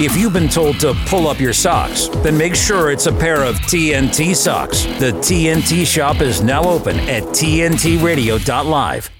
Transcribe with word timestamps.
If 0.00 0.16
you've 0.16 0.32
been 0.32 0.48
told 0.48 0.78
to 0.78 0.94
pull 1.06 1.26
up 1.26 1.40
your 1.40 1.52
socks, 1.52 2.06
then 2.22 2.38
make 2.38 2.54
sure 2.54 2.92
it's 2.92 3.06
a 3.06 3.12
pair 3.12 3.42
of 3.42 3.56
TNT 3.56 4.36
socks. 4.36 4.84
The 4.84 5.10
TNT 5.10 5.84
shop 5.84 6.20
is 6.20 6.40
now 6.40 6.62
open 6.62 7.00
at 7.00 7.24
TNTRadio.live. 7.24 9.10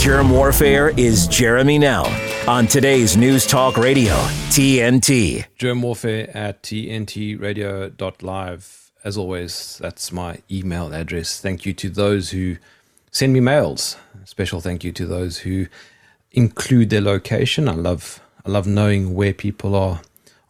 Jerm 0.00 0.32
Warfare 0.32 0.88
is 0.96 1.28
Jeremy 1.28 1.78
Nell 1.78 2.12
on 2.48 2.66
today's 2.66 3.16
News 3.16 3.46
Talk 3.46 3.76
Radio, 3.76 4.14
TNT. 4.50 5.44
Jerm 5.56 5.80
Warfare 5.80 6.36
at 6.36 6.64
TNTRadio.live. 6.64 8.90
As 9.04 9.16
always, 9.16 9.78
that's 9.80 10.10
my 10.10 10.38
email 10.50 10.92
address. 10.92 11.40
Thank 11.40 11.64
you 11.64 11.72
to 11.74 11.88
those 11.88 12.30
who 12.30 12.56
send 13.12 13.32
me 13.32 13.38
mails. 13.38 13.96
Special 14.24 14.60
thank 14.60 14.82
you 14.82 14.90
to 14.90 15.06
those 15.06 15.38
who 15.38 15.68
include 16.32 16.90
their 16.90 17.00
location. 17.00 17.68
I 17.68 17.74
love 17.74 18.20
I 18.44 18.50
love 18.50 18.66
knowing 18.66 19.14
where 19.14 19.32
people 19.32 19.74
are 19.74 20.00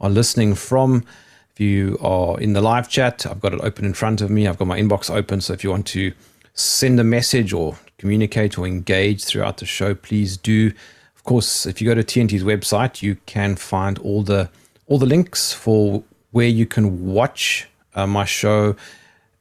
are 0.00 0.10
listening 0.10 0.54
from. 0.54 1.04
If 1.52 1.60
you 1.60 1.98
are 2.00 2.40
in 2.40 2.54
the 2.54 2.60
live 2.60 2.88
chat, 2.88 3.26
I've 3.26 3.40
got 3.40 3.52
it 3.52 3.60
open 3.62 3.84
in 3.84 3.92
front 3.92 4.20
of 4.20 4.30
me. 4.30 4.46
I've 4.46 4.58
got 4.58 4.66
my 4.66 4.80
inbox 4.80 5.14
open. 5.14 5.40
So 5.40 5.52
if 5.52 5.62
you 5.62 5.70
want 5.70 5.86
to 5.88 6.12
send 6.54 6.98
a 6.98 7.04
message 7.04 7.52
or 7.52 7.76
communicate 7.98 8.58
or 8.58 8.66
engage 8.66 9.24
throughout 9.24 9.58
the 9.58 9.66
show, 9.66 9.94
please 9.94 10.36
do. 10.36 10.72
Of 11.16 11.24
course, 11.24 11.66
if 11.66 11.80
you 11.80 11.88
go 11.88 11.94
to 11.94 12.02
TNT's 12.02 12.44
website, 12.44 13.02
you 13.02 13.16
can 13.26 13.56
find 13.56 13.98
all 13.98 14.22
the 14.22 14.48
all 14.86 14.98
the 14.98 15.06
links 15.06 15.52
for 15.52 16.02
where 16.32 16.48
you 16.48 16.66
can 16.66 17.06
watch 17.06 17.68
uh, 17.94 18.06
my 18.06 18.24
show. 18.24 18.74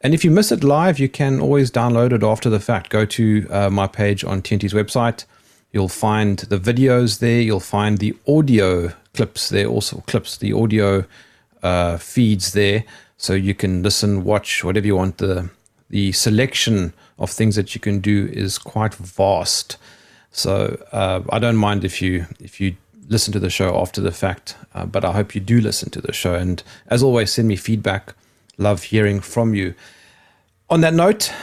And 0.02 0.14
if 0.14 0.24
you 0.24 0.32
miss 0.32 0.52
it 0.52 0.64
live, 0.64 1.00
you 1.00 1.10
can 1.10 1.40
always 1.40 1.72
download 1.72 2.14
it 2.14 2.24
after 2.24 2.50
the 2.50 2.60
fact. 2.60 2.90
Go 2.90 3.06
to 3.06 3.48
uh, 3.50 3.70
my 3.70 3.88
page 3.88 4.24
on 4.24 4.42
TNT's 4.42 4.74
website 4.74 5.26
You'll 5.72 5.88
find 5.88 6.40
the 6.40 6.60
videos 6.60 7.20
there. 7.20 7.42
You'll 7.42 7.60
find 7.60 7.98
the 8.00 8.16
audio 8.28 8.92
clips 9.14 9.50
there, 9.50 9.68
also 9.68 10.02
clips, 10.08 10.38
the 10.38 10.54
audio 10.54 11.06
uh, 11.62 11.98
feeds 11.98 12.54
there. 12.54 12.84
So 13.18 13.34
you 13.34 13.54
can 13.54 13.84
listen, 13.84 14.24
watch, 14.24 14.64
whatever 14.64 14.88
you 14.88 14.96
want. 14.96 15.18
The 15.18 15.50
the 15.90 16.12
selection 16.12 16.94
of 17.18 17.32
things 17.32 17.56
that 17.56 17.74
you 17.74 17.82
can 17.82 18.00
do 18.00 18.30
is 18.32 18.58
quite 18.58 18.94
vast. 18.94 19.78
So 20.32 20.82
uh, 20.92 21.22
I 21.30 21.40
don't 21.40 21.58
mind 21.58 21.84
if 21.84 22.02
you 22.02 22.26
if 22.40 22.62
you 22.62 22.76
listen 23.08 23.34
to 23.34 23.40
the 23.40 23.50
show 23.50 23.76
after 23.80 24.02
the 24.02 24.12
fact, 24.12 24.56
uh, 24.76 24.86
but 24.86 25.04
I 25.04 25.12
hope 25.12 25.34
you 25.34 25.42
do 25.42 25.60
listen 25.60 25.90
to 25.92 26.02
the 26.02 26.14
show. 26.14 26.36
And 26.36 26.64
as 26.88 27.04
always, 27.04 27.34
send 27.34 27.48
me 27.48 27.56
feedback. 27.56 28.14
Love 28.58 28.84
hearing 28.84 29.20
from 29.20 29.56
you. 29.56 29.74
On 30.70 30.82
that 30.82 30.94
note, 30.94 31.34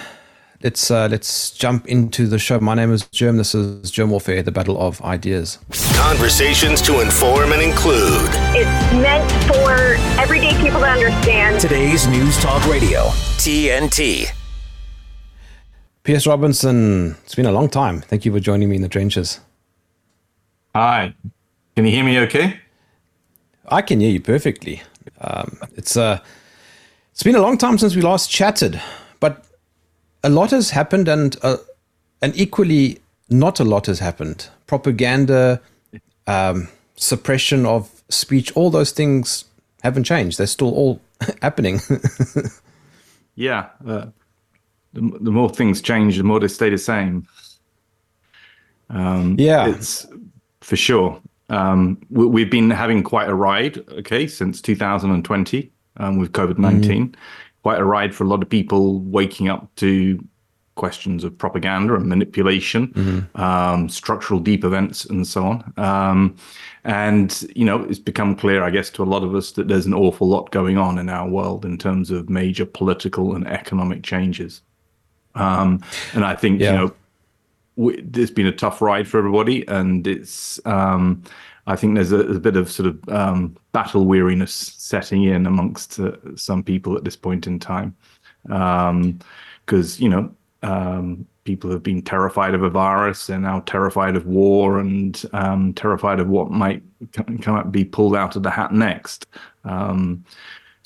let's 0.63 0.91
uh, 0.91 1.09
let's 1.11 1.51
jump 1.51 1.87
into 1.87 2.27
the 2.27 2.39
show. 2.39 2.59
My 2.61 2.75
name 2.75 2.93
is 2.93 3.05
Jerm. 3.05 3.37
This 3.37 3.55
is 3.55 3.91
Jerm 3.91 4.09
Warfare, 4.09 4.43
the 4.43 4.53
battle 4.53 4.81
of 4.81 5.01
ideas. 5.03 5.59
Conversations 5.95 6.81
to 6.83 7.01
inform 7.01 7.53
and 7.53 7.63
include. 7.63 8.31
It's 8.55 8.93
meant 8.95 9.31
for 9.47 9.95
everyday 10.21 10.55
people 10.61 10.81
to 10.81 10.87
understand. 10.87 11.61
Today's 11.61 12.07
News 12.07 12.39
Talk 12.39 12.67
Radio, 12.67 13.07
TNT. 13.39 14.27
Piers 16.03 16.27
Robinson, 16.27 17.17
it's 17.25 17.35
been 17.35 17.47
a 17.47 17.53
long 17.53 17.69
time. 17.69 18.01
Thank 18.01 18.25
you 18.25 18.33
for 18.33 18.39
joining 18.39 18.69
me 18.69 18.77
in 18.77 18.83
the 18.83 18.89
trenches. 18.89 19.41
Hi, 20.75 21.15
can 21.75 21.85
you 21.85 21.91
hear 21.91 22.05
me? 22.05 22.19
Okay. 22.21 22.61
I 23.69 23.83
can 23.83 23.99
hear 23.99 24.11
you 24.11 24.21
perfectly. 24.21 24.83
Um, 25.21 25.59
it's 25.75 25.97
uh, 25.97 26.21
it's 27.13 27.23
been 27.23 27.35
a 27.35 27.41
long 27.41 27.59
time 27.59 27.79
since 27.79 27.97
we 27.97 28.03
last 28.03 28.31
chatted, 28.31 28.75
but 28.75 28.85
a 30.27 30.29
lot 30.29 30.51
has 30.51 30.71
happened, 30.71 31.09
and 31.09 31.37
uh, 31.43 31.57
and 32.21 32.37
equally 32.37 32.99
not 33.31 33.61
a 33.61 33.65
lot 33.65 33.87
has 33.87 34.01
happened. 34.01 34.49
Propaganda, 34.67 35.61
um, 36.27 36.69
suppression 36.97 37.65
of 37.65 38.03
speech, 38.09 38.53
all 38.57 38.71
those 38.71 38.91
things 38.91 39.45
haven't 39.83 40.05
changed. 40.05 40.39
They're 40.39 40.49
still 40.49 40.75
all 40.75 41.01
happening. 41.43 41.81
yeah, 43.37 43.69
uh, 43.87 44.07
the, 44.93 45.19
the 45.21 45.31
more 45.31 45.49
things 45.49 45.81
change, 45.81 46.17
the 46.17 46.25
more 46.25 46.41
they 46.41 46.49
stay 46.49 46.71
the 46.71 46.79
same. 46.79 47.27
Um, 48.91 49.37
yeah, 49.39 49.69
it's 49.69 50.07
for 50.61 50.77
sure. 50.77 51.21
Um, 51.49 51.99
we, 52.11 52.41
have 52.41 52.51
been 52.51 52.71
having 52.71 53.05
quite 53.05 53.29
a 53.29 53.35
ride, 53.35 53.79
okay, 53.91 54.27
since 54.27 54.61
2020 54.61 55.71
um, 55.99 56.19
with 56.19 56.33
COVID 56.33 56.59
19. 56.59 57.09
Mm 57.09 57.15
quite 57.67 57.81
a 57.81 57.85
ride 57.85 58.15
for 58.15 58.23
a 58.23 58.29
lot 58.29 58.45
of 58.45 58.49
people 58.49 59.01
waking 59.01 59.49
up 59.49 59.75
to 59.75 60.25
questions 60.77 61.25
of 61.25 61.37
propaganda 61.37 61.97
and 61.97 62.07
manipulation, 62.07 62.87
mm-hmm. 62.93 63.41
um, 63.43 63.89
structural 63.89 64.39
deep 64.39 64.63
events, 64.63 65.05
and 65.05 65.27
so 65.27 65.43
on. 65.45 65.75
Um, 65.77 66.37
and 66.85 67.45
you 67.57 67.65
know, 67.65 67.83
it's 67.83 67.99
become 67.99 68.37
clear, 68.37 68.63
I 68.63 68.71
guess, 68.71 68.89
to 68.91 69.03
a 69.03 69.11
lot 69.15 69.25
of 69.25 69.35
us 69.35 69.51
that 69.57 69.67
there's 69.67 69.85
an 69.85 69.95
awful 69.95 70.29
lot 70.29 70.53
going 70.53 70.79
on 70.79 70.97
in 70.97 71.09
our 71.09 71.29
world 71.29 71.65
in 71.65 71.77
terms 71.77 72.13
of 72.13 72.31
major 72.31 72.65
political 72.65 73.35
and 73.35 73.45
economic 73.49 74.05
changes. 74.05 74.63
Um, 75.35 75.83
and 76.15 76.25
I 76.25 76.37
think 76.37 76.61
yeah. 76.61 76.71
you 76.71 76.79
know, 76.79 76.95
w- 77.79 78.03
there's 78.09 78.31
been 78.31 78.47
a 78.47 78.53
tough 78.53 78.81
ride 78.81 79.09
for 79.09 79.19
everybody, 79.19 79.67
and 79.67 80.07
it's. 80.07 80.65
Um, 81.67 81.73
I 81.73 81.77
think 81.77 81.95
there's 81.95 82.13
a, 82.13 82.21
a 82.21 82.41
bit 82.41 82.57
of 82.57 82.71
sort 82.71 82.89
of 82.89 83.09
um, 83.09 83.57
battle 83.73 84.07
weariness 84.07 84.53
setting 84.53 85.25
in 85.25 85.47
amongst 85.47 85.99
uh, 86.01 86.13
some 86.37 86.63
people 86.63 86.97
at 86.97 87.05
this 87.05 87.17
point 87.17 87.47
in 87.47 87.59
time, 87.59 87.95
because 88.43 89.99
um, 89.99 90.03
you 90.03 90.09
know 90.09 90.35
um, 90.63 91.27
people 91.45 91.71
have 91.71 91.83
been 91.83 92.03
terrified 92.03 92.55
of 92.55 92.63
a 92.63 92.71
virus, 92.71 93.27
they're 93.27 93.39
now 93.39 93.61
terrified 93.61 94.17
of 94.17 94.27
war 94.27 94.81
and 94.81 95.25
um, 95.33 95.73
terrified 95.75 96.21
of 96.21 96.29
what 96.29 96.51
might 96.51 96.83
come 97.13 97.57
up 97.57 97.71
be 97.71 97.85
pulled 97.85 98.17
out 98.17 98.37
of 98.37 98.43
the 98.43 98.51
hat 98.51 98.73
next. 98.73 99.27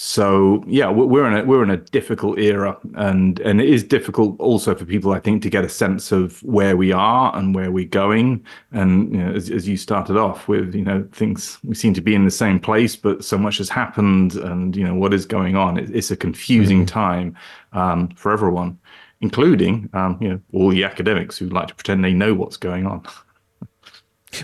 So 0.03 0.65
yeah, 0.67 0.89
we're 0.89 1.27
in 1.27 1.37
a 1.37 1.45
we're 1.45 1.63
in 1.63 1.69
a 1.69 1.77
difficult 1.77 2.39
era, 2.39 2.75
and 2.95 3.39
and 3.41 3.61
it 3.61 3.69
is 3.69 3.85
difficult 3.85 4.35
also 4.41 4.75
for 4.75 4.87
people, 4.87 5.13
I 5.13 5.21
think, 5.21 5.43
to 5.43 5.51
get 5.51 5.63
a 5.63 5.69
sense 5.69 6.11
of 6.11 6.43
where 6.43 6.75
we 6.75 6.91
are 6.91 7.37
and 7.37 7.55
where 7.55 7.71
we're 7.71 7.85
going. 7.85 8.43
And 8.73 9.13
you 9.13 9.19
know, 9.19 9.31
as, 9.35 9.51
as 9.51 9.69
you 9.69 9.77
started 9.77 10.17
off 10.17 10.49
with, 10.49 10.75
you 10.75 10.85
know, 10.85 11.07
things 11.13 11.59
we 11.63 11.75
seem 11.75 11.93
to 11.93 12.01
be 12.01 12.15
in 12.15 12.25
the 12.25 12.31
same 12.31 12.59
place, 12.59 12.97
but 12.97 13.23
so 13.23 13.37
much 13.37 13.59
has 13.59 13.69
happened, 13.69 14.37
and 14.37 14.75
you 14.75 14.85
know 14.85 14.95
what 14.95 15.13
is 15.13 15.27
going 15.27 15.55
on. 15.55 15.77
It, 15.77 15.95
it's 15.95 16.11
a 16.11 16.17
confusing 16.17 16.87
mm-hmm. 16.87 17.01
time 17.01 17.37
um, 17.75 18.09
for 18.17 18.33
everyone, 18.33 18.79
including 19.21 19.91
um, 19.93 20.17
you 20.19 20.31
know 20.31 20.41
all 20.55 20.71
the 20.71 20.83
academics 20.83 21.37
who 21.37 21.51
like 21.51 21.69
to 21.69 21.75
pretend 21.75 22.03
they 22.03 22.15
know 22.15 22.33
what's 22.33 22.57
going 22.57 22.87
on. 22.87 23.03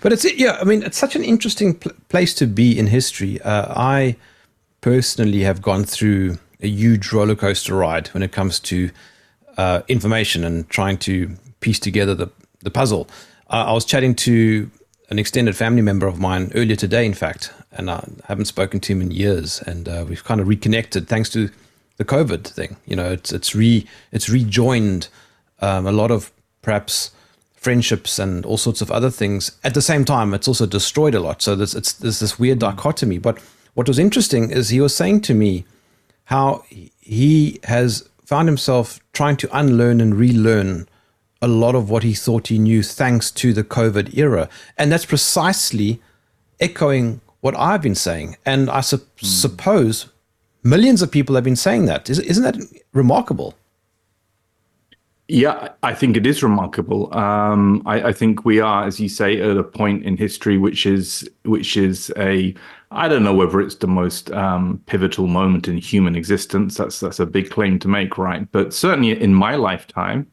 But 0.03 0.13
it's 0.13 0.25
yeah, 0.39 0.59
I 0.61 0.65
mean, 0.65 0.83
it's 0.83 0.99
such 0.99 1.17
an 1.17 1.25
interesting 1.25 1.77
pl- 1.77 1.93
place 2.09 2.35
to 2.35 2.47
be 2.47 2.79
in 2.79 2.89
history. 2.89 3.41
Uh, 3.41 3.73
I 3.75 4.17
personally 4.81 5.41
have 5.43 5.63
gone 5.63 5.85
through 5.85 6.39
a 6.61 6.69
huge 6.69 7.13
roller 7.13 7.35
coaster 7.35 7.75
ride 7.75 8.09
when 8.09 8.23
it 8.23 8.33
comes 8.33 8.61
to 8.61 8.91
uh, 9.57 9.83
information 9.89 10.45
and 10.45 10.69
trying 10.69 10.99
to 10.99 11.37
piece 11.61 11.79
together 11.79 12.15
the, 12.15 12.31
the 12.61 12.71
puzzle. 12.71 13.09
Uh, 13.51 13.65
I 13.69 13.73
was 13.73 13.85
chatting 13.85 14.15
to 14.17 14.71
an 15.11 15.19
extended 15.19 15.57
family 15.57 15.83
member 15.83 16.07
of 16.07 16.19
mine 16.19 16.51
earlier 16.55 16.77
today, 16.77 17.07
in 17.07 17.15
fact, 17.15 17.53
and 17.73 17.91
I 17.91 18.07
haven't 18.25 18.47
spoken 18.47 18.81
to 18.81 18.93
him 18.93 19.01
in 19.01 19.11
years, 19.11 19.61
and 19.63 19.89
uh, 19.89 20.05
we've 20.09 20.25
kind 20.25 20.41
of 20.41 20.49
reconnected 20.49 21.09
thanks 21.09 21.31
to 21.31 21.51
the 21.97 22.05
COVID 22.05 22.47
thing. 22.47 22.77
You 22.87 22.97
know, 22.97 23.13
it's 23.13 23.33
it's 23.33 23.55
re 23.55 23.87
it's 24.13 24.29
rejoined 24.29 25.09
um, 25.61 25.87
a 25.87 25.93
lot 25.93 26.11
of 26.11 26.33
perhaps 26.63 27.13
friendships 27.55 28.19
and 28.19 28.45
all 28.45 28.59
sorts 28.59 28.81
of 28.81 28.91
other 28.91 29.11
things. 29.11 29.59
At 29.65 29.75
the 29.75 29.83
same 29.83 30.05
time, 30.05 30.35
it's 30.35 30.49
also 30.49 30.67
destroyed 30.67 31.15
a 31.15 31.21
lot. 31.21 31.41
So 31.43 31.55
there's 31.55 31.75
it's 31.75 31.93
there's 31.93 32.21
this 32.21 32.39
weird 32.39 32.59
dichotomy, 32.59 33.19
but 33.19 33.39
what 33.77 33.89
was 33.89 33.99
interesting 33.99 34.51
is 34.51 34.71
he 34.71 34.81
was 34.81 34.97
saying 34.97 35.21
to 35.21 35.35
me 35.35 35.67
how 36.25 36.65
he 36.99 37.61
has 37.65 38.09
found 38.25 38.49
himself 38.49 39.01
trying 39.13 39.37
to 39.37 39.49
unlearn 39.57 40.01
and 40.01 40.15
relearn 40.15 40.89
a 41.43 41.47
lot 41.47 41.75
of 41.75 41.91
what 41.91 42.03
he 42.03 42.15
thought 42.15 42.47
he 42.49 42.59
knew 42.59 42.83
thanks 42.83 43.31
to 43.31 43.53
the 43.53 43.63
COVID 43.63 44.17
era. 44.17 44.49
And 44.79 44.91
that's 44.91 45.05
precisely 45.05 46.01
echoing 46.59 47.21
what 47.43 47.55
I've 47.55 47.83
been 47.83 47.95
saying. 47.95 48.39
And 48.47 48.71
I 48.71 48.81
su- 48.81 48.97
mm. 48.97 49.23
suppose 49.23 50.07
millions 50.63 51.03
of 51.03 51.11
people 51.11 51.35
have 51.35 51.45
been 51.45 51.55
saying 51.55 51.85
that. 51.85 52.09
Isn't 52.09 52.45
that 52.45 52.57
remarkable? 52.95 53.55
Yeah, 55.29 55.71
I 55.83 55.93
think 55.93 56.17
it 56.17 56.27
is 56.27 56.43
remarkable. 56.43 57.15
Um, 57.15 57.83
I, 57.85 58.09
I, 58.09 58.13
think 58.13 58.47
we 58.47 58.61
are, 58.61 58.87
as 58.87 58.99
you 59.01 59.09
say, 59.11 59.39
at 59.41 59.57
a 59.57 59.65
point 59.65 60.05
in 60.05 60.17
history 60.17 60.57
which 60.57 60.87
is 60.87 61.29
which 61.45 61.77
is 61.77 62.13
a 62.17 62.55
I 62.97 63.09
don't 63.09 63.23
know 63.23 63.35
whether 63.35 63.61
it's 63.61 63.75
the 63.75 63.87
most 63.87 64.31
um, 64.33 64.81
pivotal 64.87 65.27
moment 65.27 65.69
in 65.69 65.77
human 65.77 66.17
existence. 66.17 66.77
That's 66.77 67.01
that's 67.01 67.21
a 67.21 67.27
big 67.27 67.51
claim 67.51 67.79
to 67.81 67.89
make, 67.89 68.17
right? 68.17 68.51
But 68.53 68.73
certainly 68.73 69.21
in 69.21 69.35
my 69.35 69.57
lifetime, 69.57 70.27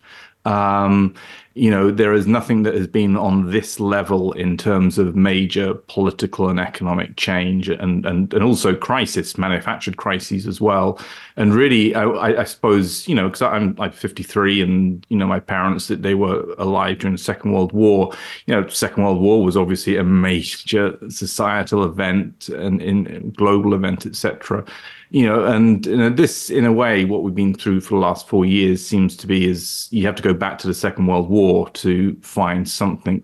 um, 0.46 1.16
you 1.56 1.70
know, 1.70 1.92
there 1.92 2.14
is 2.14 2.26
nothing 2.26 2.64
that 2.64 2.74
has 2.74 2.88
been 2.88 3.16
on 3.16 3.52
this 3.52 3.80
level 3.80 4.32
in 4.32 4.58
terms 4.58 4.98
of 4.98 5.16
major 5.16 5.76
political 5.76 6.50
and 6.50 6.60
economic 6.60 7.16
change 7.16 7.70
and, 7.70 8.06
and, 8.08 8.34
and 8.34 8.44
also 8.44 8.76
crisis, 8.76 9.38
manufactured 9.38 9.98
crises 9.98 10.48
as 10.48 10.60
well. 10.60 11.00
And 11.38 11.54
really, 11.54 11.94
I, 11.94 12.42
I 12.42 12.44
suppose, 12.44 13.08
you 13.08 13.14
know, 13.14 13.28
because 13.28 13.44
I'm 13.44 13.76
like 13.76 13.94
53 13.94 14.62
and, 14.62 15.06
you 15.10 15.18
know, 15.18 15.28
my 15.28 15.40
parents, 15.40 15.88
that 15.90 16.02
they 16.02 16.16
were 16.16 16.44
alive 16.58 17.00
during 17.00 17.16
the 17.16 17.22
Second 17.22 17.54
World 17.54 17.72
War. 17.72 18.12
You 18.48 18.56
know, 18.56 18.68
Second 18.68 19.04
World 19.04 19.22
War 19.22 19.44
was 19.44 19.56
obviously 19.56 19.96
a 19.98 20.04
major 20.04 20.98
societal 21.10 21.84
event 21.84 22.50
and 22.50 22.82
in 22.82 23.32
global 23.38 23.76
event, 23.76 24.08
etc 24.08 24.66
you 25.14 25.28
know, 25.28 25.46
and 25.46 25.86
you 25.86 25.96
know, 25.96 26.10
this, 26.10 26.50
in 26.50 26.66
a 26.66 26.74
way, 26.74 27.06
what 27.06 27.22
we've 27.22 27.36
been 27.36 27.54
through 27.54 27.82
for 27.82 27.94
the 27.94 28.00
last 28.00 28.28
four 28.28 28.46
years 28.46 28.84
seems 28.84 29.16
to 29.18 29.28
be 29.28 29.48
is 29.48 29.88
you 29.92 30.08
have 30.08 30.16
to 30.16 30.24
go 30.24 30.34
back 30.34 30.58
to 30.58 30.68
the 30.68 30.74
Second 30.74 31.06
World 31.06 31.30
War 31.30 31.70
to 31.70 32.18
find 32.22 32.68
something 32.68 33.24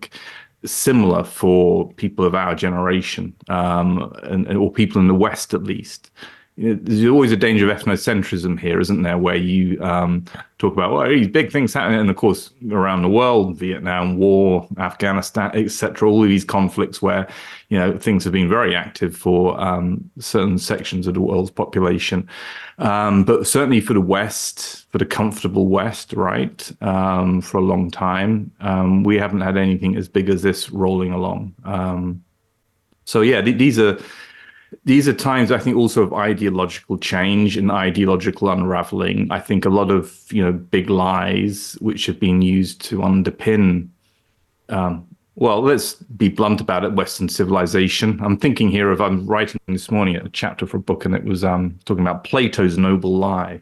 similar 0.64 1.24
for 1.24 1.92
people 1.94 2.24
of 2.24 2.32
our 2.36 2.54
generation, 2.54 3.34
um, 3.48 4.12
and, 4.22 4.46
or 4.56 4.72
people 4.72 5.00
in 5.00 5.08
the 5.08 5.14
West 5.14 5.52
at 5.52 5.64
least 5.64 6.12
there's 6.60 7.06
always 7.06 7.32
a 7.32 7.36
danger 7.36 7.70
of 7.70 7.78
ethnocentrism 7.78 8.60
here, 8.60 8.80
isn't 8.80 9.02
there? 9.02 9.16
Where 9.16 9.36
you 9.36 9.82
um, 9.82 10.26
talk 10.58 10.74
about 10.74 10.92
well, 10.92 11.08
these 11.08 11.28
big 11.28 11.50
things 11.50 11.72
happening, 11.72 12.00
and 12.00 12.10
of 12.10 12.16
course 12.16 12.50
around 12.70 13.00
the 13.00 13.08
world, 13.08 13.56
Vietnam 13.56 14.18
War, 14.18 14.68
Afghanistan, 14.76 15.50
etc. 15.54 16.10
All 16.10 16.22
of 16.22 16.28
these 16.28 16.44
conflicts 16.44 17.00
where 17.00 17.26
you 17.70 17.78
know 17.78 17.96
things 17.96 18.24
have 18.24 18.34
been 18.34 18.48
very 18.48 18.76
active 18.76 19.16
for 19.16 19.58
um, 19.58 20.10
certain 20.18 20.58
sections 20.58 21.06
of 21.06 21.14
the 21.14 21.20
world's 21.22 21.50
population, 21.50 22.28
um, 22.76 23.24
but 23.24 23.46
certainly 23.46 23.80
for 23.80 23.94
the 23.94 24.00
West, 24.00 24.84
for 24.90 24.98
the 24.98 25.06
comfortable 25.06 25.66
West, 25.66 26.12
right, 26.12 26.70
um, 26.82 27.40
for 27.40 27.56
a 27.56 27.62
long 27.62 27.90
time, 27.90 28.50
um, 28.60 29.02
we 29.02 29.16
haven't 29.16 29.40
had 29.40 29.56
anything 29.56 29.96
as 29.96 30.08
big 30.08 30.28
as 30.28 30.42
this 30.42 30.70
rolling 30.70 31.12
along. 31.12 31.54
Um, 31.64 32.22
so 33.06 33.22
yeah, 33.22 33.40
th- 33.40 33.56
these 33.56 33.78
are 33.78 33.98
these 34.84 35.08
are 35.08 35.12
times 35.12 35.50
I 35.50 35.58
think 35.58 35.76
also 35.76 36.02
of 36.02 36.12
ideological 36.12 36.98
change 36.98 37.56
and 37.56 37.70
ideological 37.70 38.50
unraveling. 38.50 39.30
I 39.30 39.40
think 39.40 39.64
a 39.64 39.70
lot 39.70 39.90
of 39.90 40.20
you 40.30 40.42
know 40.42 40.52
big 40.52 40.90
lies 40.90 41.76
which 41.80 42.06
have 42.06 42.20
been 42.20 42.42
used 42.42 42.80
to 42.82 42.98
underpin. 42.98 43.88
Um, 44.68 45.06
well, 45.36 45.62
let's 45.62 45.94
be 45.94 46.28
blunt 46.28 46.60
about 46.60 46.84
it. 46.84 46.92
Western 46.92 47.28
civilization. 47.28 48.20
I'm 48.22 48.36
thinking 48.36 48.68
here 48.68 48.90
of 48.90 49.00
I'm 49.00 49.26
writing 49.26 49.60
this 49.68 49.90
morning 49.90 50.16
a 50.16 50.28
chapter 50.28 50.66
for 50.66 50.76
a 50.76 50.80
book, 50.80 51.04
and 51.04 51.14
it 51.14 51.24
was 51.24 51.44
um, 51.44 51.78
talking 51.84 52.02
about 52.02 52.24
Plato's 52.24 52.78
noble 52.78 53.16
lie. 53.16 53.60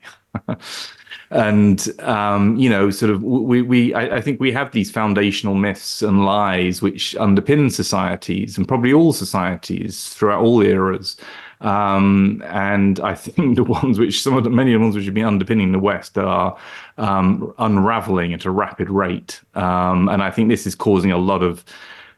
and 1.31 1.89
um, 2.01 2.57
you 2.57 2.71
know, 2.71 2.91
sort 2.91 3.11
of, 3.11 3.23
we 3.23 3.61
we 3.61 3.93
I, 3.95 4.17
I, 4.17 4.21
think 4.21 4.41
we 4.41 4.51
have 4.53 4.73
these 4.73 4.91
foundational 4.91 5.55
myths 5.55 6.01
and 6.01 6.25
lies 6.25 6.81
which 6.81 7.15
underpin 7.19 7.71
societies 7.71 8.57
and 8.57 8.67
probably 8.67 8.93
all 8.93 9.13
societies 9.13 10.09
throughout 10.15 10.43
all 10.43 10.63
eras. 10.63 11.17
Um, 11.61 12.43
and 12.47 13.01
I 13.01 13.15
think 13.15 13.57
the 13.57 13.65
ones 13.65 13.99
which 13.99 14.23
some 14.23 14.37
of 14.37 14.45
the 14.45 14.51
many 14.51 14.73
of 14.73 14.81
the 14.81 14.85
ones 14.85 14.97
which 14.97 15.05
have 15.05 15.15
been 15.15 15.25
underpinning 15.25 15.73
the 15.73 15.79
West 15.79 16.17
are 16.17 16.57
um, 16.97 17.53
unraveling 17.59 18.33
at 18.33 18.47
a 18.47 18.51
rapid 18.51 18.89
rate. 18.89 19.41
Um, 19.55 20.09
and 20.09 20.23
I 20.23 20.31
think 20.31 20.49
this 20.49 20.67
is 20.67 20.75
causing 20.75 21.13
a 21.13 21.19
lot 21.19 21.43
of 21.43 21.65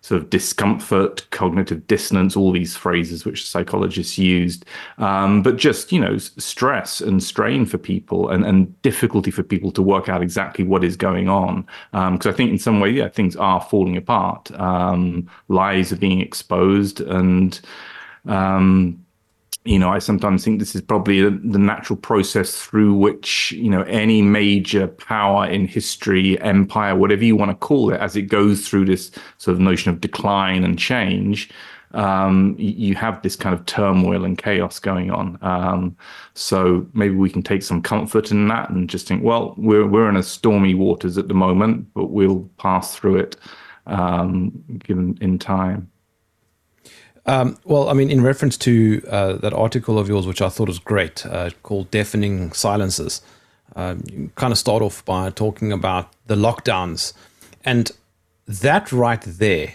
sort 0.03 0.21
of 0.21 0.31
discomfort, 0.31 1.27
cognitive 1.31 1.87
dissonance, 1.87 2.37
all 2.37 2.53
these 2.53 2.77
phrases 2.77 3.25
which 3.25 3.47
psychologists 3.47 4.17
used, 4.17 4.65
um, 4.99 5.43
but 5.43 5.57
just, 5.57 5.93
you 5.93 6.01
know, 6.01 6.17
stress 6.19 7.01
and 7.01 7.23
strain 7.23 7.67
for 7.67 7.77
people 7.77 8.31
and, 8.31 8.45
and 8.45 8.81
difficulty 8.83 9.31
for 9.31 9.43
people 9.43 9.71
to 9.71 9.83
work 9.83 10.09
out 10.09 10.23
exactly 10.23 10.65
what 10.65 10.83
is 10.85 10.97
going 10.97 11.29
on. 11.29 11.67
Because 11.93 12.27
um, 12.27 12.33
I 12.33 12.33
think 12.33 12.51
in 12.51 12.59
some 12.59 12.81
way, 12.81 12.91
yeah, 12.91 13.09
things 13.09 13.37
are 13.37 13.61
falling 13.61 13.97
apart. 13.97 14.51
Um, 14.59 15.29
lies 15.49 15.93
are 15.93 15.97
being 15.97 16.21
exposed 16.21 17.01
and, 17.01 17.61
um, 18.27 19.05
you 19.71 19.79
know, 19.79 19.89
I 19.89 20.01
sometimes 20.01 20.45
think 20.45 20.59
this 20.59 20.75
is 20.75 20.81
probably 20.81 21.23
the 21.23 21.59
natural 21.59 21.97
process 21.97 22.57
through 22.57 22.93
which, 22.93 23.53
you 23.53 23.71
know, 23.71 23.83
any 23.83 24.21
major 24.21 24.89
power 24.89 25.47
in 25.47 25.69
history, 25.69 26.41
empire, 26.41 26.97
whatever 26.97 27.25
you 27.25 27.37
want 27.37 27.53
to 27.53 27.57
call 27.57 27.93
it, 27.93 28.01
as 28.01 28.17
it 28.17 28.23
goes 28.23 28.67
through 28.67 28.87
this 28.87 29.13
sort 29.39 29.55
of 29.55 29.61
notion 29.61 29.93
of 29.93 30.01
decline 30.01 30.65
and 30.65 30.77
change, 30.77 31.51
um, 31.93 32.57
you 32.59 32.97
have 32.97 33.23
this 33.23 33.37
kind 33.37 33.55
of 33.55 33.65
turmoil 33.67 34.25
and 34.25 34.39
chaos 34.39 34.81
going 34.81 35.13
on. 35.13 35.39
Um, 35.41 35.97
so 36.35 36.85
maybe 36.93 37.15
we 37.15 37.31
can 37.31 37.43
take 37.43 37.63
some 37.63 37.81
comfort 37.81 38.33
in 38.33 38.49
that 38.49 38.71
and 38.71 38.91
just 38.91 39.07
think, 39.07 39.23
well, 39.23 39.55
we're 39.57 39.87
we're 39.87 40.09
in 40.09 40.17
a 40.17 40.25
stormy 40.25 40.75
waters 40.75 41.17
at 41.17 41.29
the 41.29 41.35
moment, 41.35 41.87
but 41.95 42.07
we'll 42.07 42.41
pass 42.59 42.97
through 42.97 43.19
it 43.19 43.37
um, 43.87 44.51
given 44.81 45.17
in 45.21 45.39
time. 45.39 45.90
Um, 47.27 47.59
well, 47.65 47.89
I 47.89 47.93
mean, 47.93 48.11
in 48.11 48.23
reference 48.23 48.57
to 48.59 49.03
uh, 49.09 49.33
that 49.35 49.53
article 49.53 49.99
of 49.99 50.09
yours, 50.09 50.27
which 50.27 50.41
I 50.41 50.49
thought 50.49 50.69
was 50.69 50.79
great, 50.79 51.25
uh, 51.27 51.51
called 51.63 51.91
Deafening 51.91 52.53
Silences, 52.53 53.21
uh, 53.77 53.97
you 54.11 54.31
kind 54.35 54.53
of 54.53 54.59
start 54.59 54.83
off 54.83 55.05
by 55.05 55.31
talking 55.31 55.73
about 55.73 56.13
the 56.27 56.35
lockdowns. 56.35 57.13
And 57.65 57.91
that 58.47 58.91
right 58.91 59.21
there, 59.21 59.75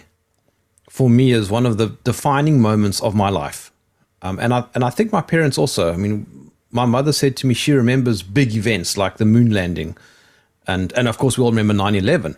for 0.90 1.08
me, 1.08 1.32
is 1.32 1.50
one 1.50 1.66
of 1.66 1.78
the 1.78 1.96
defining 2.04 2.60
moments 2.60 3.00
of 3.00 3.14
my 3.14 3.30
life. 3.30 3.70
Um, 4.22 4.38
and, 4.38 4.52
I, 4.52 4.64
and 4.74 4.82
I 4.82 4.90
think 4.90 5.12
my 5.12 5.20
parents 5.20 5.56
also, 5.56 5.92
I 5.92 5.96
mean, 5.96 6.50
my 6.70 6.84
mother 6.84 7.12
said 7.12 7.36
to 7.38 7.46
me 7.46 7.54
she 7.54 7.72
remembers 7.72 8.22
big 8.22 8.54
events 8.54 8.96
like 8.96 9.16
the 9.16 9.24
moon 9.24 9.50
landing. 9.50 9.96
And, 10.66 10.92
and 10.94 11.06
of 11.06 11.16
course, 11.16 11.38
we 11.38 11.44
all 11.44 11.50
remember 11.50 11.74
9 11.74 11.94
11. 11.94 12.36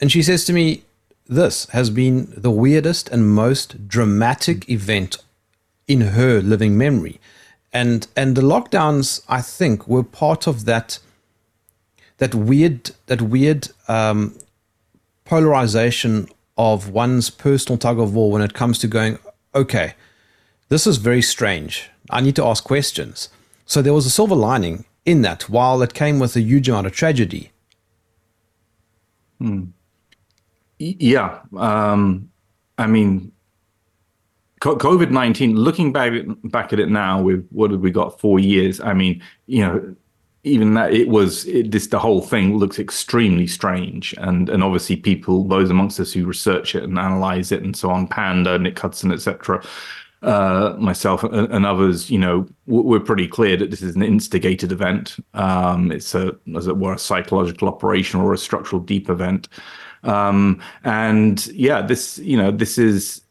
And 0.00 0.10
she 0.10 0.22
says 0.22 0.44
to 0.46 0.52
me, 0.52 0.84
this 1.30 1.66
has 1.66 1.90
been 1.90 2.34
the 2.36 2.50
weirdest 2.50 3.08
and 3.08 3.32
most 3.34 3.86
dramatic 3.86 4.68
event 4.68 5.16
in 5.86 6.00
her 6.00 6.42
living 6.42 6.76
memory. 6.76 7.20
And 7.72 8.08
and 8.16 8.36
the 8.36 8.42
lockdowns, 8.42 9.22
I 9.28 9.40
think, 9.40 9.86
were 9.86 10.02
part 10.02 10.48
of 10.48 10.64
that 10.64 10.98
that 12.18 12.34
weird 12.34 12.90
that 13.06 13.22
weird 13.22 13.68
um, 13.86 14.36
polarization 15.24 16.28
of 16.58 16.90
one's 16.90 17.30
personal 17.30 17.78
tug 17.78 18.00
of 18.00 18.12
war 18.12 18.32
when 18.32 18.42
it 18.42 18.52
comes 18.52 18.78
to 18.80 18.88
going, 18.88 19.18
okay, 19.54 19.94
this 20.68 20.84
is 20.86 20.96
very 20.96 21.22
strange. 21.22 21.88
I 22.10 22.20
need 22.20 22.36
to 22.36 22.44
ask 22.44 22.64
questions. 22.64 23.28
So 23.66 23.80
there 23.80 23.94
was 23.94 24.04
a 24.04 24.10
silver 24.10 24.34
lining 24.34 24.84
in 25.06 25.22
that, 25.22 25.48
while 25.48 25.80
it 25.80 25.94
came 25.94 26.18
with 26.18 26.34
a 26.34 26.40
huge 26.40 26.68
amount 26.68 26.88
of 26.88 26.92
tragedy. 26.92 27.52
Hmm. 29.38 29.66
Yeah. 30.80 31.40
Um, 31.56 32.30
I 32.78 32.86
mean, 32.86 33.32
COVID 34.62 35.10
19, 35.10 35.56
looking 35.56 35.92
back, 35.92 36.12
back 36.44 36.72
at 36.72 36.80
it 36.80 36.88
now 36.88 37.20
with 37.20 37.46
what 37.50 37.70
have 37.70 37.80
we 37.80 37.90
got, 37.90 38.18
four 38.18 38.40
years? 38.40 38.80
I 38.80 38.94
mean, 38.94 39.22
you 39.46 39.60
know, 39.60 39.96
even 40.42 40.72
that 40.74 40.92
it 40.94 41.08
was 41.08 41.44
it, 41.46 41.70
this 41.70 41.88
the 41.88 41.98
whole 41.98 42.22
thing 42.22 42.56
looks 42.56 42.78
extremely 42.78 43.46
strange 43.46 44.14
and 44.18 44.48
and 44.48 44.64
obviously 44.64 44.96
people 44.96 45.46
those 45.46 45.68
amongst 45.68 46.00
us 46.00 46.14
who 46.14 46.24
research 46.24 46.74
it 46.74 46.82
and 46.82 46.98
analyze 46.98 47.52
it 47.52 47.62
and 47.62 47.76
so 47.76 47.90
on 47.90 48.08
PANDA 48.08 48.58
Nick 48.58 48.78
Hudson 48.78 49.12
etc 49.12 49.62
uh, 50.22 50.74
myself 50.78 51.22
and, 51.24 51.66
others 51.66 52.10
you 52.10 52.18
know 52.18 52.46
we're 52.64 53.00
pretty 53.00 53.28
clear 53.28 53.54
that 53.58 53.70
this 53.70 53.82
is 53.82 53.94
an 53.96 54.02
instigated 54.02 54.72
event 54.72 55.16
um, 55.34 55.92
it's 55.92 56.14
a 56.14 56.34
as 56.56 56.66
it 56.66 56.78
were 56.78 56.94
a 56.94 56.98
psychological 56.98 57.68
operation 57.68 58.18
or 58.18 58.32
a 58.32 58.38
structural 58.38 58.80
deep 58.80 59.10
event 59.10 59.46
um, 60.02 60.60
and 60.84 61.46
yeah, 61.48 61.82
this, 61.82 62.18
you 62.18 62.36
know, 62.36 62.50
this 62.50 62.78
is, 62.78 63.22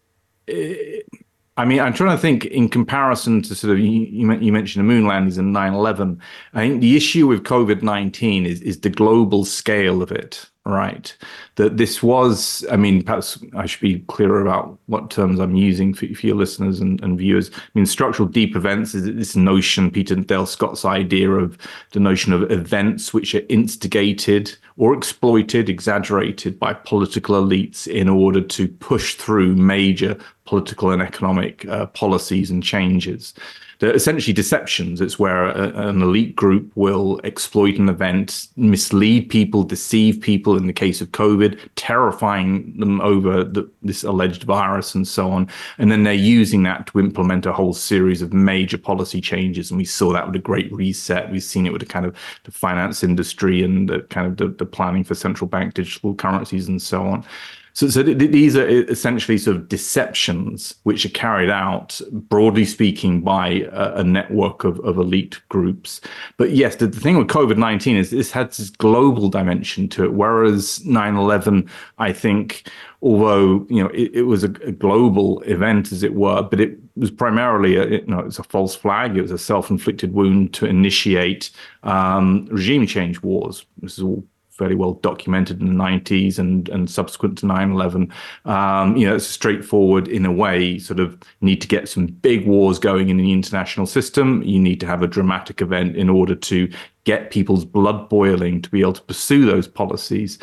I 0.47 1.65
mean, 1.65 1.79
I'm 1.79 1.93
trying 1.93 2.15
to 2.15 2.21
think 2.21 2.45
in 2.45 2.69
comparison 2.69 3.41
to 3.43 3.55
sort 3.55 3.73
of, 3.73 3.79
you, 3.79 3.89
you 3.89 4.51
mentioned 4.51 4.83
the 4.83 4.87
moon 4.87 5.05
landings 5.05 5.37
and 5.37 5.51
9 5.51 5.73
11. 5.73 6.21
I 6.53 6.59
think 6.59 6.81
the 6.81 6.95
issue 6.95 7.27
with 7.27 7.43
COVID 7.43 7.81
19 7.81 8.45
is, 8.45 8.61
is 8.61 8.79
the 8.79 8.89
global 8.89 9.45
scale 9.45 10.01
of 10.01 10.11
it 10.11 10.49
right? 10.65 11.15
That 11.55 11.77
this 11.77 12.03
was, 12.03 12.65
I 12.71 12.75
mean, 12.75 13.03
perhaps 13.03 13.39
I 13.55 13.65
should 13.65 13.81
be 13.81 13.99
clearer 14.07 14.41
about 14.41 14.77
what 14.87 15.09
terms 15.09 15.39
I'm 15.39 15.55
using 15.55 15.93
for, 15.93 16.07
for 16.13 16.27
your 16.27 16.35
listeners 16.35 16.79
and, 16.79 17.01
and, 17.01 17.17
viewers. 17.17 17.49
I 17.53 17.61
mean, 17.73 17.85
structural 17.85 18.27
deep 18.27 18.55
events 18.55 18.93
is 18.93 19.05
this 19.05 19.35
notion, 19.35 19.89
Peter 19.91 20.15
Dale 20.15 20.45
Scott's 20.45 20.85
idea 20.85 21.31
of 21.31 21.57
the 21.91 21.99
notion 21.99 22.33
of 22.33 22.51
events 22.51 23.13
which 23.13 23.33
are 23.35 23.45
instigated 23.49 24.55
or 24.77 24.93
exploited, 24.93 25.69
exaggerated 25.69 26.59
by 26.59 26.73
political 26.73 27.35
elites 27.35 27.87
in 27.87 28.07
order 28.07 28.41
to 28.41 28.67
push 28.67 29.15
through 29.15 29.55
major 29.55 30.17
political 30.45 30.91
and 30.91 31.01
economic 31.01 31.67
uh, 31.67 31.85
policies 31.87 32.49
and 32.49 32.63
changes. 32.63 33.33
They're 33.79 33.95
essentially 33.95 34.33
deceptions. 34.33 35.01
It's 35.01 35.17
where 35.17 35.45
a, 35.45 35.87
an 35.87 36.01
elite 36.01 36.35
group 36.35 36.71
will 36.75 37.19
exploit 37.23 37.77
an 37.77 37.89
event, 37.89 38.47
mislead 38.55 39.29
people, 39.29 39.63
deceive 39.63 40.21
people. 40.21 40.57
In 40.57 40.67
the 40.67 40.73
case 40.73 41.01
of 41.01 41.11
COVID, 41.11 41.59
terrifying 41.75 42.77
them 42.77 42.99
over 43.01 43.43
the, 43.43 43.69
this 43.81 44.03
alleged 44.03 44.43
virus 44.43 44.93
and 44.93 45.07
so 45.07 45.31
on, 45.31 45.47
and 45.77 45.91
then 45.91 46.03
they're 46.03 46.13
using 46.13 46.63
that 46.63 46.87
to 46.87 46.99
implement 46.99 47.45
a 47.45 47.53
whole 47.53 47.73
series 47.73 48.21
of 48.21 48.33
major 48.33 48.77
policy 48.77 49.21
changes. 49.21 49.71
And 49.71 49.77
we 49.77 49.85
saw 49.85 50.11
that 50.13 50.27
with 50.27 50.35
a 50.35 50.39
Great 50.39 50.71
Reset. 50.71 51.31
We've 51.31 51.41
seen 51.41 51.65
it 51.65 51.71
with 51.71 51.81
the 51.81 51.85
kind 51.85 52.05
of 52.05 52.15
the 52.43 52.51
finance 52.51 53.03
industry 53.03 53.63
and 53.63 53.89
the 53.89 54.01
kind 54.09 54.27
of 54.27 54.37
the, 54.37 54.49
the 54.49 54.65
planning 54.65 55.03
for 55.05 55.15
central 55.15 55.47
bank 55.47 55.73
digital 55.73 56.13
currencies 56.13 56.67
and 56.67 56.81
so 56.81 57.05
on. 57.05 57.25
So, 57.73 57.87
so 57.89 58.03
th- 58.03 58.17
these 58.17 58.55
are 58.55 58.67
essentially 58.67 59.37
sort 59.37 59.57
of 59.57 59.69
deceptions 59.69 60.75
which 60.83 61.05
are 61.05 61.09
carried 61.09 61.49
out, 61.49 61.99
broadly 62.11 62.65
speaking, 62.65 63.21
by 63.21 63.67
a, 63.71 63.95
a 63.95 64.03
network 64.03 64.63
of, 64.63 64.79
of 64.81 64.97
elite 64.97 65.39
groups. 65.49 66.01
But 66.37 66.51
yes, 66.51 66.75
the, 66.75 66.87
the 66.87 66.99
thing 66.99 67.17
with 67.17 67.27
COVID 67.27 67.57
19 67.57 67.95
is 67.95 68.11
this 68.11 68.31
had 68.31 68.51
this 68.51 68.69
global 68.69 69.29
dimension 69.29 69.87
to 69.89 70.03
it, 70.03 70.13
whereas 70.13 70.83
9 70.85 71.15
11, 71.15 71.69
I 71.97 72.13
think, 72.13 72.69
although 73.01 73.65
you 73.69 73.81
know 73.81 73.89
it, 73.89 74.11
it 74.13 74.23
was 74.23 74.43
a, 74.43 74.51
a, 74.63 74.71
global 74.71 75.41
event 75.41 75.91
as 75.91 76.03
it 76.03 76.13
were 76.15 76.41
but 76.41 76.59
it 76.59 76.77
was 76.95 77.09
primarily 77.09 77.77
a, 77.77 77.87
you 77.87 78.05
know 78.07 78.19
it's 78.19 78.39
a 78.39 78.43
false 78.43 78.75
flag 78.75 79.15
it 79.15 79.21
was 79.21 79.31
a 79.31 79.37
self-inflicted 79.37 80.13
wound 80.13 80.53
to 80.53 80.65
initiate 80.65 81.49
um, 81.83 82.45
regime 82.51 82.85
change 82.85 83.21
wars 83.21 83.65
this 83.81 83.97
is 83.97 84.03
all 84.03 84.23
fairly 84.59 84.75
well 84.75 84.93
documented 84.95 85.61
in 85.61 85.67
the 85.67 85.83
90s 85.83 86.37
and 86.37 86.69
and 86.69 86.89
subsequent 86.89 87.39
to 87.39 87.47
9/11. 87.47 88.11
Um, 88.45 88.95
you 88.95 89.07
know, 89.07 89.15
it's 89.15 89.25
straightforward 89.25 90.07
in 90.07 90.25
a 90.25 90.31
way. 90.31 90.77
Sort 90.77 90.99
of 90.99 91.17
need 91.41 91.61
to 91.61 91.67
get 91.67 91.89
some 91.89 92.07
big 92.07 92.45
wars 92.45 92.77
going 92.77 93.09
in 93.09 93.17
the 93.17 93.31
international 93.31 93.87
system. 93.87 94.43
You 94.43 94.59
need 94.59 94.79
to 94.81 94.85
have 94.85 95.01
a 95.01 95.07
dramatic 95.07 95.61
event 95.61 95.95
in 95.95 96.09
order 96.09 96.35
to 96.35 96.69
get 97.05 97.31
people's 97.31 97.65
blood 97.65 98.09
boiling 98.09 98.61
to 98.61 98.69
be 98.69 98.81
able 98.81 98.93
to 98.93 99.01
pursue 99.01 99.45
those 99.45 99.67
policies. 99.67 100.37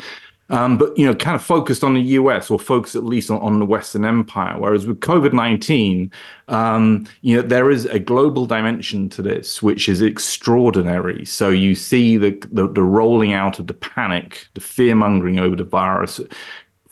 Um, 0.49 0.77
but 0.77 0.97
you 0.97 1.05
know, 1.05 1.13
kind 1.13 1.35
of 1.35 1.43
focused 1.43 1.83
on 1.83 1.93
the 1.93 2.01
US 2.01 2.49
or 2.49 2.57
focused 2.57 2.95
at 2.95 3.03
least 3.03 3.29
on, 3.29 3.41
on 3.41 3.59
the 3.59 3.65
Western 3.65 4.05
Empire. 4.05 4.57
Whereas 4.57 4.87
with 4.87 4.99
COVID 5.01 5.33
nineteen, 5.33 6.11
um, 6.47 7.05
you 7.21 7.35
know, 7.35 7.41
there 7.41 7.69
is 7.69 7.85
a 7.85 7.99
global 7.99 8.45
dimension 8.45 9.09
to 9.09 9.21
this 9.21 9.61
which 9.61 9.89
is 9.89 10.01
extraordinary. 10.01 11.25
So 11.25 11.49
you 11.49 11.75
see 11.75 12.17
the 12.17 12.31
the, 12.51 12.67
the 12.67 12.83
rolling 12.83 13.33
out 13.33 13.59
of 13.59 13.67
the 13.67 13.73
panic, 13.73 14.47
the 14.53 14.61
fear 14.61 14.95
mongering 14.95 15.39
over 15.39 15.55
the 15.55 15.65
virus, 15.65 16.21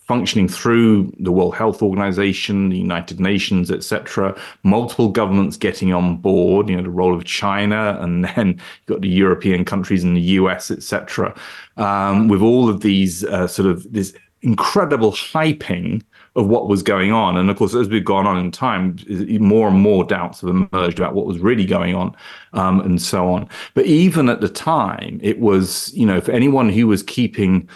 functioning 0.05 0.47
through 0.47 1.11
the 1.19 1.31
World 1.31 1.55
Health 1.55 1.81
Organization, 1.81 2.69
the 2.69 2.77
United 2.77 3.19
Nations, 3.19 3.71
etc. 3.71 4.39
Multiple 4.63 5.09
governments 5.09 5.57
getting 5.57 5.93
on 5.93 6.17
board. 6.17 6.69
You 6.69 6.77
know, 6.77 6.83
the 6.83 6.89
role 6.89 7.15
of 7.15 7.25
China, 7.25 7.97
and 7.99 8.23
then 8.23 8.47
you've 8.49 8.85
got 8.87 9.01
the 9.01 9.09
European 9.09 9.65
countries 9.65 10.03
and 10.03 10.15
the 10.15 10.21
US, 10.21 10.69
etc. 10.71 11.35
Um, 11.77 12.27
with 12.27 12.41
all 12.41 12.69
of 12.69 12.81
these 12.81 13.23
uh, 13.25 13.47
sort 13.47 13.67
of 13.67 13.91
this 13.91 14.13
incredible 14.41 15.11
hyping 15.11 16.03
of 16.35 16.47
what 16.47 16.67
was 16.67 16.83
going 16.83 17.11
on. 17.11 17.37
And 17.37 17.49
of 17.49 17.57
course, 17.57 17.73
as 17.73 17.87
we've 17.87 18.05
gone 18.05 18.27
on 18.27 18.37
in 18.37 18.51
time, 18.51 18.97
more 19.39 19.69
and 19.69 19.79
more 19.79 20.03
doubts 20.03 20.41
have 20.41 20.49
emerged 20.49 20.99
about 20.99 21.15
what 21.15 21.25
was 21.25 21.39
really 21.39 21.65
going 21.65 21.95
on 21.95 22.15
um, 22.53 22.81
and 22.81 23.01
so 23.01 23.29
on. 23.29 23.49
But 23.73 23.85
even 23.85 24.29
at 24.29 24.41
the 24.41 24.49
time, 24.49 25.19
it 25.23 25.39
was, 25.39 25.91
you 25.93 26.05
know, 26.05 26.21
for 26.21 26.31
anyone 26.31 26.69
who 26.69 26.87
was 26.87 27.01
keeping 27.01 27.67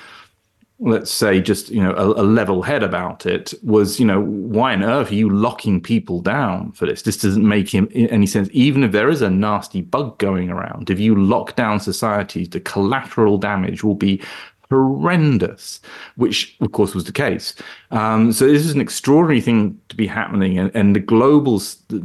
let's 0.79 1.11
say 1.11 1.41
just 1.41 1.69
you 1.69 1.83
know 1.83 1.93
a, 1.95 2.21
a, 2.21 2.23
level 2.23 2.61
head 2.61 2.83
about 2.83 3.25
it 3.25 3.53
was 3.63 3.99
you 3.99 4.05
know 4.05 4.21
why 4.21 4.73
on 4.73 4.83
earth 4.83 5.11
are 5.11 5.15
you 5.15 5.29
locking 5.29 5.81
people 5.81 6.21
down 6.21 6.71
for 6.71 6.85
this? 6.85 7.01
This 7.01 7.17
doesn't 7.17 7.47
make 7.47 7.69
him 7.69 7.89
any 7.93 8.25
sense. 8.25 8.49
Even 8.53 8.83
if 8.83 8.91
there 8.91 9.09
is 9.09 9.21
a 9.21 9.29
nasty 9.29 9.81
bug 9.81 10.17
going 10.19 10.49
around 10.49 10.89
if 10.89 10.99
you 10.99 11.15
lock 11.15 11.55
down 11.55 11.79
societies 11.79 12.49
the 12.49 12.61
collateral 12.61 13.37
damage 13.37 13.83
will 13.83 13.95
be 13.95 14.21
horrendous 14.69 15.81
which 16.15 16.55
of 16.61 16.71
course 16.71 16.95
was 16.95 17.03
the 17.03 17.11
case. 17.11 17.55
Um, 17.91 18.31
so 18.31 18.47
this 18.47 18.65
is 18.65 18.73
an 18.73 18.81
extraordinary 18.81 19.41
thing 19.41 19.79
to 19.89 19.95
be 19.95 20.07
happening 20.07 20.57
and, 20.57 20.71
and 20.73 20.95
the 20.95 20.99
global 20.99 21.61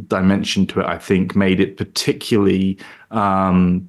dimension 0.08 0.66
to 0.66 0.80
it 0.80 0.86
i 0.86 0.98
think 0.98 1.36
made 1.36 1.60
it 1.60 1.76
particularly 1.76 2.78
um, 3.10 3.88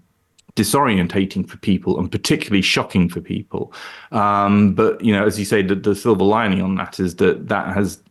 disorientating 0.55 1.47
for 1.47 1.57
people 1.57 2.00
and 2.00 2.12
particularly 2.12 2.62
shocking 2.62 3.09
for 3.09 3.19
people. 3.19 3.74
Um, 4.12 4.74
but 4.74 5.03
you 5.03 5.12
know, 5.12 5.25
as 5.25 5.38
you 5.38 5.45
say, 5.45 5.62
the, 5.62 5.75
the, 5.75 5.95
silver 5.95 6.24
lining 6.24 6.62
on 6.62 6.75
that 6.75 7.00
is 7.00 7.17
that 7.17 7.50
that 7.50 7.74
has, 7.74 8.01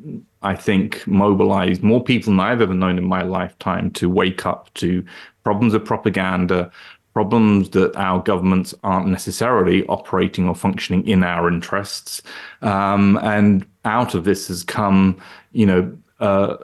I 0.42 0.54
think, 0.54 1.06
mobilized 1.06 1.82
more 1.82 2.02
people 2.02 2.32
than 2.32 2.40
I've 2.40 2.60
ever 2.60 2.74
known 2.74 2.98
in 2.98 3.04
my 3.04 3.22
lifetime 3.22 3.90
to 3.92 4.10
wake 4.10 4.44
up 4.44 4.72
to 4.74 5.04
problems 5.42 5.72
of 5.72 5.84
propaganda, 5.84 6.70
problems 7.14 7.70
that 7.70 7.96
our 7.96 8.22
governments 8.22 8.74
aren't 8.82 9.08
necessarily 9.08 9.86
operating 9.86 10.46
or 10.46 10.54
functioning 10.54 11.06
in 11.06 11.24
our 11.24 11.48
interests, 11.48 12.20
um, 12.60 13.18
and 13.22 13.66
out 13.86 14.14
of 14.14 14.24
this 14.24 14.48
has 14.48 14.62
come, 14.62 15.18
you 15.52 15.66
know. 15.66 15.96
Uh, 16.20 16.56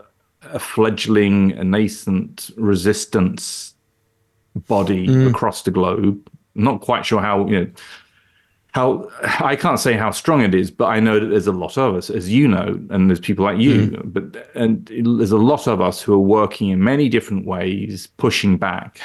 a 0.42 0.58
fledgling, 0.58 1.52
a 1.52 1.62
nascent 1.62 2.50
resistance 2.56 3.75
body 4.54 5.07
mm. 5.07 5.28
across 5.28 5.62
the 5.62 5.71
globe. 5.71 6.28
I'm 6.57 6.64
not 6.64 6.80
quite 6.80 7.07
sure 7.07 7.21
how 7.21 7.47
you 7.47 7.61
know 7.61 7.71
how 8.73 9.09
I 9.40 9.57
can't 9.57 9.80
say 9.80 9.95
how 9.95 10.11
strong 10.11 10.42
it 10.42 10.54
is, 10.54 10.71
but 10.71 10.87
I 10.87 11.00
know 11.00 11.19
that 11.19 11.26
there's 11.26 11.47
a 11.47 11.52
lot 11.52 11.76
of 11.76 11.95
us, 11.95 12.11
as 12.11 12.30
you 12.30 12.47
know, 12.47 12.80
and 12.90 13.11
there's 13.11 13.21
people 13.21 13.45
like 13.45 13.59
you, 13.59 13.88
mm. 13.88 14.12
but 14.12 14.50
and 14.54 14.87
there's 14.87 15.33
a 15.33 15.38
lot 15.38 15.66
of 15.66 15.80
us 15.80 16.00
who 16.00 16.14
are 16.14 16.19
working 16.19 16.69
in 16.69 16.83
many 16.83 17.09
different 17.09 17.47
ways, 17.47 18.07
pushing 18.16 18.57
back 18.57 19.00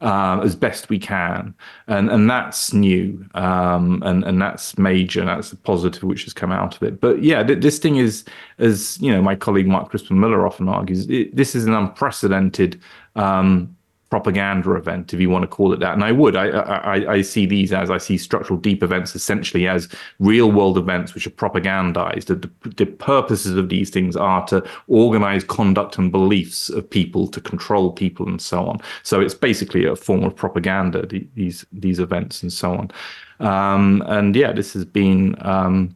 uh, 0.00 0.40
as 0.42 0.56
best 0.56 0.88
we 0.88 0.98
can, 0.98 1.54
and 1.86 2.10
and 2.10 2.28
that's 2.28 2.72
new, 2.72 3.24
um, 3.34 4.02
and 4.04 4.24
and 4.24 4.42
that's 4.42 4.76
major, 4.78 5.20
and 5.20 5.28
that's 5.28 5.52
a 5.52 5.56
positive 5.56 6.02
which 6.02 6.24
has 6.24 6.32
come 6.32 6.50
out 6.50 6.76
of 6.76 6.82
it. 6.82 7.00
But 7.00 7.22
yeah, 7.22 7.42
th- 7.44 7.60
this 7.60 7.78
thing 7.78 7.96
is, 7.96 8.24
as 8.58 9.00
you 9.00 9.12
know, 9.12 9.22
my 9.22 9.36
colleague 9.36 9.68
Mark 9.68 9.90
Crispin 9.90 10.18
Miller 10.18 10.46
often 10.46 10.68
argues, 10.68 11.08
it, 11.08 11.34
this 11.34 11.54
is 11.54 11.66
an 11.66 11.74
unprecedented. 11.74 12.80
Um, 13.14 13.76
propaganda 14.10 14.74
event, 14.74 15.12
if 15.12 15.20
you 15.20 15.28
want 15.28 15.42
to 15.42 15.48
call 15.48 15.72
it 15.72 15.80
that. 15.80 15.92
And 15.92 16.02
I 16.02 16.12
would. 16.12 16.34
I, 16.34 16.48
I, 16.48 17.12
I 17.14 17.22
see 17.22 17.44
these 17.46 17.72
as 17.72 17.90
I 17.90 17.98
see 17.98 18.16
structural 18.16 18.58
deep 18.58 18.82
events 18.82 19.14
essentially 19.14 19.68
as 19.68 19.88
real 20.18 20.50
world 20.50 20.78
events 20.78 21.14
which 21.14 21.26
are 21.26 21.30
propagandized. 21.30 22.26
The, 22.26 22.50
the 22.70 22.86
purposes 22.86 23.56
of 23.56 23.68
these 23.68 23.90
things 23.90 24.16
are 24.16 24.46
to 24.46 24.66
organize 24.86 25.44
conduct 25.44 25.98
and 25.98 26.10
beliefs 26.10 26.70
of 26.70 26.88
people, 26.88 27.28
to 27.28 27.40
control 27.40 27.92
people, 27.92 28.26
and 28.26 28.40
so 28.40 28.66
on. 28.66 28.80
So 29.02 29.20
it's 29.20 29.34
basically 29.34 29.84
a 29.84 29.94
form 29.94 30.24
of 30.24 30.34
propaganda. 30.34 31.06
The, 31.06 31.26
these 31.34 31.66
these 31.72 31.98
events 31.98 32.42
and 32.42 32.52
so 32.52 32.72
on. 32.72 32.90
Um, 33.40 34.02
and 34.06 34.34
yeah, 34.34 34.52
this 34.52 34.72
has 34.72 34.84
been. 34.84 35.36
Um, 35.40 35.94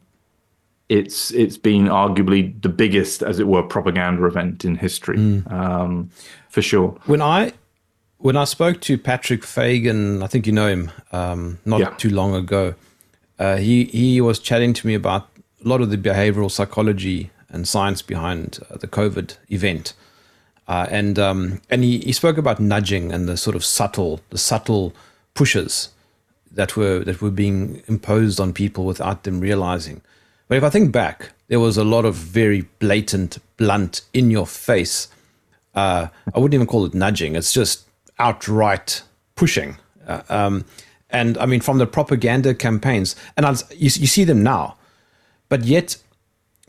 it's 0.89 1.31
it's 1.31 1.57
been 1.57 1.85
arguably 1.85 2.61
the 2.61 2.69
biggest, 2.69 3.23
as 3.23 3.39
it 3.39 3.47
were, 3.47 3.63
propaganda 3.63 4.25
event 4.25 4.63
in 4.63 4.75
history, 4.75 5.17
mm. 5.17 5.51
um, 5.51 6.11
for 6.49 6.61
sure. 6.61 6.89
When 7.05 7.21
I 7.21 7.53
when 8.23 8.37
I 8.37 8.45
spoke 8.45 8.79
to 8.81 8.97
Patrick 8.97 9.43
Fagan, 9.43 10.23
I 10.23 10.27
think 10.27 10.47
you 10.47 10.53
know 10.53 10.67
him, 10.67 10.91
um, 11.11 11.59
not 11.65 11.81
yeah. 11.81 11.89
too 11.97 12.09
long 12.09 12.33
ago, 12.33 12.73
uh, 13.37 13.57
he 13.57 13.83
he 13.85 14.21
was 14.21 14.39
chatting 14.39 14.71
to 14.75 14.87
me 14.87 14.93
about 14.93 15.27
a 15.63 15.67
lot 15.67 15.81
of 15.81 15.89
the 15.89 15.97
behavioral 15.97 16.49
psychology 16.49 17.31
and 17.49 17.67
science 17.67 18.01
behind 18.01 18.59
uh, 18.71 18.77
the 18.77 18.87
COVID 18.87 19.35
event, 19.49 19.93
uh, 20.69 20.87
and 20.89 21.19
um, 21.19 21.59
and 21.69 21.83
he, 21.83 21.99
he 21.99 22.13
spoke 22.13 22.37
about 22.37 22.61
nudging 22.61 23.11
and 23.11 23.27
the 23.27 23.35
sort 23.35 23.57
of 23.57 23.65
subtle 23.65 24.21
the 24.29 24.37
subtle 24.37 24.93
pushes 25.33 25.89
that 26.49 26.77
were 26.77 26.99
that 26.99 27.21
were 27.21 27.29
being 27.29 27.83
imposed 27.87 28.39
on 28.39 28.53
people 28.53 28.85
without 28.85 29.23
them 29.23 29.41
realizing. 29.41 30.01
But 30.47 30.57
if 30.57 30.63
I 30.63 30.69
think 30.69 30.93
back, 30.93 31.31
there 31.49 31.59
was 31.59 31.75
a 31.75 31.83
lot 31.83 32.05
of 32.05 32.15
very 32.15 32.61
blatant, 32.79 33.39
blunt, 33.57 33.99
in 34.13 34.31
your 34.31 34.47
face. 34.47 35.09
Uh, 35.75 36.07
I 36.33 36.39
wouldn't 36.39 36.53
even 36.53 36.67
call 36.67 36.85
it 36.85 36.93
nudging. 36.93 37.35
It's 37.35 37.51
just 37.51 37.85
outright 38.19 39.03
pushing. 39.35 39.77
Uh, 40.07 40.21
um, 40.29 40.65
and 41.09 41.37
I 41.37 41.45
mean, 41.45 41.61
from 41.61 41.77
the 41.77 41.87
propaganda 41.87 42.53
campaigns, 42.53 43.15
and 43.37 43.45
you, 43.71 43.89
you 43.93 44.07
see 44.07 44.23
them 44.23 44.43
now, 44.43 44.77
but 45.49 45.63
yet 45.63 45.97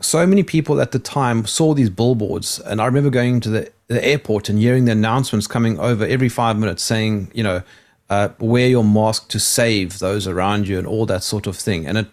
so 0.01 0.27
many 0.27 0.43
people 0.43 0.81
at 0.81 0.91
the 0.91 0.99
time 0.99 1.45
saw 1.45 1.73
these 1.73 1.89
billboards. 1.89 2.59
And 2.59 2.81
I 2.81 2.85
remember 2.85 3.09
going 3.09 3.39
to 3.41 3.49
the, 3.49 3.71
the 3.87 4.05
airport 4.05 4.49
and 4.49 4.59
hearing 4.59 4.85
the 4.85 4.91
announcements 4.91 5.47
coming 5.47 5.79
over 5.79 6.05
every 6.05 6.29
five 6.29 6.57
minutes 6.57 6.83
saying, 6.83 7.31
you 7.33 7.43
know, 7.43 7.63
uh, 8.09 8.29
wear 8.39 8.67
your 8.67 8.83
mask 8.83 9.29
to 9.29 9.39
save 9.39 9.99
those 9.99 10.27
around 10.27 10.67
you 10.67 10.77
and 10.77 10.85
all 10.85 11.05
that 11.07 11.23
sort 11.23 11.47
of 11.47 11.55
thing. 11.55 11.87
And 11.87 11.97
it, 11.99 12.07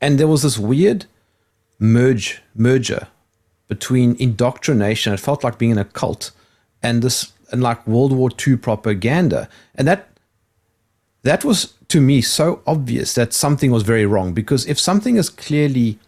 and 0.00 0.18
there 0.18 0.28
was 0.28 0.42
this 0.42 0.58
weird 0.58 1.06
merge 1.78 2.42
merger 2.54 3.08
between 3.68 4.16
indoctrination. 4.16 5.14
It 5.14 5.20
felt 5.20 5.44
like 5.44 5.58
being 5.58 5.72
in 5.72 5.78
a 5.78 5.84
cult 5.84 6.32
and 6.82 7.02
this 7.02 7.32
and 7.50 7.62
like 7.62 7.86
World 7.86 8.12
War 8.12 8.30
II 8.46 8.56
propaganda. 8.56 9.48
And 9.74 9.86
that 9.88 10.08
that 11.22 11.44
was 11.44 11.74
to 11.88 12.00
me 12.00 12.20
so 12.20 12.62
obvious 12.66 13.14
that 13.14 13.32
something 13.32 13.70
was 13.70 13.82
very 13.82 14.06
wrong 14.06 14.34
because 14.34 14.66
if 14.66 14.78
something 14.78 15.16
is 15.16 15.30
clearly 15.30 15.98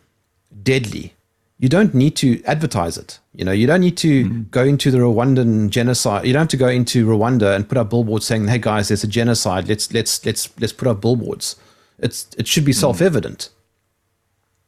deadly, 0.62 1.14
you 1.58 1.68
don't 1.68 1.94
need 1.94 2.16
to 2.16 2.42
advertise 2.44 2.96
it. 2.96 3.18
You 3.34 3.44
know, 3.44 3.52
you 3.52 3.66
don't 3.66 3.80
need 3.80 3.96
to 3.98 4.24
mm-hmm. 4.24 4.42
go 4.50 4.64
into 4.64 4.90
the 4.90 4.98
Rwandan 4.98 5.70
genocide. 5.70 6.26
You 6.26 6.32
don't 6.32 6.40
have 6.40 6.48
to 6.48 6.56
go 6.56 6.68
into 6.68 7.06
Rwanda 7.06 7.54
and 7.54 7.68
put 7.68 7.78
up 7.78 7.90
billboards 7.90 8.26
saying, 8.26 8.48
"Hey 8.48 8.58
guys, 8.58 8.88
there's 8.88 9.04
a 9.04 9.08
genocide. 9.08 9.68
Let's 9.68 9.92
let's 9.92 10.24
let's 10.24 10.48
let's 10.58 10.72
put 10.72 10.88
up 10.88 11.00
billboards." 11.00 11.56
It's 11.98 12.28
it 12.38 12.46
should 12.46 12.64
be 12.64 12.72
mm-hmm. 12.72 12.80
self-evident. 12.80 13.50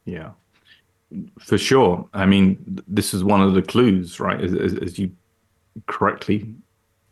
Yeah, 0.04 0.32
for 1.40 1.58
sure. 1.58 2.08
I 2.12 2.26
mean, 2.26 2.58
this 2.86 3.14
is 3.14 3.24
one 3.24 3.40
of 3.40 3.54
the 3.54 3.62
clues, 3.62 4.20
right? 4.20 4.40
As, 4.40 4.52
as, 4.54 4.74
as 4.78 4.98
you 4.98 5.12
correctly 5.86 6.54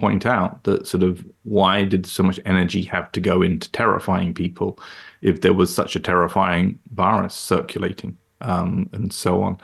point 0.00 0.24
out, 0.24 0.64
that 0.64 0.86
sort 0.86 1.02
of 1.02 1.24
why 1.44 1.84
did 1.84 2.06
so 2.06 2.22
much 2.22 2.40
energy 2.46 2.82
have 2.82 3.12
to 3.12 3.20
go 3.20 3.42
into 3.42 3.70
terrifying 3.72 4.32
people 4.32 4.78
if 5.20 5.42
there 5.42 5.52
was 5.52 5.74
such 5.74 5.94
a 5.94 6.00
terrifying 6.00 6.78
virus 6.92 7.34
circulating? 7.34 8.16
um, 8.40 8.88
and 8.92 9.12
so 9.12 9.42
on. 9.42 9.58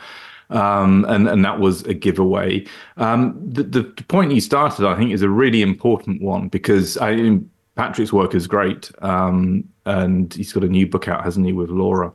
Um, 0.48 1.04
and 1.08 1.28
and 1.28 1.44
that 1.44 1.58
was 1.58 1.82
a 1.82 1.94
giveaway. 1.94 2.66
Um, 2.96 3.36
the, 3.44 3.64
the, 3.64 3.84
point 4.04 4.32
you 4.32 4.40
started, 4.40 4.86
I 4.86 4.96
think, 4.96 5.12
is 5.12 5.22
a 5.22 5.28
really 5.28 5.60
important 5.60 6.22
one 6.22 6.48
because 6.48 6.96
I 6.98 7.40
Patrick's 7.74 8.12
work 8.12 8.34
is 8.34 8.46
great, 8.46 8.90
um, 9.02 9.64
and 9.86 10.32
he's 10.32 10.52
got 10.52 10.62
a 10.62 10.68
new 10.68 10.86
book 10.86 11.08
out, 11.08 11.24
hasn't 11.24 11.46
he, 11.46 11.52
with 11.52 11.70
Laura 11.70 12.12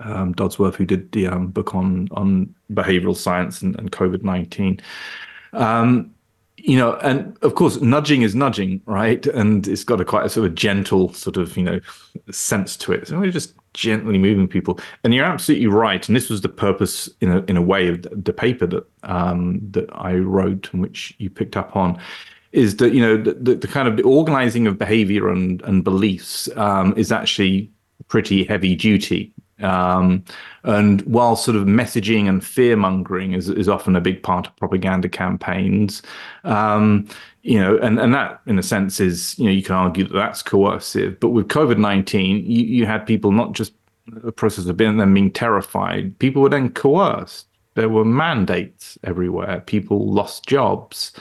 um, 0.00 0.34
Dodsworth, 0.34 0.74
who 0.74 0.84
did 0.84 1.10
the 1.12 1.28
um, 1.28 1.46
book 1.48 1.74
on 1.74 2.08
on 2.10 2.54
behavioral 2.72 3.16
science 3.16 3.62
and, 3.62 3.74
and 3.78 3.90
COVID 3.90 4.22
nineteen. 4.22 4.78
Um, 5.52 6.12
you 6.56 6.76
know, 6.76 6.94
and 6.96 7.36
of 7.42 7.54
course, 7.54 7.80
nudging 7.80 8.22
is 8.22 8.34
nudging, 8.34 8.80
right? 8.86 9.24
And 9.26 9.68
it's 9.68 9.84
got 9.84 10.00
a 10.00 10.04
quite 10.04 10.26
a 10.26 10.28
sort 10.28 10.46
of 10.46 10.54
gentle 10.54 11.12
sort 11.12 11.36
of 11.36 11.56
you 11.56 11.62
know 11.62 11.80
sense 12.30 12.76
to 12.78 12.92
it. 12.92 13.08
So 13.08 13.20
we're 13.20 13.30
just 13.30 13.54
gently 13.74 14.18
moving 14.18 14.48
people. 14.48 14.80
And 15.04 15.14
you're 15.14 15.24
absolutely 15.24 15.66
right. 15.66 16.06
And 16.08 16.16
this 16.16 16.28
was 16.28 16.40
the 16.40 16.48
purpose, 16.48 17.08
in 17.20 17.30
a 17.30 17.44
in 17.44 17.56
a 17.56 17.62
way, 17.62 17.88
of 17.88 18.02
the 18.02 18.32
paper 18.32 18.66
that 18.66 18.86
um, 19.04 19.60
that 19.70 19.88
I 19.92 20.14
wrote 20.14 20.70
and 20.72 20.82
which 20.82 21.14
you 21.18 21.30
picked 21.30 21.56
up 21.56 21.76
on, 21.76 22.00
is 22.52 22.76
that 22.76 22.92
you 22.92 23.00
know 23.00 23.16
the, 23.16 23.54
the 23.54 23.68
kind 23.68 23.86
of 23.86 23.96
the 23.96 24.02
organizing 24.02 24.66
of 24.66 24.78
behavior 24.78 25.28
and 25.28 25.62
and 25.62 25.84
beliefs 25.84 26.48
um, 26.56 26.94
is 26.96 27.12
actually 27.12 27.70
pretty 28.08 28.44
heavy 28.44 28.74
duty. 28.74 29.32
Um, 29.62 30.24
and 30.64 31.00
while 31.02 31.36
sort 31.36 31.56
of 31.56 31.64
messaging 31.64 32.28
and 32.28 32.44
fear 32.44 32.76
mongering 32.76 33.32
is, 33.32 33.48
is 33.48 33.68
often 33.68 33.96
a 33.96 34.00
big 34.00 34.22
part 34.22 34.46
of 34.46 34.56
propaganda 34.56 35.08
campaigns, 35.08 36.02
um, 36.44 37.08
you 37.42 37.60
know, 37.60 37.78
and, 37.78 37.98
and 37.98 38.12
that 38.12 38.40
in 38.46 38.58
a 38.58 38.62
sense 38.62 39.00
is, 39.00 39.38
you 39.38 39.46
know, 39.46 39.52
you 39.52 39.62
can 39.62 39.76
argue 39.76 40.04
that 40.04 40.14
that's 40.14 40.42
coercive. 40.42 41.18
But 41.20 41.30
with 41.30 41.48
COVID 41.48 41.78
19, 41.78 42.44
you, 42.44 42.64
you 42.64 42.86
had 42.86 43.06
people 43.06 43.32
not 43.32 43.52
just 43.52 43.72
a 44.24 44.32
process 44.32 44.66
of 44.66 44.76
being 44.76 44.96
them 44.96 45.14
being 45.14 45.30
terrified, 45.30 46.18
people 46.18 46.42
were 46.42 46.48
then 46.48 46.70
coerced. 46.70 47.46
There 47.74 47.88
were 47.88 48.04
mandates 48.04 48.98
everywhere. 49.04 49.62
People 49.66 50.10
lost 50.10 50.46
jobs. 50.46 51.12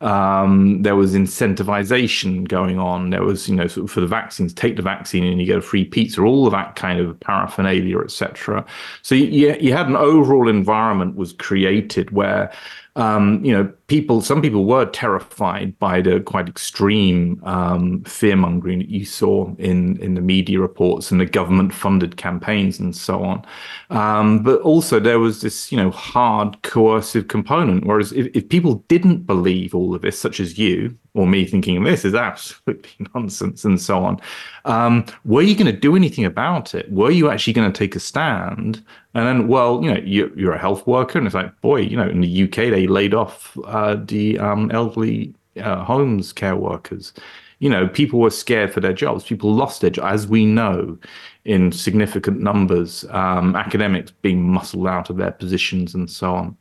Um, 0.00 0.82
there 0.82 0.96
was 0.96 1.14
incentivization 1.14 2.46
going 2.46 2.78
on. 2.78 3.10
There 3.10 3.22
was, 3.22 3.48
you 3.48 3.54
know, 3.54 3.66
sort 3.66 3.84
of 3.84 3.90
for 3.90 4.00
the 4.00 4.06
vaccines, 4.06 4.52
take 4.52 4.76
the 4.76 4.82
vaccine 4.82 5.24
and 5.24 5.40
you 5.40 5.46
get 5.46 5.58
a 5.58 5.62
free 5.62 5.84
pizza, 5.84 6.20
all 6.22 6.46
of 6.46 6.52
that 6.52 6.76
kind 6.76 7.00
of 7.00 7.18
paraphernalia, 7.20 7.98
etc. 8.00 8.64
So 9.02 9.14
you, 9.14 9.56
you 9.60 9.72
had 9.72 9.86
an 9.86 9.96
overall 9.96 10.48
environment 10.48 11.16
was 11.16 11.32
created 11.32 12.10
where 12.10 12.52
um, 12.96 13.44
you 13.44 13.52
know, 13.52 13.72
people, 13.88 14.20
some 14.20 14.40
people 14.40 14.66
were 14.66 14.86
terrified 14.86 15.76
by 15.78 16.00
the 16.00 16.20
quite 16.20 16.48
extreme 16.48 17.42
um, 17.44 18.04
fear 18.04 18.36
mongering 18.36 18.78
that 18.78 18.88
you 18.88 19.04
saw 19.04 19.52
in, 19.58 20.00
in 20.00 20.14
the 20.14 20.20
media 20.20 20.60
reports 20.60 21.10
and 21.10 21.20
the 21.20 21.26
government 21.26 21.74
funded 21.74 22.16
campaigns 22.16 22.78
and 22.78 22.94
so 22.94 23.24
on. 23.24 23.44
Um, 23.90 24.42
but 24.44 24.60
also 24.60 25.00
there 25.00 25.18
was 25.18 25.40
this, 25.40 25.72
you 25.72 25.78
know, 25.78 25.90
hard 25.90 26.62
coercive 26.62 27.26
component. 27.26 27.84
Whereas 27.84 28.12
if, 28.12 28.26
if 28.34 28.48
people 28.48 28.76
didn't 28.86 29.26
believe 29.26 29.74
all 29.74 29.94
of 29.94 30.02
this, 30.02 30.18
such 30.18 30.38
as 30.38 30.56
you, 30.56 30.96
or 31.14 31.26
me 31.26 31.44
thinking 31.44 31.82
this 31.84 32.04
is 32.04 32.14
absolutely 32.14 32.90
nonsense 33.14 33.64
and 33.64 33.80
so 33.80 34.04
on. 34.04 34.20
Um, 34.64 35.06
were 35.24 35.42
you 35.42 35.54
going 35.54 35.72
to 35.72 35.78
do 35.78 35.96
anything 35.96 36.24
about 36.24 36.74
it? 36.74 36.90
Were 36.90 37.10
you 37.10 37.30
actually 37.30 37.52
going 37.52 37.72
to 37.72 37.78
take 37.78 37.96
a 37.96 38.00
stand? 38.00 38.84
And 39.14 39.26
then, 39.26 39.48
well, 39.48 39.82
you 39.82 39.94
know, 39.94 40.00
you, 40.00 40.48
are 40.48 40.54
a 40.54 40.58
health 40.58 40.86
worker, 40.86 41.18
and 41.18 41.26
it's 41.26 41.34
like, 41.34 41.60
boy, 41.60 41.80
you 41.80 41.96
know, 41.96 42.08
in 42.08 42.20
the 42.20 42.44
UK 42.44 42.56
they 42.70 42.86
laid 42.86 43.14
off 43.14 43.56
uh, 43.64 43.96
the 44.04 44.38
um, 44.40 44.70
elderly 44.72 45.32
uh, 45.60 45.84
homes 45.84 46.32
care 46.32 46.56
workers. 46.56 47.12
You 47.60 47.70
know, 47.70 47.86
people 47.86 48.18
were 48.18 48.30
scared 48.30 48.72
for 48.74 48.80
their 48.80 48.92
jobs. 48.92 49.24
People 49.24 49.54
lost 49.54 49.80
their 49.80 49.92
as 50.02 50.26
we 50.26 50.44
know, 50.44 50.98
in 51.44 51.70
significant 51.70 52.40
numbers. 52.40 53.04
Um, 53.10 53.54
academics 53.54 54.10
being 54.10 54.42
muscled 54.42 54.88
out 54.88 55.10
of 55.10 55.16
their 55.16 55.30
positions 55.30 55.94
and 55.94 56.10
so 56.10 56.34
on. 56.34 56.56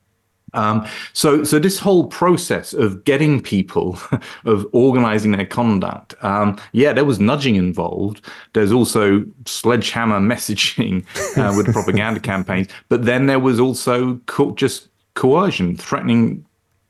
Um, 0.53 0.88
so, 1.13 1.43
so 1.43 1.60
this 1.60 1.79
whole 1.79 2.07
process 2.07 2.74
of 2.74 3.03
getting 3.03 3.41
people, 3.41 3.98
of 4.45 4.67
organizing 4.72 5.31
their 5.31 5.45
conduct, 5.45 6.15
um, 6.24 6.57
yeah, 6.72 6.93
there 6.93 7.05
was 7.05 7.19
nudging 7.19 7.55
involved. 7.55 8.25
There's 8.53 8.72
also 8.72 9.25
sledgehammer 9.45 10.19
messaging 10.19 11.05
uh, 11.38 11.53
with 11.57 11.72
propaganda 11.74 12.19
campaigns, 12.19 12.67
but 12.89 13.05
then 13.05 13.25
there 13.27 13.39
was 13.39 13.60
also 13.60 14.19
co- 14.25 14.51
just 14.51 14.89
coercion, 15.15 15.77
threatening 15.77 16.45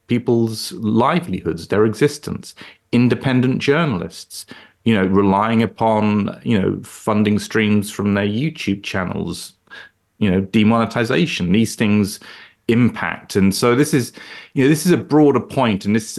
people's 0.07 0.71
livelihoods, 0.73 1.67
their 1.67 1.85
existence. 1.85 2.55
Independent 2.91 3.59
journalists, 3.59 4.45
you 4.85 4.93
know, 4.93 5.05
relying 5.05 5.63
upon 5.63 6.39
you 6.43 6.59
know 6.59 6.79
funding 6.83 7.39
streams 7.39 7.89
from 7.89 8.13
their 8.13 8.27
YouTube 8.27 8.83
channels, 8.83 9.53
you 10.19 10.29
know, 10.29 10.41
demonetization. 10.41 11.51
These 11.51 11.75
things 11.75 12.19
impact. 12.67 13.35
And 13.35 13.53
so 13.53 13.75
this 13.75 13.93
is, 13.93 14.13
you 14.53 14.63
know, 14.63 14.69
this 14.69 14.85
is 14.85 14.91
a 14.91 14.97
broader 14.97 15.39
point, 15.39 15.85
and 15.85 15.95
this 15.95 16.17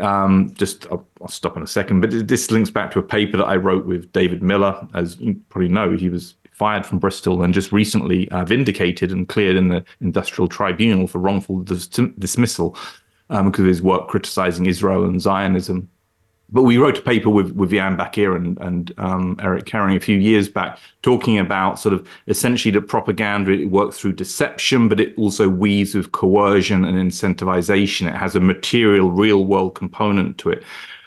um, 0.00 0.52
just 0.54 0.86
I'll, 0.90 1.06
I'll, 1.20 1.28
stop 1.28 1.56
in 1.56 1.62
a 1.62 1.66
second, 1.66 2.00
but 2.00 2.28
this 2.28 2.50
links 2.50 2.70
back 2.70 2.90
to 2.92 2.98
a 2.98 3.02
paper 3.02 3.36
that 3.36 3.44
I 3.46 3.56
wrote 3.56 3.84
with 3.84 4.10
David 4.12 4.42
Miller. 4.42 4.86
As 4.94 5.18
you 5.20 5.40
probably 5.48 5.68
know, 5.68 5.96
he 5.96 6.08
was 6.08 6.34
fired 6.52 6.86
from 6.86 6.98
Bristol 6.98 7.42
and 7.42 7.52
just 7.52 7.72
recently 7.72 8.28
uh, 8.30 8.44
vindicated 8.44 9.10
and 9.10 9.28
cleared 9.28 9.56
in 9.56 9.68
the 9.68 9.84
Industrial 10.00 10.48
Tribunal 10.48 11.06
for 11.06 11.18
wrongful 11.18 11.60
dis- 11.60 11.88
dismissal 11.88 12.76
um, 13.30 13.50
because 13.50 13.62
of 13.62 13.66
his 13.66 13.82
work 13.82 14.08
criticizing 14.08 14.66
Israel 14.66 15.04
and 15.04 15.20
Zionism 15.20 15.88
but 16.52 16.62
we 16.62 16.76
wrote 16.76 16.98
a 16.98 17.02
paper 17.02 17.30
with 17.30 17.52
with 17.52 17.70
Vian 17.70 17.96
Bakir 17.96 18.36
and 18.36 18.58
and 18.58 18.92
um, 18.98 19.36
Eric 19.40 19.68
Herring 19.68 19.96
a 19.96 20.00
few 20.00 20.18
years 20.18 20.48
back, 20.48 20.78
talking 21.02 21.38
about 21.38 21.78
sort 21.80 21.94
of 21.94 22.06
essentially 22.28 22.70
the 22.70 22.82
propaganda. 22.82 23.52
It 23.52 23.70
works 23.70 23.98
through 23.98 24.12
deception, 24.12 24.88
but 24.88 25.00
it 25.00 25.16
also 25.16 25.48
weaves 25.48 25.94
with 25.94 26.12
coercion 26.12 26.84
and 26.84 26.96
incentivization. 26.98 28.06
It 28.06 28.16
has 28.16 28.36
a 28.36 28.40
material, 28.40 29.10
real 29.10 29.44
world 29.44 29.74
component 29.74 30.38
to 30.38 30.50
it. 30.50 30.62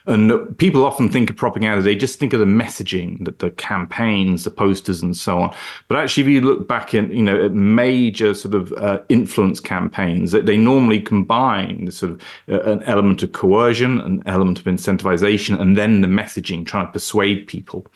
And 0.07 0.57
people 0.57 0.85
often 0.85 1.09
think 1.09 1.29
of 1.29 1.35
propaganda, 1.35 1.81
they 1.81 1.95
just 1.95 2.19
think 2.19 2.33
of 2.33 2.39
the 2.39 2.45
messaging, 2.45 3.23
that 3.25 3.39
the 3.39 3.49
campaigns, 3.51 4.43
the 4.43 4.51
posters, 4.51 5.01
and 5.01 5.17
so 5.17 5.39
on. 5.39 5.55
But 5.87 5.97
actually, 5.97 6.23
if 6.23 6.29
you 6.29 6.41
look 6.41 6.67
back 6.67 6.93
in, 6.93 7.11
you 7.11 7.23
know, 7.23 7.45
at 7.45 7.53
major 7.53 8.35
sort 8.35 8.53
of 8.53 8.71
uh, 8.73 8.99
influence 9.09 9.59
campaigns, 9.59 10.31
that 10.31 10.45
they 10.45 10.57
normally 10.57 11.01
combine 11.01 11.89
sort 11.91 12.11
of 12.11 12.21
uh, 12.49 12.61
an 12.71 12.83
element 12.83 13.23
of 13.23 13.31
coercion, 13.31 13.99
an 14.01 14.21
element 14.27 14.59
of 14.59 14.65
incentivization, 14.65 15.59
and 15.59 15.75
then 15.75 16.01
the 16.01 16.07
messaging, 16.07 16.65
trying 16.65 16.85
to 16.85 16.91
persuade 16.91 17.47
people 17.47 17.87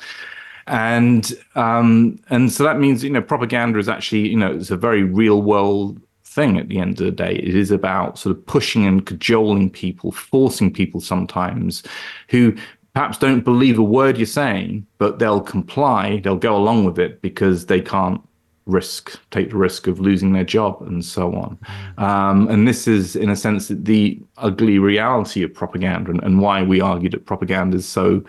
and 0.69 1.33
um, 1.55 2.19
and 2.29 2.51
so 2.51 2.63
that 2.63 2.79
means 2.79 3.03
you 3.03 3.09
know 3.09 3.23
propaganda 3.23 3.79
is 3.79 3.89
actually 3.89 4.29
you 4.29 4.37
know 4.37 4.53
it's 4.53 4.69
a 4.69 4.77
very 4.77 5.01
real 5.01 5.41
world 5.41 5.99
thing 6.29 6.57
at 6.57 6.69
the 6.69 6.79
end 6.79 6.99
of 6.99 7.05
the 7.05 7.11
day. 7.11 7.35
It 7.35 7.55
is 7.55 7.71
about 7.71 8.19
sort 8.19 8.35
of 8.35 8.45
pushing 8.45 8.85
and 8.85 9.05
cajoling 9.05 9.69
people, 9.71 10.11
forcing 10.11 10.71
people 10.71 11.01
sometimes 11.01 11.83
who 12.29 12.55
perhaps 12.93 13.17
don't 13.17 13.43
believe 13.43 13.79
a 13.79 13.83
word 13.83 14.17
you're 14.17 14.27
saying, 14.27 14.85
but 14.97 15.19
they'll 15.19 15.41
comply, 15.41 16.19
they'll 16.19 16.35
go 16.35 16.55
along 16.55 16.85
with 16.85 16.99
it 16.99 17.21
because 17.21 17.65
they 17.65 17.81
can't 17.81 18.21
risk, 18.65 19.19
take 19.31 19.49
the 19.49 19.57
risk 19.57 19.87
of 19.87 19.99
losing 19.99 20.33
their 20.33 20.43
job 20.43 20.81
and 20.83 21.03
so 21.03 21.33
on. 21.35 21.57
Mm. 21.97 22.03
Um, 22.03 22.47
and 22.49 22.67
this 22.67 22.87
is, 22.87 23.15
in 23.15 23.29
a 23.29 23.35
sense, 23.35 23.69
the 23.69 24.21
ugly 24.37 24.77
reality 24.77 25.43
of 25.43 25.53
propaganda 25.53 26.11
and, 26.11 26.23
and 26.23 26.39
why 26.39 26.61
we 26.61 26.79
argue 26.79 27.09
that 27.09 27.25
propaganda 27.25 27.77
is 27.77 27.87
so 27.87 28.23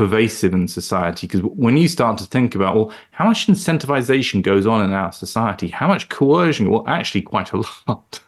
pervasive 0.00 0.54
in 0.54 0.66
society 0.66 1.26
because 1.26 1.42
when 1.42 1.76
you 1.76 1.86
start 1.86 2.16
to 2.16 2.24
think 2.24 2.54
about 2.54 2.74
well 2.74 2.90
how 3.10 3.26
much 3.26 3.46
incentivization 3.48 4.40
goes 4.40 4.66
on 4.66 4.82
in 4.82 4.94
our 4.94 5.12
society 5.12 5.68
how 5.68 5.86
much 5.86 6.08
coercion 6.08 6.70
well 6.70 6.82
actually 6.88 7.20
quite 7.20 7.52
a 7.52 7.58
lot 7.86 8.18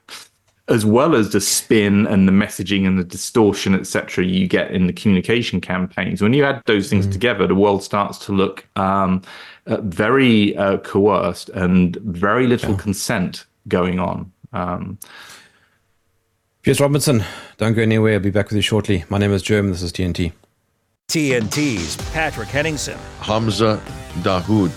as 0.69 0.85
well 0.85 1.15
as 1.15 1.33
the 1.33 1.41
spin 1.41 2.07
and 2.09 2.29
the 2.29 2.33
messaging 2.33 2.87
and 2.87 2.99
the 2.99 3.05
distortion 3.05 3.75
etc 3.75 4.23
you 4.23 4.47
get 4.47 4.71
in 4.71 4.87
the 4.87 4.93
communication 4.93 5.63
campaigns 5.63 6.21
when 6.21 6.35
you 6.35 6.45
add 6.45 6.61
those 6.67 6.91
things 6.91 7.07
mm. 7.07 7.13
together 7.13 7.47
the 7.47 7.55
world 7.55 7.83
starts 7.83 8.19
to 8.19 8.33
look 8.33 8.69
um, 8.77 9.23
uh, 9.67 9.81
very 9.81 10.55
uh, 10.59 10.77
coerced 10.77 11.49
and 11.55 11.97
very 11.97 12.47
little 12.47 12.73
yeah. 12.73 12.77
consent 12.77 13.47
going 13.69 13.99
on 13.99 14.31
um, 14.53 14.99
Piers 16.61 16.81
Robinson, 16.81 17.25
don't 17.57 17.75
go 17.75 17.83
anywhere. 17.83 18.13
I'll 18.13 18.21
be 18.21 18.31
back 18.31 18.51
with 18.51 18.55
you 18.55 18.63
shortly. 18.63 19.05
My 19.09 19.19
name 19.19 19.33
is 19.33 19.43
Jerm. 19.43 19.73
This 19.73 19.83
is 19.83 19.91
TNT. 19.91 20.33
TNT's 21.13 21.97
Patrick 22.13 22.49
Henningsen. 22.49 22.97
Hamza 23.21 23.79
Dahdouh 24.23 24.73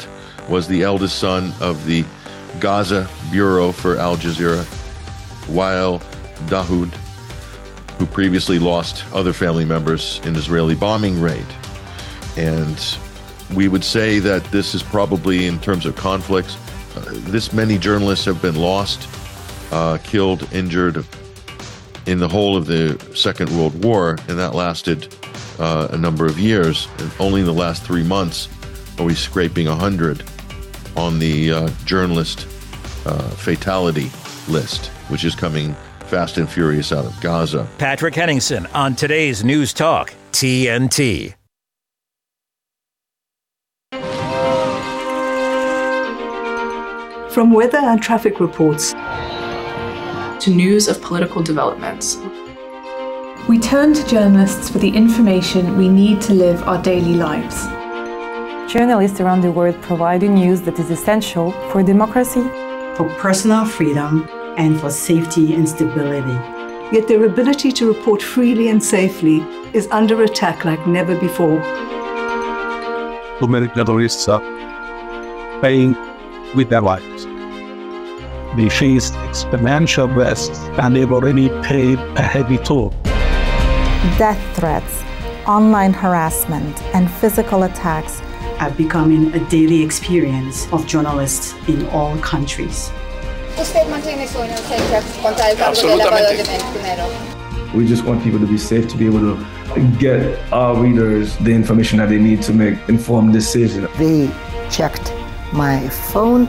was 0.49 0.67
the 0.67 0.83
eldest 0.83 1.17
son 1.17 1.53
of 1.61 1.85
the 1.85 2.03
Gaza 2.59 3.07
bureau 3.31 3.71
for 3.71 3.97
Al 3.97 4.17
Jazeera, 4.17 4.65
Wael 5.45 6.01
Dahdouh, 6.47 6.93
who 7.97 8.05
previously 8.05 8.59
lost 8.59 9.05
other 9.13 9.31
family 9.31 9.63
members 9.63 10.19
in 10.25 10.35
Israeli 10.35 10.75
bombing 10.75 11.21
raid. 11.21 11.45
And 12.35 12.97
we 13.55 13.69
would 13.69 13.85
say 13.85 14.19
that 14.19 14.43
this 14.51 14.75
is 14.75 14.83
probably, 14.83 15.45
in 15.47 15.57
terms 15.61 15.85
of 15.85 15.95
conflicts, 15.95 16.57
uh, 16.97 17.11
this 17.29 17.53
many 17.53 17.77
journalists 17.77 18.25
have 18.25 18.41
been 18.41 18.57
lost, 18.57 19.07
uh, 19.71 19.99
killed, 20.03 20.51
injured 20.51 21.05
in 22.07 22.19
the 22.19 22.27
whole 22.27 22.57
of 22.57 22.65
the 22.65 23.01
Second 23.15 23.57
World 23.57 23.85
War, 23.85 24.17
and 24.27 24.37
that 24.37 24.53
lasted 24.53 25.15
uh, 25.59 25.87
a 25.91 25.97
number 25.97 26.25
of 26.25 26.39
years. 26.39 26.87
And 26.99 27.11
only 27.19 27.41
in 27.41 27.45
the 27.45 27.53
last 27.53 27.83
three 27.83 28.03
months 28.03 28.49
are 28.99 29.05
we 29.05 29.15
scraping 29.15 29.67
100 29.67 30.23
on 30.95 31.19
the 31.19 31.51
uh, 31.51 31.69
journalist 31.85 32.47
uh, 33.05 33.29
fatality 33.29 34.09
list, 34.47 34.87
which 35.09 35.23
is 35.25 35.35
coming 35.35 35.75
fast 36.05 36.37
and 36.37 36.49
furious 36.49 36.91
out 36.91 37.05
of 37.05 37.19
Gaza. 37.21 37.67
Patrick 37.77 38.15
Henningsen 38.15 38.65
on 38.67 38.95
today's 38.95 39.43
News 39.43 39.73
Talk, 39.73 40.13
TNT. 40.31 41.33
From 47.31 47.51
weather 47.51 47.79
and 47.79 48.01
traffic 48.01 48.39
reports 48.39 48.93
to 48.93 50.51
news 50.51 50.87
of 50.87 51.01
political 51.01 51.43
developments. 51.43 52.17
We 53.47 53.59
turn 53.59 53.93
to 53.93 54.07
journalists 54.07 54.71
for 54.71 54.79
the 54.79 54.89
information 54.89 55.77
we 55.77 55.87
need 55.87 56.19
to 56.21 56.33
live 56.33 56.67
our 56.67 56.81
daily 56.81 57.13
lives. 57.13 57.63
Journalists 58.73 59.21
around 59.21 59.41
the 59.41 59.51
world 59.51 59.79
provide 59.83 60.21
the 60.21 60.29
news 60.29 60.61
that 60.61 60.79
is 60.79 60.89
essential 60.89 61.51
for 61.69 61.83
democracy, 61.83 62.41
for 62.95 63.07
personal 63.19 63.63
freedom, 63.63 64.27
and 64.57 64.81
for 64.81 64.89
safety 64.89 65.53
and 65.53 65.69
stability. 65.69 66.33
Yet 66.91 67.07
their 67.07 67.23
ability 67.25 67.71
to 67.73 67.87
report 67.87 68.19
freely 68.19 68.69
and 68.69 68.83
safely 68.83 69.41
is 69.73 69.87
under 69.91 70.23
attack 70.23 70.65
like 70.65 70.87
never 70.87 71.13
before. 71.13 71.61
Too 73.37 73.47
many 73.47 73.67
journalists 73.75 74.27
are 74.27 74.41
paying 75.61 75.95
with 76.55 76.69
their 76.69 76.81
lives. 76.81 77.25
They 78.57 78.69
face 78.69 79.11
exponential 79.11 80.15
risks 80.15 80.57
and 80.79 80.95
they've 80.95 81.11
already 81.11 81.49
paid 81.61 81.99
a 82.17 82.23
heavy 82.23 82.57
toll. 82.57 82.91
Death 84.17 84.39
threats, 84.55 85.03
online 85.47 85.91
harassment, 85.91 86.81
and 86.93 87.09
physical 87.09 87.63
attacks 87.63 88.21
are 88.59 88.69
becoming 88.71 89.33
a 89.33 89.39
daily 89.49 89.81
experience 89.81 90.71
of 90.71 90.85
journalists 90.87 91.53
in 91.67 91.85
all 91.87 92.15
countries. 92.19 92.91
We 93.57 93.63
just 97.87 98.05
want 98.05 98.23
people 98.23 98.39
to 98.39 98.47
be 98.47 98.57
safe, 98.57 98.87
to 98.89 98.95
be 98.95 99.07
able 99.07 99.19
to 99.19 99.45
get 99.99 100.39
our 100.53 100.81
readers 100.81 101.35
the 101.37 101.51
information 101.51 101.97
that 101.97 102.07
they 102.07 102.19
need 102.19 102.41
to 102.43 102.53
make 102.53 102.77
informed 102.87 103.33
decisions. 103.33 103.89
They 103.97 104.29
checked 104.69 105.11
my 105.51 105.89
phone 105.89 106.47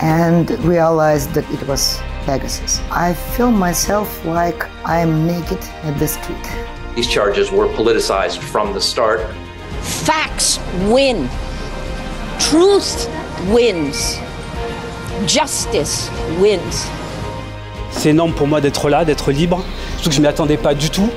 and 0.00 0.50
realized 0.64 1.34
that 1.34 1.48
it 1.52 1.62
was 1.68 2.00
Pegasus. 2.24 2.80
I 2.90 3.14
feel 3.14 3.52
myself 3.52 4.24
like 4.24 4.66
I 4.84 4.98
am 4.98 5.28
naked 5.28 5.62
at 5.84 5.96
the 6.00 6.08
street. 6.08 6.65
These 6.96 7.08
charges 7.08 7.52
were 7.52 7.68
politicized 7.68 8.38
from 8.38 8.72
the 8.72 8.80
start. 8.80 9.20
Facts 9.82 10.58
win. 10.88 11.28
Truth 12.38 13.06
wins. 13.52 14.16
Justice 15.26 16.10
wins. 16.40 16.88
C'est 17.90 18.08
énorme 18.08 18.32
pour 18.32 18.46
moi 18.46 18.62
d'être 18.62 18.88
là, 18.88 19.04
d'être 19.04 19.30
libre, 19.30 19.62
surtout 19.96 20.08
que 20.08 20.14
je 20.14 20.20
ne 20.20 20.26
m'y 20.26 20.28
attendais 20.28 20.56
pas 20.56 20.74
du 20.74 20.88
tout. 20.88 21.10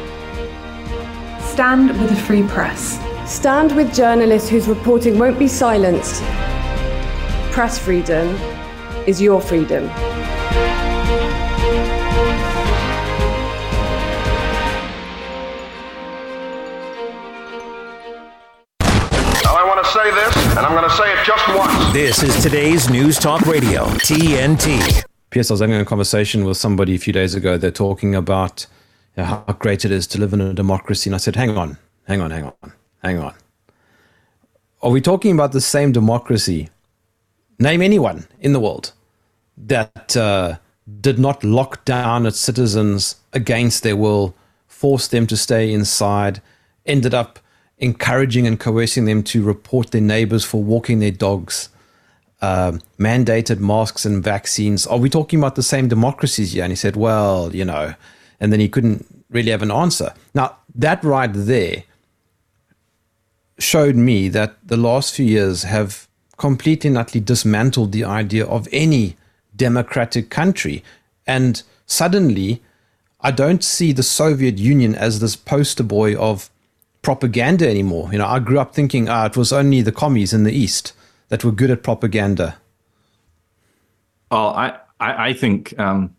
Stand 1.40 1.92
with 1.92 2.12
a 2.12 2.16
free 2.26 2.44
press. 2.44 3.00
Stand 3.26 3.72
with 3.72 3.96
journalists 3.96 4.50
whose 4.50 4.68
reporting 4.68 5.18
won't 5.18 5.40
be 5.40 5.48
silenced. 5.48 6.22
Press 7.52 7.80
freedom 7.80 8.36
is 9.08 9.22
your 9.22 9.40
freedom. 9.40 9.90
Going 20.80 20.92
to 20.92 20.96
say 20.96 21.12
it 21.12 21.26
just 21.26 21.46
once. 21.50 21.92
This 21.92 22.24
is 22.24 22.42
today's 22.42 22.90
News 22.90 23.20
Talk 23.20 23.42
Radio, 23.42 23.84
TNT. 23.98 25.04
Piers, 25.30 25.52
I 25.52 25.54
was 25.54 25.60
having 25.60 25.76
a 25.76 25.84
conversation 25.84 26.46
with 26.46 26.56
somebody 26.56 26.96
a 26.96 26.98
few 26.98 27.12
days 27.12 27.36
ago. 27.36 27.58
They're 27.58 27.70
talking 27.70 28.16
about 28.16 28.66
you 29.18 29.24
know, 29.24 29.44
how 29.46 29.58
great 29.60 29.84
it 29.84 29.92
is 29.92 30.08
to 30.08 30.22
live 30.22 30.32
in 30.32 30.40
a 30.40 30.54
democracy. 30.54 31.10
And 31.10 31.16
I 31.16 31.18
said, 31.18 31.36
hang 31.36 31.58
on, 31.58 31.78
hang 32.08 32.22
on, 32.22 32.32
hang 32.32 32.46
on, 32.46 32.74
hang 33.04 33.18
on. 33.18 33.34
Are 34.82 34.90
we 34.90 35.02
talking 35.02 35.34
about 35.34 35.52
the 35.52 35.60
same 35.60 35.92
democracy? 35.92 36.70
Name 37.60 37.82
anyone 37.82 38.30
in 38.40 38.54
the 38.54 38.62
world 38.62 38.94
that 39.58 40.16
uh, 40.16 40.60
did 41.02 41.20
not 41.20 41.44
lock 41.44 41.84
down 41.84 42.26
its 42.26 42.40
citizens 42.40 43.18
against 43.34 43.84
their 43.84 43.98
will, 43.98 44.34
forced 44.70 45.12
them 45.12 45.28
to 45.28 45.36
stay 45.36 45.74
inside, 45.74 46.42
ended 46.86 47.14
up 47.14 47.38
encouraging 47.80 48.46
and 48.46 48.60
coercing 48.60 49.06
them 49.06 49.24
to 49.24 49.44
report 49.44 49.92
their 49.92 50.02
neighbors 50.02 50.44
for 50.44 50.62
walking 50.62 51.00
their 51.00 51.12
dogs, 51.12 51.70
uh, 52.42 52.74
mandated 52.98 53.60
masks 53.60 54.06
and 54.06 54.24
vaccines. 54.24 54.86
Are 54.86 54.98
we 54.98 55.10
talking 55.10 55.40
about 55.40 55.56
the 55.56 55.64
same 55.64 55.88
democracies 55.88 56.54
here? 56.54 56.64
And 56.64 56.72
he 56.72 56.76
said, 56.76 56.96
well, 56.96 57.56
you 57.56 57.66
know, 57.66 57.94
and 58.40 58.52
then 58.52 58.60
he 58.60 58.70
couldn't 58.70 59.06
really 59.30 59.52
have 59.52 59.62
an 59.62 59.72
answer. 59.72 60.14
Now, 60.34 60.58
that 60.76 61.04
right 61.04 61.32
there 61.34 61.84
showed 63.58 63.96
me 63.96 64.30
that 64.30 64.56
the 64.66 64.78
last 64.78 65.14
few 65.14 65.26
years 65.26 65.64
have 65.64 66.08
completely 66.38 66.88
and 66.88 66.98
utterly 66.98 67.20
dismantled 67.20 67.92
the 67.92 68.04
idea 68.04 68.46
of 68.46 68.68
any 68.72 69.18
democratic 69.56 70.30
country. 70.30 70.84
And 71.28 71.62
suddenly, 71.86 72.62
I 73.22 73.32
don't 73.32 73.64
see 73.64 73.92
the 73.92 74.04
Soviet 74.04 74.58
Union 74.58 74.96
as 74.96 75.20
this 75.20 75.36
poster 75.36 75.84
boy 75.84 76.16
of 76.16 76.50
propaganda 77.02 77.68
anymore. 77.70 78.10
You 78.12 78.20
know, 78.20 78.28
I 78.28 78.40
grew 78.40 78.60
up 78.60 78.74
thinking, 78.74 79.10
ah, 79.10 79.26
it 79.26 79.38
was 79.38 79.52
only 79.54 79.82
the 79.82 79.92
commies 79.92 80.34
in 80.34 80.44
the 80.44 80.52
East 80.52 80.94
that 81.30 81.44
were 81.44 81.52
good 81.52 81.72
at 81.72 81.84
propaganda. 81.84 82.58
Oh, 84.32 84.48
I, 84.48 84.78
I, 85.00 85.30
I 85.30 85.34
think. 85.34 85.78
Um, 85.80 86.16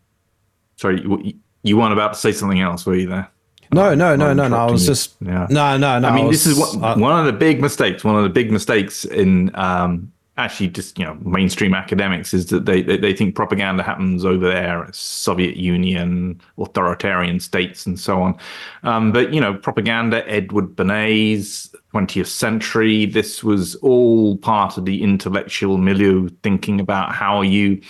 sorry, 0.75 1.01
you, 1.01 1.33
you 1.63 1.77
weren't 1.77 1.93
about 1.93 2.13
to 2.13 2.19
say 2.19 2.31
something 2.31 2.59
else, 2.59 2.85
were 2.85 2.95
you? 2.95 3.07
There. 3.07 3.29
No, 3.73 3.95
no, 3.95 4.15
no, 4.15 4.33
no, 4.33 4.47
no. 4.47 4.57
I 4.57 4.69
was 4.69 4.85
just 4.85 5.15
yeah. 5.21 5.47
no, 5.49 5.77
no, 5.77 5.97
no. 5.99 6.09
I 6.09 6.15
mean, 6.15 6.25
I 6.25 6.27
was, 6.27 6.43
this 6.43 6.53
is 6.53 6.59
one, 6.59 6.83
uh, 6.83 6.97
one 6.97 7.17
of 7.17 7.25
the 7.25 7.37
big 7.37 7.61
mistakes. 7.61 8.03
One 8.03 8.17
of 8.17 8.23
the 8.23 8.29
big 8.29 8.51
mistakes 8.51 9.05
in 9.05 9.55
um, 9.55 10.11
actually 10.37 10.69
just 10.69 10.97
you 10.97 11.05
know 11.05 11.15
mainstream 11.21 11.73
academics 11.73 12.33
is 12.33 12.47
that 12.47 12.65
they, 12.65 12.81
they, 12.81 12.97
they 12.97 13.13
think 13.13 13.35
propaganda 13.35 13.83
happens 13.83 14.25
over 14.25 14.47
there, 14.47 14.87
Soviet 14.91 15.57
Union, 15.57 16.39
authoritarian 16.57 17.39
states, 17.39 17.85
and 17.85 17.99
so 17.99 18.21
on. 18.21 18.37
Um, 18.83 19.11
but 19.11 19.33
you 19.33 19.41
know, 19.41 19.53
propaganda, 19.53 20.27
Edward 20.29 20.75
Bernays, 20.75 21.73
20th 21.93 22.27
century. 22.27 23.05
This 23.05 23.43
was 23.43 23.75
all 23.75 24.37
part 24.37 24.77
of 24.77 24.85
the 24.85 25.03
intellectual 25.03 25.77
milieu, 25.77 26.29
thinking 26.43 26.79
about 26.79 27.13
how 27.13 27.41
you 27.41 27.81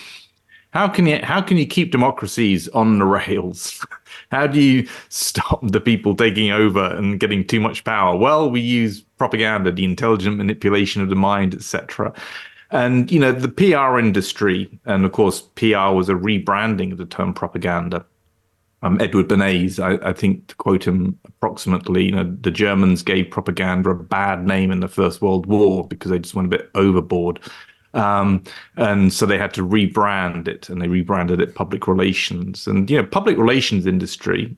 how 0.72 0.88
can 0.88 1.06
you 1.06 1.20
how 1.22 1.40
can 1.40 1.58
you 1.58 1.66
keep 1.66 1.92
democracies 1.92 2.68
on 2.68 2.98
the 2.98 3.04
rails? 3.04 3.84
how 4.30 4.46
do 4.46 4.60
you 4.60 4.88
stop 5.10 5.60
the 5.62 5.80
people 5.80 6.16
taking 6.16 6.50
over 6.50 6.84
and 6.96 7.20
getting 7.20 7.46
too 7.46 7.60
much 7.60 7.84
power? 7.84 8.16
Well, 8.16 8.50
we 8.50 8.60
use 8.60 9.04
propaganda, 9.22 9.70
the 9.70 9.84
intelligent 9.84 10.36
manipulation 10.36 11.00
of 11.00 11.08
the 11.08 11.14
mind, 11.14 11.54
etc. 11.54 12.12
And 12.72 13.08
you 13.08 13.20
know 13.20 13.30
the 13.30 13.48
PR 13.48 14.00
industry, 14.00 14.68
and 14.84 15.04
of 15.04 15.12
course 15.12 15.42
PR 15.54 15.90
was 15.94 16.08
a 16.08 16.14
rebranding 16.14 16.90
of 16.90 16.98
the 16.98 17.06
term 17.06 17.32
propaganda. 17.32 18.04
Um, 18.82 19.00
Edward 19.00 19.28
Bernays, 19.28 19.78
I, 19.78 20.08
I, 20.08 20.12
think, 20.12 20.48
to 20.48 20.56
quote 20.56 20.84
him 20.84 21.16
approximately, 21.24 22.06
you 22.06 22.10
know, 22.10 22.36
the 22.40 22.50
Germans 22.50 23.04
gave 23.04 23.30
propaganda 23.30 23.90
a 23.90 23.94
bad 23.94 24.44
name 24.44 24.72
in 24.72 24.80
the 24.80 24.88
First 24.88 25.22
World 25.22 25.46
War 25.46 25.86
because 25.86 26.10
they 26.10 26.18
just 26.18 26.34
went 26.34 26.52
a 26.52 26.56
bit 26.58 26.68
overboard. 26.74 27.38
Um, 27.94 28.42
and 28.76 29.12
so 29.12 29.24
they 29.24 29.38
had 29.38 29.54
to 29.54 29.62
rebrand 29.64 30.48
it, 30.48 30.68
and 30.68 30.82
they 30.82 30.88
rebranded 30.88 31.40
it 31.40 31.54
public 31.54 31.86
relations. 31.86 32.66
And 32.66 32.90
you 32.90 32.96
know, 32.96 33.06
public 33.06 33.38
relations 33.38 33.86
industry 33.86 34.56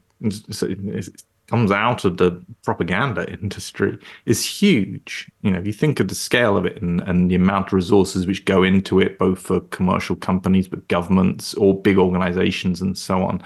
comes 1.47 1.71
out 1.71 2.05
of 2.05 2.17
the 2.17 2.43
propaganda 2.63 3.31
industry 3.31 3.99
is 4.27 4.45
huge. 4.45 5.31
You 5.43 5.51
know, 5.51 5.59
if 5.59 5.67
you 5.67 5.73
think 5.73 6.01
of 6.01 6.09
the 6.09 6.15
scale 6.15 6.57
of 6.57 6.65
it 6.65 6.81
and, 6.81 7.01
and 7.03 7.31
the 7.31 7.35
amount 7.35 7.69
of 7.69 7.73
resources 7.75 8.27
which 8.27 8.45
go 8.45 8.63
into 8.63 8.99
it, 8.99 9.19
both 9.19 9.39
for 9.39 9.61
commercial 9.61 10.17
companies, 10.17 10.69
but 10.69 10.89
governments 10.89 11.55
or 11.55 11.79
big 11.81 11.99
organizations 11.99 12.81
and 12.81 12.97
so 12.97 13.23
on. 13.23 13.43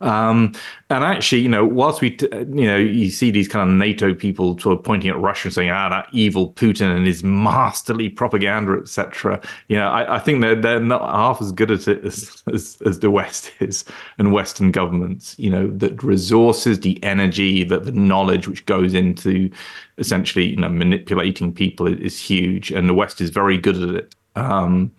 Um, 0.00 0.54
and 0.88 1.04
actually, 1.04 1.42
you 1.42 1.48
know, 1.48 1.64
whilst 1.64 2.00
we, 2.00 2.12
t- 2.12 2.28
you 2.32 2.66
know, 2.66 2.78
you 2.78 3.10
see 3.10 3.30
these 3.30 3.48
kind 3.48 3.68
of 3.68 3.76
NATO 3.76 4.14
people 4.14 4.58
sort 4.58 4.78
of 4.78 4.84
pointing 4.84 5.10
at 5.10 5.18
Russia 5.18 5.48
and 5.48 5.54
saying, 5.54 5.70
ah, 5.70 5.88
that 5.90 6.08
evil 6.12 6.52
Putin 6.52 6.96
and 6.96 7.06
his 7.06 7.22
masterly 7.22 8.08
propaganda, 8.08 8.78
etc. 8.80 9.40
You 9.68 9.76
know, 9.76 9.88
I, 9.88 10.16
I, 10.16 10.18
think 10.18 10.40
they're 10.40 10.54
they're 10.54 10.80
not 10.80 11.02
half 11.02 11.42
as 11.42 11.52
good 11.52 11.70
at 11.70 11.86
it 11.86 12.04
as, 12.04 12.42
as, 12.52 12.78
as 12.86 13.00
the 13.00 13.10
West 13.10 13.52
is 13.60 13.84
and 14.18 14.32
Western 14.32 14.70
governments. 14.70 15.36
You 15.38 15.50
know, 15.50 15.70
the 15.70 15.90
resources, 16.02 16.80
the 16.80 17.02
energy, 17.04 17.64
that 17.64 17.84
the 17.84 17.92
knowledge 17.92 18.48
which 18.48 18.64
goes 18.66 18.94
into 18.94 19.50
essentially, 19.98 20.46
you 20.46 20.56
know, 20.56 20.68
manipulating 20.70 21.52
people 21.52 21.86
is, 21.86 21.98
is 22.00 22.18
huge, 22.18 22.70
and 22.70 22.88
the 22.88 22.94
West 22.94 23.20
is 23.20 23.30
very 23.30 23.58
good 23.58 23.76
at 23.82 23.94
it. 23.94 24.14
Um, 24.34 24.92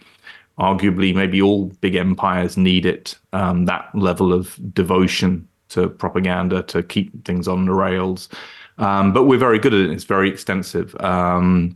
arguably 0.61 1.13
maybe 1.13 1.41
all 1.41 1.65
big 1.81 1.95
empires 1.95 2.55
need 2.55 2.85
it 2.85 3.17
um, 3.33 3.65
that 3.65 3.89
level 3.95 4.31
of 4.31 4.57
devotion 4.73 5.47
to 5.69 5.89
propaganda 5.89 6.61
to 6.63 6.83
keep 6.83 7.25
things 7.25 7.47
on 7.47 7.65
the 7.65 7.73
rails 7.73 8.29
um, 8.77 9.11
but 9.11 9.23
we're 9.23 9.39
very 9.39 9.57
good 9.57 9.73
at 9.73 9.79
it 9.81 9.89
it's 9.89 10.03
very 10.03 10.29
extensive 10.29 10.95
um, 11.01 11.75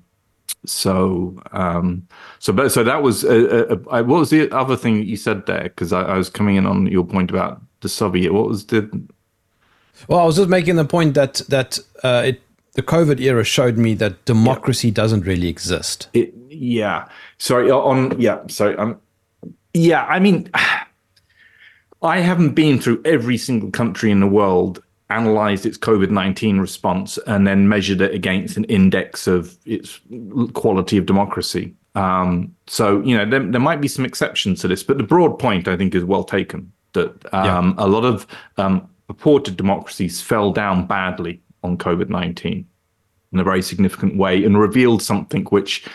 so 0.66 1.36
um, 1.52 2.08
so 2.38 2.54
but 2.54 2.72
so 2.72 2.84
that 2.84 3.02
was 3.02 3.24
a, 3.24 3.74
a, 3.74 3.76
a, 3.76 4.04
what 4.04 4.20
was 4.20 4.30
the 4.30 4.50
other 4.56 4.78
thing 4.78 5.04
you 5.04 5.18
said 5.18 5.46
there 5.48 5.64
because 5.64 5.92
I, 5.92 6.04
I 6.04 6.18
was 6.18 6.30
coming 6.30 6.56
in 6.56 6.68
on 6.68 6.86
your 6.86 7.04
point 7.04 7.32
about 7.32 7.62
the 7.82 7.90
soviet 7.90 8.34
what 8.34 8.48
was 8.48 8.68
the 8.68 8.90
well 10.08 10.20
i 10.20 10.26
was 10.26 10.38
just 10.38 10.50
making 10.50 10.76
the 10.76 10.86
point 10.86 11.14
that 11.16 11.42
that 11.50 11.80
uh, 12.04 12.24
it 12.26 12.42
the 12.76 12.84
COVID 12.84 13.22
era 13.22 13.44
showed 13.44 13.78
me 13.78 13.94
that 13.96 14.26
democracy 14.26 14.90
yeah. 14.90 14.96
doesn't 14.96 15.22
really 15.22 15.48
exist. 15.48 16.10
It, 16.14 16.34
yeah. 16.60 17.08
Sorry. 17.38 17.70
On 17.72 18.20
yeah. 18.20 18.40
Sorry. 18.48 18.76
Um. 18.78 19.00
Yeah. 19.74 20.06
I 20.06 20.20
mean, 20.20 20.50
I 22.02 22.20
haven't 22.20 22.54
been 22.54 22.80
through 22.80 23.02
every 23.06 23.38
single 23.38 23.72
country 23.72 24.12
in 24.12 24.20
the 24.20 24.28
world, 24.28 24.84
analyzed 25.10 25.66
its 25.66 25.78
COVID 25.78 26.10
nineteen 26.10 26.60
response, 26.60 27.18
and 27.28 27.48
then 27.48 27.70
measured 27.70 28.02
it 28.02 28.14
against 28.14 28.58
an 28.58 28.66
index 28.66 29.28
of 29.28 29.58
its 29.66 30.00
quality 30.54 30.98
of 30.98 31.06
democracy. 31.06 31.74
Um, 31.96 32.54
so 32.68 33.02
you 33.02 33.18
know 33.18 33.30
there, 33.30 33.40
there 33.40 33.62
might 33.62 33.82
be 33.82 33.88
some 33.88 34.06
exceptions 34.06 34.62
to 34.62 34.68
this, 34.68 34.84
but 34.84 34.98
the 34.98 35.04
broad 35.04 35.40
point 35.40 35.68
I 35.68 35.78
think 35.78 35.96
is 35.96 36.04
well 36.04 36.24
taken. 36.24 36.72
That 36.94 37.34
um, 37.34 37.76
yeah. 37.78 37.86
a 37.86 37.88
lot 37.88 38.06
of 38.06 38.26
um, 38.58 38.90
purported 39.08 39.58
democracies 39.58 40.22
fell 40.22 40.52
down 40.52 40.88
badly 40.88 41.42
on 41.64 41.78
COVID 41.78 42.10
19 42.10 42.66
in 43.34 43.40
a 43.40 43.44
very 43.44 43.62
significant 43.62 44.18
way 44.18 44.44
and 44.44 44.58
revealed 44.58 45.02
something 45.02 45.44
which 45.46 45.86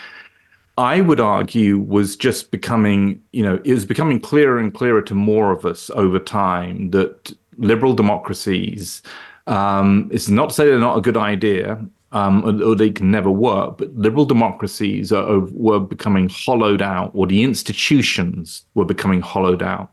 I 0.77 1.01
would 1.01 1.19
argue 1.19 1.79
was 1.79 2.15
just 2.15 2.51
becoming, 2.51 3.21
you 3.31 3.43
know, 3.43 3.61
it 3.63 3.73
was 3.73 3.85
becoming 3.85 4.19
clearer 4.19 4.57
and 4.57 4.73
clearer 4.73 5.01
to 5.03 5.13
more 5.13 5.51
of 5.51 5.65
us 5.65 5.89
over 5.91 6.17
time 6.17 6.91
that 6.91 7.33
liberal 7.57 7.93
democracies, 7.93 9.01
um, 9.47 10.09
it's 10.11 10.29
not 10.29 10.49
to 10.49 10.55
say 10.55 10.65
they're 10.65 10.79
not 10.79 10.97
a 10.97 11.01
good 11.01 11.17
idea, 11.17 11.83
um, 12.13 12.61
or, 12.63 12.75
they 12.75 12.89
can 12.89 13.09
never 13.09 13.31
work, 13.31 13.77
but 13.77 13.93
liberal 13.95 14.25
democracies 14.25 15.13
are, 15.13 15.23
are, 15.23 15.39
were 15.51 15.79
becoming 15.79 16.29
hollowed 16.29 16.81
out, 16.81 17.11
or 17.13 17.25
the 17.25 17.43
institutions 17.43 18.65
were 18.73 18.85
becoming 18.85 19.21
hollowed 19.21 19.63
out. 19.63 19.91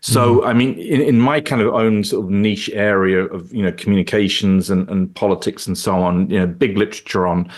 So, 0.00 0.36
mm-hmm. 0.36 0.46
I 0.46 0.52
mean, 0.54 0.78
in, 0.78 1.00
in 1.00 1.20
my 1.20 1.40
kind 1.40 1.62
of 1.62 1.74
own 1.74 2.02
sort 2.02 2.24
of 2.24 2.30
niche 2.30 2.70
area 2.72 3.24
of, 3.26 3.52
you 3.52 3.62
know, 3.62 3.72
communications 3.72 4.70
and, 4.70 4.88
and 4.88 5.14
politics 5.14 5.66
and 5.66 5.76
so 5.76 5.96
on, 5.96 6.30
you 6.30 6.38
know, 6.38 6.46
big 6.46 6.76
literature 6.76 7.26
on 7.26 7.50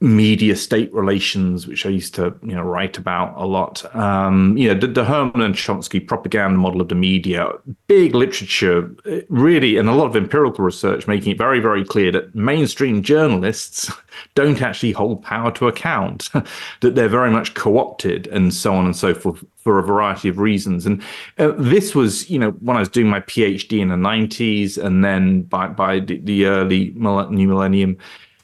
media 0.00 0.54
state 0.54 0.92
relations, 0.94 1.66
which 1.66 1.84
I 1.84 1.88
used 1.88 2.14
to 2.14 2.34
you 2.42 2.54
know 2.54 2.62
write 2.62 2.98
about 2.98 3.34
a 3.36 3.44
lot. 3.44 3.84
Um, 3.96 4.56
you 4.56 4.72
know, 4.72 4.78
the, 4.78 4.86
the 4.86 5.04
Herman 5.04 5.40
and 5.40 5.54
Chomsky 5.54 6.06
propaganda 6.06 6.56
model 6.56 6.80
of 6.80 6.88
the 6.88 6.94
media, 6.94 7.50
big 7.88 8.14
literature, 8.14 8.94
really, 9.28 9.76
and 9.76 9.88
a 9.88 9.94
lot 9.94 10.06
of 10.06 10.16
empirical 10.16 10.64
research 10.64 11.08
making 11.08 11.32
it 11.32 11.38
very, 11.38 11.58
very 11.58 11.84
clear 11.84 12.12
that 12.12 12.32
mainstream 12.34 13.02
journalists 13.02 13.90
don't 14.36 14.62
actually 14.62 14.92
hold 14.92 15.22
power 15.24 15.50
to 15.52 15.66
account, 15.66 16.30
that 16.80 16.94
they're 16.94 17.08
very 17.08 17.30
much 17.30 17.54
co-opted, 17.54 18.28
and 18.28 18.54
so 18.54 18.74
on 18.74 18.84
and 18.84 18.96
so 18.96 19.14
forth 19.14 19.44
for 19.56 19.80
a 19.80 19.82
variety 19.82 20.28
of 20.28 20.38
reasons. 20.38 20.86
And 20.86 21.02
uh, 21.38 21.52
this 21.58 21.96
was, 21.96 22.30
you 22.30 22.38
know, 22.38 22.52
when 22.52 22.76
I 22.76 22.80
was 22.80 22.88
doing 22.88 23.08
my 23.08 23.20
PhD 23.20 23.80
in 23.80 23.88
the 23.88 23.96
90s, 23.96 24.78
and 24.78 25.04
then 25.04 25.42
by 25.42 25.66
by 25.66 25.98
the, 25.98 26.20
the 26.20 26.46
early 26.46 26.90
new 26.94 27.48
millennium 27.48 27.98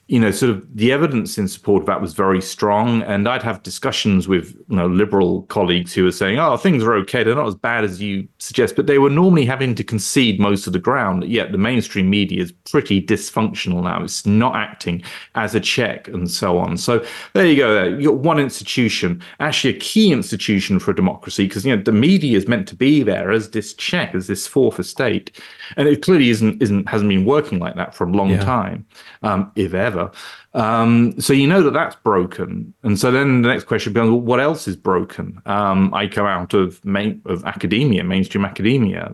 you 0.07 0.21
know, 0.21 0.31
sort 0.31 0.51
of 0.51 0.77
the 0.77 0.93
evidence 0.93 1.39
in 1.39 1.49
support 1.49 1.83
of 1.83 1.87
that 1.87 2.03
was 2.03 2.13
very 2.13 2.43
strong. 2.43 3.01
And 3.05 3.27
I'd 3.27 3.43
have 3.43 3.63
discussions 3.63 4.29
with, 4.29 4.55
you 4.69 4.77
know, 4.77 4.87
liberal 4.87 5.45
colleagues 5.45 5.95
who 5.95 6.05
were 6.05 6.13
saying, 6.13 6.39
oh, 6.39 6.59
things 6.59 6.85
are 6.85 6.93
okay. 6.97 7.25
They're 7.25 7.35
not 7.35 7.47
as 7.47 7.55
bad 7.55 7.85
as 7.85 8.03
you 8.03 8.29
suggest. 8.39 8.77
But 8.77 8.87
they 8.87 8.99
were 8.99 9.09
normally 9.09 9.47
having 9.47 9.75
to 9.77 9.83
concede 9.83 10.39
most 10.39 10.67
of 10.67 10.75
the 10.75 10.79
ground. 10.79 11.25
Yet 11.25 11.53
the 11.53 11.59
mainstream 11.59 12.11
media 12.11 12.43
is 12.43 12.53
pretty 12.71 13.01
dysfunctional 13.01 13.83
now. 13.83 14.03
It's 14.03 14.27
not 14.27 14.57
acting 14.57 15.03
as 15.37 15.55
a 15.55 15.61
check 15.61 16.07
and 16.09 16.31
so 16.31 16.59
on. 16.59 16.77
So 16.77 17.03
there 17.33 17.47
you 17.47 17.57
go. 17.57 17.85
You've 17.85 18.05
got 18.05 18.17
one 18.17 18.39
institution, 18.39 19.23
actually 19.41 19.75
a 19.75 19.79
key 19.79 20.13
institution 20.13 20.81
for 20.81 20.91
a 20.91 20.95
democracy, 20.95 21.47
because, 21.47 21.65
you 21.65 21.75
know, 21.75 21.83
the 21.83 21.93
media 21.93 22.37
is 22.37 22.47
meant 22.47 22.69
to 22.69 22.77
be 22.77 23.03
there 23.03 23.33
as 23.33 23.53
this 23.53 23.73
check, 23.73 24.15
as 24.15 24.27
this 24.27 24.47
fourth 24.47 24.79
estate. 24.79 25.41
And 25.79 25.89
it 25.89 26.03
clearly 26.03 26.29
isn't, 26.29 26.63
isn't, 26.63 26.91
hasn't 26.91 27.09
been 27.09 27.25
working 27.25 27.59
like 27.59 27.77
that 27.77 27.95
for 27.95 28.05
a 28.05 28.11
long 28.11 28.29
yeah. 28.29 28.45
time, 28.45 28.85
um, 29.23 29.51
if 29.57 29.73
ever 29.73 29.94
whatever. 29.95 30.13
Um, 30.55 31.21
so 31.21 31.33
you 31.33 31.47
know 31.47 31.63
that 31.63 31.73
that's 31.73 31.97
broken, 31.97 32.75
and 32.83 32.99
so 32.99 33.11
then 33.11 33.43
the 33.43 33.49
next 33.49 33.65
question 33.65 33.93
becomes, 33.93 34.11
well, 34.11 34.21
what 34.21 34.41
else 34.41 34.69
is 34.69 34.77
broken? 34.77 35.41
Um, 35.47 35.93
I 35.95 36.07
come 36.07 36.27
out 36.27 36.55
of 36.55 36.85
main 36.85 37.23
of 37.25 37.45
academia, 37.45 38.05
mainstream 38.05 38.45
academia, 38.45 39.13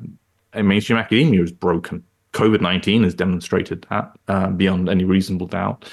and 0.52 0.68
mainstream 0.68 0.98
academia 0.98 1.42
is 1.42 1.52
broken. 1.52 2.04
COVID 2.32 2.60
nineteen 2.60 3.04
has 3.04 3.14
demonstrated 3.14 3.86
that 3.90 4.12
uh, 4.28 4.48
beyond 4.48 4.88
any 4.88 5.04
reasonable 5.04 5.46
doubt. 5.46 5.90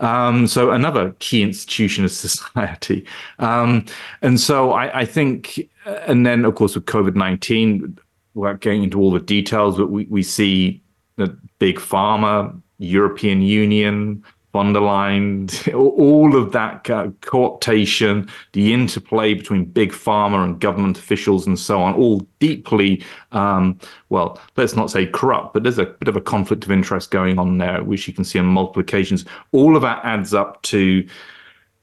Um, 0.00 0.46
so 0.46 0.72
another 0.72 1.14
key 1.20 1.42
institution 1.42 2.04
of 2.04 2.10
society, 2.12 3.04
um, 3.38 3.84
and 4.22 4.40
so 4.40 4.72
I, 4.72 5.00
I, 5.00 5.04
think, 5.04 5.68
and 5.86 6.26
then 6.26 6.44
of 6.44 6.54
course 6.54 6.74
with 6.74 6.86
COVID 6.86 7.16
nineteen, 7.16 7.98
without 8.34 8.60
getting 8.60 8.84
into 8.84 9.00
all 9.00 9.10
the 9.10 9.20
details, 9.20 9.76
but 9.76 9.90
we 9.90 10.04
we 10.04 10.22
see 10.22 10.82
that 11.16 11.36
big 11.58 11.76
pharma 11.76 12.60
European 12.78 13.42
Union, 13.42 14.24
von 14.54 14.72
der 14.72 14.80
Leyen, 14.80 15.48
all 15.74 16.36
of 16.36 16.52
that 16.52 16.84
co-optation, 16.84 18.30
the 18.52 18.72
interplay 18.72 19.34
between 19.34 19.64
big 19.64 19.90
pharma 19.92 20.44
and 20.44 20.60
government 20.60 20.96
officials 20.96 21.44
and 21.44 21.58
so 21.58 21.82
on, 21.82 21.92
all 21.94 22.20
deeply, 22.38 23.02
um, 23.32 23.76
well, 24.10 24.40
let's 24.56 24.76
not 24.76 24.92
say 24.92 25.06
corrupt, 25.06 25.54
but 25.54 25.64
there's 25.64 25.80
a 25.80 25.86
bit 25.86 26.06
of 26.06 26.14
a 26.14 26.20
conflict 26.20 26.64
of 26.64 26.70
interest 26.70 27.10
going 27.10 27.36
on 27.36 27.58
there, 27.58 27.82
which 27.82 28.06
you 28.06 28.14
can 28.14 28.22
see 28.22 28.38
on 28.38 28.46
multiple 28.46 28.80
occasions. 28.80 29.24
All 29.50 29.74
of 29.74 29.82
that 29.82 30.04
adds 30.04 30.32
up 30.32 30.62
to 30.62 31.04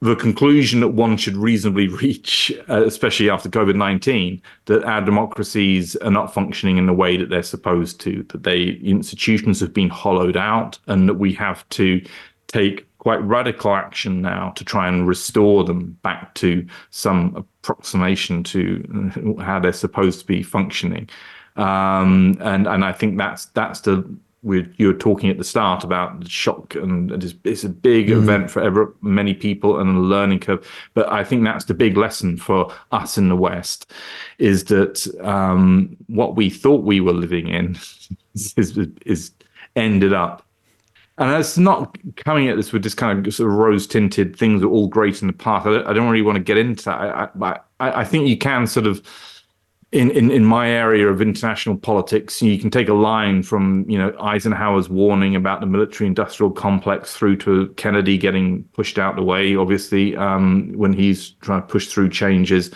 the 0.02 0.16
conclusion 0.16 0.80
that 0.80 0.90
one 0.90 1.16
should 1.16 1.38
reasonably 1.38 1.88
reach, 2.04 2.52
uh, 2.70 2.84
especially 2.86 3.30
after 3.30 3.50
COVID 3.50 3.76
19, 3.76 4.42
that 4.66 4.84
our 4.84 5.02
democracies 5.02 5.96
are 5.98 6.12
not 6.12 6.34
functioning 6.34 6.78
in 6.78 6.88
the 6.88 6.94
way 6.94 7.18
that 7.18 7.30
they're 7.30 7.44
supposed 7.44 8.00
to, 8.02 8.24
that 8.30 8.44
they 8.44 8.80
institutions 8.84 9.60
have 9.60 9.74
been 9.74 9.90
hollowed 9.90 10.38
out, 10.38 10.80
and 10.88 11.08
that 11.08 11.16
we 11.16 11.34
have 11.34 11.68
to 11.70 12.04
take 12.48 12.88
quite 12.98 13.22
radical 13.24 13.74
action 13.74 14.22
now 14.22 14.52
to 14.52 14.64
try 14.64 14.88
and 14.88 15.08
restore 15.08 15.64
them 15.64 15.98
back 16.04 16.34
to 16.36 16.66
some 16.90 17.34
approximation 17.36 18.44
to 18.44 19.36
how 19.40 19.60
they're 19.60 19.74
supposed 19.74 20.20
to 20.20 20.26
be 20.26 20.44
functioning. 20.44 21.10
Um, 21.56 22.38
and 22.42 22.68
and 22.68 22.84
I 22.84 22.92
think 22.92 23.18
that's 23.18 23.46
that's 23.48 23.82
the 23.82 24.04
we 24.44 24.68
you 24.78 24.88
were 24.88 24.94
talking 24.94 25.30
at 25.30 25.38
the 25.38 25.44
start 25.44 25.84
about 25.84 26.20
the 26.20 26.30
shock 26.30 26.76
and 26.76 27.12
it's, 27.12 27.36
it's 27.44 27.64
a 27.64 27.70
big 27.70 28.08
mm. 28.08 28.18
event 28.18 28.50
for 28.50 28.62
ever, 28.62 28.94
many 29.02 29.34
people 29.34 29.80
and 29.80 29.98
a 29.98 30.00
learning 30.00 30.40
curve 30.40 30.68
but 30.94 31.08
i 31.12 31.24
think 31.24 31.44
that's 31.44 31.66
the 31.66 31.74
big 31.74 31.98
lesson 31.98 32.38
for 32.38 32.74
us 32.92 33.18
in 33.18 33.30
the 33.30 33.36
west 33.36 33.92
is 34.40 34.66
that 34.66 35.08
um, 35.24 35.96
what 36.08 36.36
we 36.36 36.50
thought 36.50 36.84
we 36.84 37.00
were 37.00 37.14
living 37.14 37.48
in 37.48 37.78
is, 38.36 38.78
is 39.06 39.32
ended 39.76 40.14
up 40.14 40.44
and 41.18 41.30
it's 41.40 41.58
not 41.58 41.96
coming 42.16 42.48
at 42.48 42.56
this 42.56 42.74
with 42.74 42.82
this 42.82 42.96
kind 42.96 43.28
of 43.28 43.34
sort 43.34 43.52
of 43.52 43.58
rose 43.58 43.86
tinted 43.86 44.36
things 44.36 44.64
are 44.64 44.70
all 44.70 44.88
great 44.88 45.22
in 45.22 45.28
the 45.28 45.34
past. 45.34 45.68
I 45.68 45.72
don't, 45.72 45.88
I 45.88 45.94
don't 45.94 46.10
really 46.10 46.24
want 46.24 46.38
to 46.38 46.44
get 46.44 46.58
into 46.58 46.86
that. 46.86 46.98
I, 47.00 47.30
I, 47.80 48.02
I 48.02 48.04
think 48.06 48.28
you 48.28 48.38
can 48.38 48.66
sort 48.66 48.88
of 48.88 49.06
in, 49.92 50.10
in, 50.12 50.32
in 50.32 50.46
my 50.46 50.70
area 50.70 51.08
of 51.08 51.22
international 51.22 51.78
politics, 51.78 52.42
you 52.42 52.58
can 52.58 52.72
take 52.72 52.88
a 52.88 52.94
line 52.94 53.44
from 53.44 53.86
you 53.90 53.98
know 53.98 54.16
Eisenhower's 54.20 54.90
warning 54.90 55.36
about 55.36 55.60
the 55.60 55.66
military-industrial 55.66 56.52
complex 56.52 57.16
through 57.16 57.38
to 57.38 57.68
Kennedy 57.76 58.18
getting 58.18 58.64
pushed 58.74 58.98
out 58.98 59.16
the 59.16 59.24
way. 59.24 59.56
Obviously, 59.56 60.16
um, 60.16 60.72
when 60.76 60.94
he's 60.94 61.32
trying 61.42 61.62
to 61.62 61.68
push 61.68 61.88
through 61.88 62.10
changes, 62.10 62.72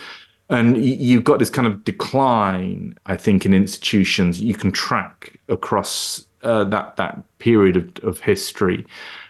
and 0.49 0.83
you've 0.83 1.23
got 1.23 1.39
this 1.39 1.49
kind 1.49 1.67
of 1.67 1.83
decline, 1.85 2.97
I 3.05 3.15
think, 3.15 3.45
in 3.45 3.53
institutions. 3.53 4.41
You 4.41 4.53
can 4.53 4.71
track 4.73 5.39
across 5.47 6.25
uh, 6.43 6.65
that 6.65 6.97
that 6.97 7.23
period 7.39 7.77
of, 7.77 8.03
of 8.03 8.19
history. 8.19 8.85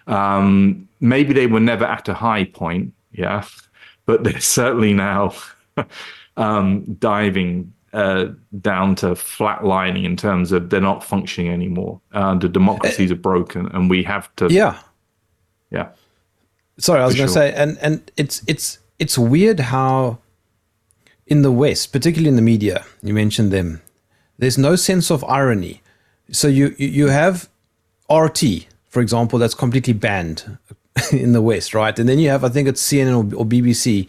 Um, 0.08 0.88
maybe 1.02 1.34
they 1.34 1.46
were 1.46 1.60
never 1.60 1.86
at 1.86 2.10
a 2.10 2.16
high 2.16 2.46
point, 2.46 2.94
yeah, 3.12 3.46
but 4.08 4.24
they're 4.24 4.40
certainly 4.40 4.94
now 4.96 5.36
um, 6.38 6.84
diving 7.00 7.74
uh, 7.94 8.28
down 8.62 8.96
to 8.96 9.08
flatlining 9.08 10.04
in 10.04 10.18
terms 10.18 10.52
of 10.52 10.70
they're 10.70 10.82
not 10.82 11.04
functioning 11.04 11.52
anymore. 11.52 12.02
Uh, 12.14 12.36
the 12.36 12.50
democracies 12.50 13.12
are 13.12 13.16
broken, 13.16 13.68
and 13.74 13.90
we 13.90 14.04
have 14.04 14.34
to. 14.36 14.48
Yeah, 14.52 14.80
yeah. 15.72 15.90
Sorry, 16.78 17.02
I 17.02 17.06
was 17.06 17.16
going 17.16 17.28
to 17.28 17.34
sure. 17.34 17.42
say, 17.42 17.54
and 17.54 17.78
and 17.82 18.12
it's 18.18 18.44
it's 18.48 18.80
it's 19.00 19.18
weird 19.18 19.60
how 19.60 20.20
in 21.26 21.42
the 21.42 21.52
West, 21.52 21.92
particularly 21.92 22.30
in 22.30 22.36
the 22.36 22.42
media, 22.42 22.86
you 23.02 23.14
mentioned 23.14 23.52
them. 23.52 23.82
There's 24.38 24.58
no 24.58 24.76
sense 24.76 25.10
of 25.10 25.24
irony. 25.24 25.82
So 26.32 26.48
you 26.48 26.76
you 26.78 27.08
have 27.08 27.50
RT, 28.12 28.68
for 28.90 29.02
example, 29.02 29.40
that's 29.40 29.54
completely 29.54 29.94
banned 29.94 30.58
in 31.12 31.34
the 31.34 31.42
West, 31.42 31.74
right? 31.74 31.98
And 31.98 32.08
then 32.08 32.20
you 32.20 32.30
have, 32.30 32.44
I 32.44 32.50
think 32.50 32.68
it's 32.68 32.82
CNN 32.82 33.14
or, 33.14 33.38
or 33.38 33.46
BBC, 33.46 34.08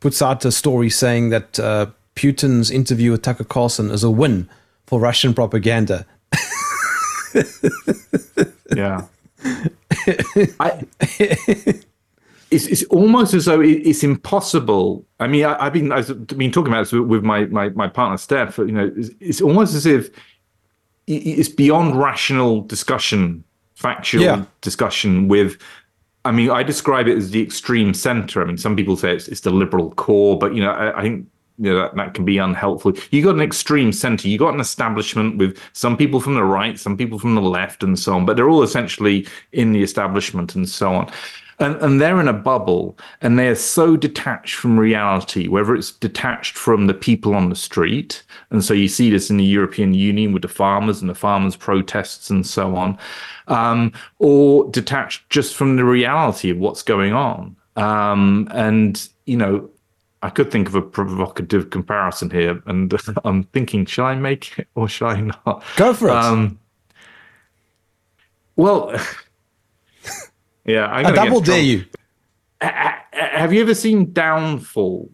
puts 0.00 0.22
out 0.22 0.44
a 0.44 0.52
story 0.52 0.90
saying 0.90 1.30
that 1.30 1.58
uh, 1.58 1.86
Putin's 2.14 2.70
interview 2.70 3.12
with 3.12 3.22
Tucker 3.22 3.44
Carlson 3.44 3.90
is 3.90 4.02
a 4.04 4.10
win 4.10 4.48
for 4.86 5.00
Russian 5.00 5.34
propaganda. 5.34 6.06
yeah. 8.74 9.02
I, 10.60 10.84
it's, 12.50 12.66
it's 12.66 12.84
almost 12.84 13.34
as 13.34 13.44
though 13.44 13.60
it, 13.60 13.70
it's 13.86 14.02
impossible. 14.02 15.04
I 15.20 15.26
mean, 15.26 15.44
I, 15.44 15.66
I've 15.66 15.72
been 15.72 15.92
I've 15.92 16.26
been 16.28 16.50
talking 16.50 16.72
about 16.72 16.82
this 16.82 16.92
with, 16.92 17.02
with 17.02 17.22
my, 17.24 17.44
my 17.46 17.68
my 17.70 17.88
partner 17.88 18.16
Steph. 18.16 18.58
You 18.58 18.72
know, 18.72 18.92
it's, 18.96 19.10
it's 19.20 19.40
almost 19.40 19.74
as 19.74 19.86
if 19.86 20.10
it's 21.06 21.48
beyond 21.48 21.98
rational 21.98 22.62
discussion, 22.62 23.44
factual 23.74 24.22
Yeah. 24.22 24.44
discussion. 24.60 25.28
With, 25.28 25.58
I 26.28 26.30
mean, 26.30 26.50
I 26.50 26.62
describe 26.62 27.08
it 27.08 27.16
as 27.16 27.30
the 27.30 27.42
extreme 27.42 27.94
center. 27.94 28.42
I 28.42 28.44
mean, 28.44 28.58
some 28.58 28.76
people 28.76 28.96
say 28.98 29.14
it's, 29.14 29.28
it's 29.28 29.40
the 29.40 29.50
liberal 29.50 29.92
core, 29.92 30.38
but 30.38 30.54
you 30.54 30.62
know, 30.62 30.70
I, 30.70 30.98
I 30.98 31.02
think 31.02 31.26
you 31.58 31.72
know 31.72 31.78
that, 31.80 31.96
that 31.96 32.12
can 32.12 32.26
be 32.26 32.36
unhelpful. 32.36 32.92
You 33.10 33.22
got 33.22 33.34
an 33.34 33.40
extreme 33.40 33.92
center. 33.92 34.28
You 34.28 34.36
got 34.36 34.52
an 34.52 34.60
establishment 34.60 35.38
with 35.38 35.58
some 35.72 35.96
people 35.96 36.20
from 36.20 36.34
the 36.34 36.44
right, 36.44 36.78
some 36.78 36.98
people 36.98 37.18
from 37.18 37.34
the 37.34 37.40
left, 37.40 37.82
and 37.82 37.98
so 37.98 38.14
on. 38.14 38.26
But 38.26 38.36
they're 38.36 38.50
all 38.50 38.62
essentially 38.62 39.26
in 39.52 39.72
the 39.72 39.82
establishment 39.82 40.54
and 40.54 40.68
so 40.68 40.92
on. 40.92 41.10
And, 41.60 41.76
and 41.82 42.00
they're 42.00 42.20
in 42.20 42.28
a 42.28 42.32
bubble 42.32 42.96
and 43.20 43.38
they 43.38 43.48
are 43.48 43.56
so 43.56 43.96
detached 43.96 44.54
from 44.54 44.78
reality, 44.78 45.48
whether 45.48 45.74
it's 45.74 45.90
detached 45.90 46.56
from 46.56 46.86
the 46.86 46.94
people 46.94 47.34
on 47.34 47.48
the 47.48 47.56
street. 47.56 48.22
And 48.50 48.64
so 48.64 48.74
you 48.74 48.86
see 48.86 49.10
this 49.10 49.28
in 49.28 49.38
the 49.38 49.44
European 49.44 49.92
Union 49.92 50.32
with 50.32 50.42
the 50.42 50.48
farmers 50.48 51.00
and 51.00 51.10
the 51.10 51.16
farmers' 51.16 51.56
protests 51.56 52.30
and 52.30 52.46
so 52.46 52.76
on, 52.76 52.96
um, 53.48 53.92
or 54.20 54.70
detached 54.70 55.28
just 55.30 55.56
from 55.56 55.76
the 55.76 55.84
reality 55.84 56.50
of 56.50 56.58
what's 56.58 56.82
going 56.82 57.12
on. 57.12 57.56
Um, 57.74 58.48
and, 58.52 59.08
you 59.26 59.36
know, 59.36 59.68
I 60.22 60.30
could 60.30 60.50
think 60.50 60.68
of 60.68 60.74
a 60.74 60.82
provocative 60.82 61.70
comparison 61.70 62.30
here, 62.30 62.60
and 62.66 62.92
I'm 63.24 63.44
thinking, 63.44 63.86
shall 63.86 64.06
I 64.06 64.14
make 64.14 64.58
it 64.58 64.68
or 64.74 64.88
shall 64.88 65.08
I 65.08 65.20
not? 65.20 65.64
Go 65.76 65.92
for 65.94 66.08
it. 66.08 66.14
Um, 66.14 66.58
well, 68.56 68.94
yeah, 70.68 70.86
I'm 70.86 71.06
I 71.06 71.12
double 71.12 71.40
dare 71.40 71.60
you. 71.60 71.84
Have 72.60 73.52
you 73.52 73.60
ever 73.62 73.74
seen 73.74 74.12
Downfall? 74.12 75.10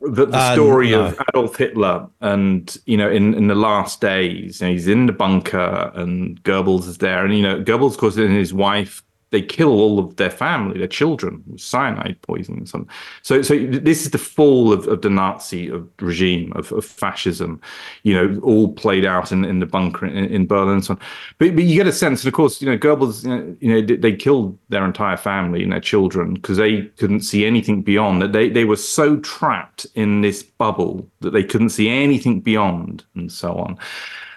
The, 0.00 0.26
the 0.26 0.36
Uh, 0.36 0.54
story 0.54 0.90
no. 0.90 1.04
of 1.06 1.20
Adolf 1.28 1.56
Hitler, 1.56 2.08
and 2.20 2.76
you 2.86 2.96
know, 2.96 3.08
in, 3.08 3.34
in 3.34 3.46
the 3.46 3.54
last 3.54 4.00
days, 4.00 4.60
you 4.60 4.66
know, 4.66 4.72
he's 4.72 4.88
in 4.88 5.06
the 5.06 5.12
bunker, 5.12 5.92
and 5.94 6.42
Goebbels 6.42 6.88
is 6.88 6.98
there, 6.98 7.24
and 7.24 7.36
you 7.36 7.42
know, 7.42 7.62
Goebbels, 7.62 7.92
of 7.92 7.98
course, 7.98 8.16
and 8.16 8.32
his 8.32 8.52
wife, 8.52 9.02
they 9.32 9.42
kill 9.42 9.70
all 9.70 9.98
of 9.98 10.16
their 10.16 10.30
family, 10.30 10.78
their 10.78 10.86
children, 10.86 11.42
with 11.46 11.60
cyanide 11.60 12.20
poisoning. 12.20 12.60
and 12.60 12.68
So, 12.68 12.86
so, 13.22 13.42
so 13.42 13.58
this 13.66 14.04
is 14.04 14.10
the 14.10 14.18
fall 14.18 14.72
of, 14.72 14.86
of 14.86 15.00
the 15.00 15.08
Nazi 15.10 15.68
of 15.68 15.88
regime 16.00 16.52
of, 16.54 16.70
of 16.70 16.84
fascism, 16.84 17.60
you 18.02 18.14
know, 18.14 18.38
all 18.42 18.72
played 18.74 19.06
out 19.06 19.32
in, 19.32 19.44
in 19.44 19.58
the 19.58 19.66
bunker 19.66 20.06
in, 20.06 20.26
in 20.26 20.46
Berlin 20.46 20.74
and 20.74 20.84
so 20.84 20.94
on. 20.94 21.00
But, 21.38 21.56
but 21.56 21.64
you 21.64 21.74
get 21.74 21.86
a 21.86 21.92
sense, 21.92 22.22
and 22.22 22.28
of 22.28 22.34
course, 22.34 22.60
you 22.60 22.70
know, 22.70 22.76
Goebbels, 22.76 23.24
you 23.60 23.72
know, 23.72 23.80
they 23.80 24.14
killed 24.14 24.58
their 24.68 24.84
entire 24.84 25.16
family 25.16 25.62
and 25.62 25.72
their 25.72 25.80
children 25.80 26.34
because 26.34 26.58
they 26.58 26.82
couldn't 26.98 27.22
see 27.22 27.46
anything 27.46 27.82
beyond 27.82 28.20
that. 28.20 28.32
They 28.32 28.50
they 28.50 28.64
were 28.64 28.76
so 28.76 29.16
trapped 29.20 29.86
in 29.94 30.20
this 30.20 30.42
bubble 30.42 31.08
that 31.20 31.30
they 31.30 31.42
couldn't 31.42 31.70
see 31.70 31.88
anything 31.88 32.40
beyond, 32.40 33.02
and 33.14 33.32
so 33.32 33.54
on. 33.54 33.78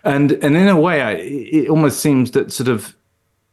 And 0.06 0.32
and 0.44 0.56
in 0.56 0.70
a 0.70 0.80
way, 0.80 1.02
I, 1.02 1.12
it 1.14 1.70
almost 1.70 2.00
seems 2.00 2.32
that 2.32 2.54
sort 2.54 2.70
of 2.70 2.96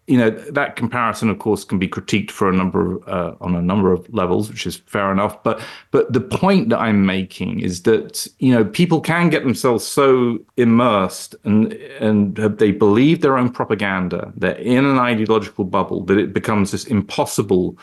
you 0.07 0.19
know 0.19 0.31
that 0.31 0.75
comparison 0.75 1.31
of 1.31 1.39
course 1.39 1.65
can 1.65 1.79
be 1.79 1.87
critiqued 1.87 2.31
for 2.31 2.49
a 2.49 2.53
number 2.53 2.97
of 2.97 3.09
uh, 3.09 3.35
on 3.41 3.55
a 3.55 3.63
number 3.63 3.93
of 3.93 4.13
levels 4.13 4.49
which 4.49 4.67
is 4.67 4.77
fair 4.87 5.13
enough. 5.13 5.43
But 5.43 5.61
but 5.91 6.13
the 6.13 6.21
point 6.21 6.71
that 6.71 6.79
i'm 6.79 7.07
making 7.07 7.61
is 7.61 7.83
that 7.83 8.27
you 8.39 8.53
know 8.53 8.65
people 8.65 9.01
can 9.01 9.31
get 9.31 9.45
themselves 9.45 9.87
so 9.87 10.39
immersed 10.57 11.37
and 11.45 11.73
and 12.01 12.37
they 12.37 12.73
believe 12.73 13.21
their 13.21 13.39
own 13.39 13.51
propaganda 13.51 14.33
they're 14.37 14.53
in 14.57 14.85
an 14.85 14.99
ideological 14.99 15.65
bubble 15.65 16.05
that 16.05 16.19
it 16.19 16.33
becomes 16.33 16.73
this 16.73 16.85
impossible 16.85 17.79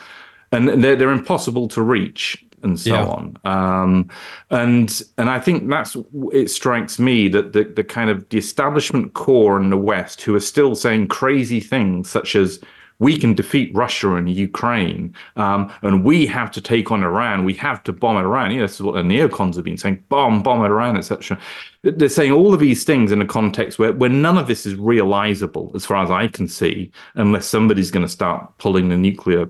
and 0.52 0.68
they're, 0.82 0.96
they're 0.96 1.10
impossible 1.10 1.68
to 1.68 1.80
reach 1.80 2.44
and 2.62 2.78
so 2.78 2.90
Yeah. 2.94 3.04
on 3.06 3.36
um, 3.44 4.08
and 4.50 5.02
and 5.18 5.30
I 5.30 5.38
think 5.40 5.68
that's 5.68 5.96
it 6.32 6.50
strikes 6.50 6.98
me 6.98 7.28
that 7.28 7.52
the 7.52 7.64
the 7.64 7.84
kind 7.84 8.10
of 8.10 8.28
the 8.28 8.38
establishment 8.38 9.14
core 9.14 9.60
in 9.60 9.70
the 9.70 9.76
West 9.76 10.22
who 10.22 10.34
are 10.34 10.40
still 10.40 10.74
saying 10.74 11.08
crazy 11.08 11.60
things 11.60 12.10
such 12.10 12.36
as 12.36 12.60
we 13.00 13.16
can 13.16 13.32
defeat 13.32 13.74
Russia 13.74 14.14
and 14.16 14.28
Ukraine, 14.28 15.14
um, 15.36 15.72
and 15.80 16.04
we 16.04 16.26
have 16.26 16.50
to 16.50 16.60
take 16.60 16.92
on 16.92 17.02
Iran. 17.02 17.46
We 17.46 17.54
have 17.54 17.82
to 17.84 17.94
bomb 17.94 18.18
Iran. 18.18 18.50
You 18.50 18.58
know, 18.58 18.64
this 18.66 18.74
is 18.74 18.82
what 18.82 18.94
the 18.94 19.00
neocons 19.00 19.54
have 19.56 19.64
been 19.64 19.78
saying: 19.78 20.04
bomb, 20.10 20.42
bomb 20.42 20.62
Iran, 20.62 20.98
etc. 20.98 21.38
They're 21.82 22.10
saying 22.10 22.30
all 22.32 22.52
of 22.52 22.60
these 22.60 22.84
things 22.84 23.10
in 23.10 23.22
a 23.22 23.26
context 23.26 23.78
where, 23.78 23.94
where 23.94 24.10
none 24.10 24.36
of 24.36 24.48
this 24.48 24.66
is 24.66 24.74
realizable, 24.74 25.72
as 25.74 25.86
far 25.86 26.04
as 26.04 26.10
I 26.10 26.28
can 26.28 26.46
see, 26.46 26.90
unless 27.14 27.46
somebody's 27.46 27.90
going 27.90 28.04
to 28.04 28.12
start 28.12 28.52
pulling 28.58 28.90
the 28.90 28.98
nuclear, 28.98 29.48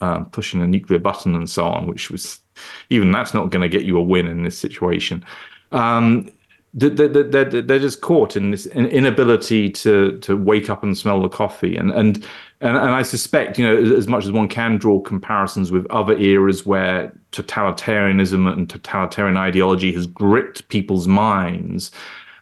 uh, 0.00 0.20
pushing 0.30 0.60
the 0.60 0.68
nuclear 0.68 1.00
button 1.00 1.34
and 1.34 1.50
so 1.50 1.64
on, 1.64 1.88
which 1.88 2.08
was 2.08 2.38
even 2.90 3.12
that's 3.12 3.34
not 3.34 3.50
going 3.50 3.62
to 3.62 3.68
get 3.68 3.84
you 3.84 3.96
a 3.98 4.02
win 4.02 4.26
in 4.26 4.42
this 4.42 4.58
situation. 4.58 5.24
Um, 5.72 6.30
they're, 6.74 7.08
they're, 7.08 7.44
they're, 7.44 7.78
just 7.78 8.00
caught 8.00 8.34
in 8.34 8.50
this 8.50 8.64
inability 8.66 9.68
to 9.70 10.18
to 10.20 10.36
wake 10.36 10.70
up 10.70 10.82
and 10.82 10.96
smell 10.96 11.20
the 11.20 11.28
coffee, 11.28 11.76
and 11.76 11.90
and 11.90 12.16
and, 12.62 12.76
and 12.76 12.90
I 12.90 13.02
suspect 13.02 13.58
you 13.58 13.66
know 13.66 13.94
as 13.94 14.08
much 14.08 14.24
as 14.24 14.32
one 14.32 14.48
can 14.48 14.78
draw 14.78 14.98
comparisons 15.00 15.70
with 15.70 15.86
other 15.90 16.16
eras 16.16 16.64
where 16.64 17.12
totalitarianism 17.32 18.50
and 18.50 18.70
totalitarian 18.70 19.36
ideology 19.36 19.92
has 19.92 20.06
gripped 20.06 20.66
people's 20.68 21.06
minds. 21.06 21.90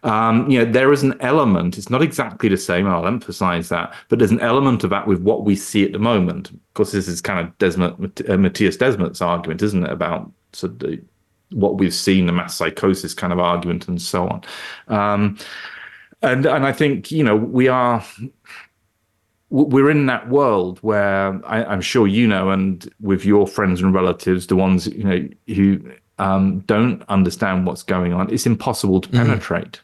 Um, 0.02 0.50
you 0.50 0.58
know, 0.58 0.70
there 0.70 0.92
is 0.92 1.02
an 1.02 1.14
element, 1.20 1.76
it's 1.76 1.90
not 1.90 2.00
exactly 2.00 2.48
the 2.48 2.56
same, 2.56 2.86
I'll 2.86 3.06
emphasize 3.06 3.68
that, 3.68 3.92
but 4.08 4.18
there's 4.18 4.30
an 4.30 4.40
element 4.40 4.82
of 4.82 4.90
that 4.90 5.06
with 5.06 5.20
what 5.20 5.44
we 5.44 5.54
see 5.54 5.84
at 5.84 5.92
the 5.92 5.98
moment. 5.98 6.50
Of 6.50 6.74
course, 6.74 6.92
this 6.92 7.06
is 7.06 7.20
kind 7.20 7.38
of 7.46 7.58
Desmet, 7.58 7.92
uh, 8.30 8.36
Mattias 8.36 8.78
Desmet's 8.78 9.20
argument, 9.20 9.60
isn't 9.62 9.84
it, 9.84 9.92
about 9.92 10.32
sort 10.54 10.72
of 10.72 10.78
the, 10.78 11.02
what 11.50 11.76
we've 11.76 11.92
seen, 11.92 12.24
the 12.24 12.32
mass 12.32 12.56
psychosis 12.56 13.12
kind 13.12 13.32
of 13.32 13.38
argument 13.38 13.88
and 13.88 14.00
so 14.00 14.26
on. 14.26 14.42
Um, 14.88 15.38
and, 16.22 16.46
and 16.46 16.66
I 16.66 16.72
think, 16.72 17.10
you 17.10 17.22
know, 17.22 17.36
we 17.36 17.68
are, 17.68 18.02
we're 19.50 19.90
in 19.90 20.06
that 20.06 20.30
world 20.30 20.78
where 20.80 21.44
I, 21.44 21.64
I'm 21.64 21.80
sure 21.82 22.06
you 22.06 22.26
know, 22.26 22.50
and 22.50 22.90
with 23.00 23.26
your 23.26 23.46
friends 23.46 23.82
and 23.82 23.92
relatives, 23.92 24.46
the 24.46 24.56
ones, 24.56 24.86
you 24.86 25.04
know, 25.04 25.28
who 25.54 25.92
um, 26.18 26.60
don't 26.60 27.02
understand 27.08 27.66
what's 27.66 27.82
going 27.82 28.12
on, 28.14 28.32
it's 28.32 28.46
impossible 28.46 29.00
to 29.02 29.08
penetrate. 29.08 29.80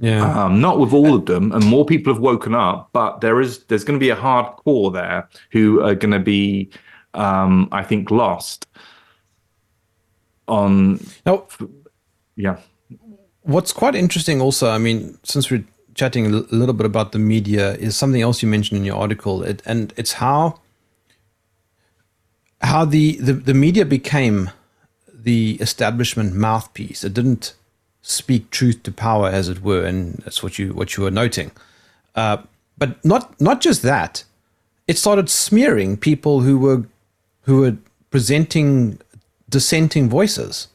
Yeah. 0.00 0.44
Um, 0.44 0.62
not 0.62 0.78
with 0.78 0.94
all 0.94 1.14
of 1.14 1.26
them, 1.26 1.52
and 1.52 1.64
more 1.64 1.84
people 1.84 2.12
have 2.12 2.22
woken 2.22 2.54
up, 2.54 2.88
but 2.92 3.20
there 3.20 3.38
is 3.40 3.64
there's 3.64 3.84
going 3.84 3.98
to 3.98 4.04
be 4.04 4.08
a 4.08 4.16
hard 4.16 4.46
core 4.56 4.90
there 4.90 5.28
who 5.52 5.82
are 5.82 5.94
going 5.94 6.12
to 6.12 6.18
be, 6.18 6.70
um, 7.12 7.68
I 7.70 7.82
think, 7.84 8.10
lost. 8.10 8.66
On 10.48 10.98
now, 11.26 11.46
yeah. 12.34 12.56
What's 13.42 13.72
quite 13.72 13.94
interesting, 13.94 14.40
also, 14.40 14.70
I 14.70 14.78
mean, 14.78 15.18
since 15.22 15.50
we're 15.50 15.64
chatting 15.94 16.26
a 16.26 16.30
little 16.30 16.74
bit 16.74 16.86
about 16.86 17.12
the 17.12 17.18
media, 17.18 17.74
is 17.74 17.94
something 17.94 18.22
else 18.22 18.42
you 18.42 18.48
mentioned 18.48 18.78
in 18.78 18.84
your 18.84 18.96
article, 18.96 19.42
it, 19.42 19.62
and 19.66 19.92
it's 19.98 20.14
how 20.14 20.60
how 22.62 22.86
the, 22.86 23.16
the 23.16 23.34
the 23.34 23.54
media 23.54 23.84
became 23.84 24.50
the 25.12 25.58
establishment 25.60 26.34
mouthpiece. 26.34 27.04
It 27.04 27.12
didn't 27.12 27.54
speak 28.02 28.50
truth 28.50 28.82
to 28.84 28.92
power, 28.92 29.28
as 29.28 29.48
it 29.48 29.62
were, 29.62 29.84
and 29.84 30.14
that's 30.24 30.42
what 30.42 30.58
you 30.58 30.72
what 30.72 30.96
you 30.96 31.04
were 31.04 31.10
noting. 31.10 31.52
Uh, 32.14 32.38
but 32.78 33.02
not 33.04 33.40
not 33.40 33.60
just 33.60 33.82
that, 33.82 34.24
it 34.86 34.98
started 34.98 35.28
smearing 35.28 35.96
people 35.96 36.40
who 36.40 36.58
were 36.58 36.84
who 37.42 37.60
were 37.60 37.76
presenting 38.10 38.98
dissenting 39.48 40.08
voices. 40.08 40.68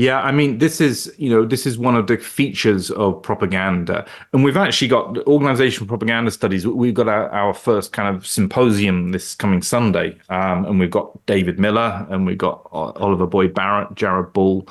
Yeah, 0.00 0.22
I 0.22 0.32
mean, 0.32 0.56
this 0.56 0.80
is 0.80 1.14
you 1.18 1.28
know 1.28 1.44
this 1.44 1.66
is 1.66 1.76
one 1.76 1.94
of 1.94 2.06
the 2.06 2.16
features 2.16 2.90
of 2.90 3.22
propaganda, 3.22 4.06
and 4.32 4.42
we've 4.42 4.56
actually 4.56 4.88
got 4.88 5.18
organizational 5.26 5.88
propaganda 5.88 6.30
studies. 6.30 6.66
We've 6.66 6.94
got 6.94 7.06
our, 7.06 7.28
our 7.28 7.52
first 7.52 7.92
kind 7.92 8.16
of 8.16 8.26
symposium 8.26 9.12
this 9.12 9.34
coming 9.34 9.60
Sunday, 9.60 10.16
um, 10.30 10.64
and 10.64 10.80
we've 10.80 10.90
got 10.90 11.26
David 11.26 11.60
Miller, 11.60 12.06
and 12.08 12.24
we've 12.24 12.38
got 12.38 12.66
Oliver 12.72 13.26
Boyd 13.26 13.52
Barrett, 13.52 13.94
Jared 13.94 14.32
Bull, 14.32 14.66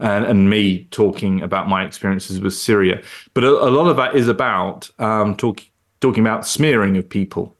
and, 0.00 0.26
and 0.26 0.50
me 0.50 0.84
talking 0.90 1.40
about 1.40 1.66
my 1.66 1.82
experiences 1.82 2.38
with 2.38 2.52
Syria. 2.52 3.00
But 3.32 3.44
a, 3.44 3.48
a 3.48 3.70
lot 3.70 3.88
of 3.88 3.96
that 3.96 4.14
is 4.14 4.28
about 4.28 4.90
um, 4.98 5.34
talking 5.34 5.66
talking 6.02 6.22
about 6.22 6.46
smearing 6.46 6.98
of 6.98 7.08
people 7.08 7.56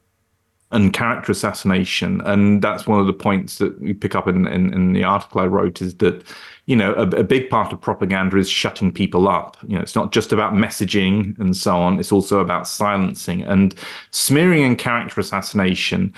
and 0.71 0.93
character 0.93 1.31
assassination. 1.31 2.21
And 2.21 2.61
that's 2.61 2.87
one 2.87 2.99
of 2.99 3.07
the 3.07 3.13
points 3.13 3.59
that 3.59 3.79
we 3.79 3.93
pick 3.93 4.15
up 4.15 4.27
in, 4.27 4.47
in, 4.47 4.73
in 4.73 4.93
the 4.93 5.03
article 5.03 5.41
I 5.41 5.45
wrote 5.45 5.81
is 5.81 5.95
that, 5.97 6.23
you 6.65 6.75
know, 6.75 6.93
a, 6.95 7.03
a, 7.03 7.23
big 7.23 7.49
part 7.49 7.71
of 7.71 7.79
propaganda 7.79 8.37
is 8.37 8.49
shutting 8.49 8.91
people 8.91 9.27
up. 9.29 9.57
You 9.67 9.75
know, 9.75 9.81
it's 9.81 9.95
not 9.95 10.11
just 10.11 10.33
about 10.33 10.53
messaging 10.53 11.37
and 11.39 11.55
so 11.55 11.77
on. 11.77 11.99
It's 11.99 12.11
also 12.11 12.39
about 12.39 12.67
silencing 12.67 13.43
and 13.43 13.75
smearing 14.11 14.63
and 14.63 14.77
character 14.77 15.21
assassination 15.21 16.13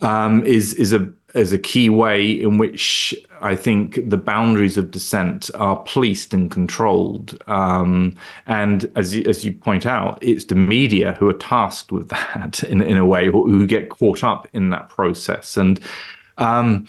um, 0.00 0.44
is, 0.44 0.74
is 0.74 0.92
a, 0.92 1.08
is 1.34 1.52
a 1.52 1.58
key 1.58 1.88
way 1.88 2.28
in 2.28 2.58
which 2.58 3.14
I 3.44 3.54
think 3.54 4.08
the 4.08 4.16
boundaries 4.16 4.78
of 4.78 4.90
dissent 4.90 5.50
are 5.54 5.76
policed 5.76 6.32
and 6.32 6.50
controlled. 6.50 7.38
Um, 7.46 8.16
and 8.46 8.90
as 8.96 9.14
you, 9.14 9.22
as 9.26 9.44
you 9.44 9.52
point 9.52 9.84
out, 9.84 10.18
it's 10.22 10.46
the 10.46 10.54
media 10.54 11.12
who 11.20 11.28
are 11.28 11.34
tasked 11.34 11.92
with 11.92 12.08
that 12.34 12.62
in, 12.64 12.80
in 12.80 12.96
a 12.96 13.04
way, 13.04 13.26
who 13.26 13.66
get 13.66 13.90
caught 13.90 14.24
up 14.24 14.48
in 14.54 14.70
that 14.70 14.88
process. 14.88 15.58
And 15.58 15.78
um, 16.38 16.88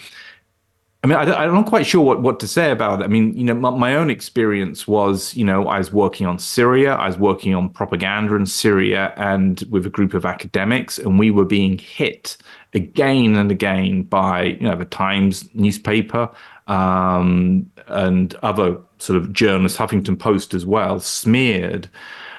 I 1.06 1.08
mean, 1.08 1.18
I, 1.20 1.46
am 1.46 1.54
not 1.54 1.68
quite 1.68 1.86
sure 1.86 2.02
what, 2.02 2.24
what 2.24 2.40
to 2.40 2.48
say 2.48 2.72
about 2.72 3.00
it. 3.00 3.04
I 3.04 3.08
mean, 3.08 3.38
you 3.38 3.44
know, 3.44 3.54
my, 3.54 3.70
my, 3.70 3.96
own 3.96 4.10
experience 4.10 4.88
was, 4.88 5.36
you 5.36 5.46
know, 5.46 5.68
I 5.68 5.78
was 5.78 5.94
working 5.94 6.26
on 6.26 6.40
Syria, 6.40 6.96
I 6.96 7.06
was 7.06 7.20
working 7.20 7.54
on 7.54 7.70
propaganda 7.70 8.34
in 8.34 8.48
Syria, 8.48 9.14
and 9.16 9.64
with 9.70 9.86
a 9.86 9.92
group 9.92 10.16
of 10.16 10.26
academics, 10.26 10.98
and 10.98 11.20
we 11.20 11.30
were 11.30 11.46
being 11.46 11.78
hit 11.78 12.38
again 12.74 13.36
and 13.36 13.52
again 13.52 14.02
by 14.02 14.58
you 14.60 14.62
know 14.62 14.76
the 14.76 14.86
Times 14.86 15.48
newspaper 15.54 16.28
um, 16.66 17.70
and 17.86 18.34
other 18.42 18.76
sort 18.98 19.18
of 19.18 19.32
journalists, 19.32 19.78
Huffington 19.78 20.18
Post 20.18 20.56
as 20.56 20.66
well, 20.66 21.00
smeared. 21.00 21.88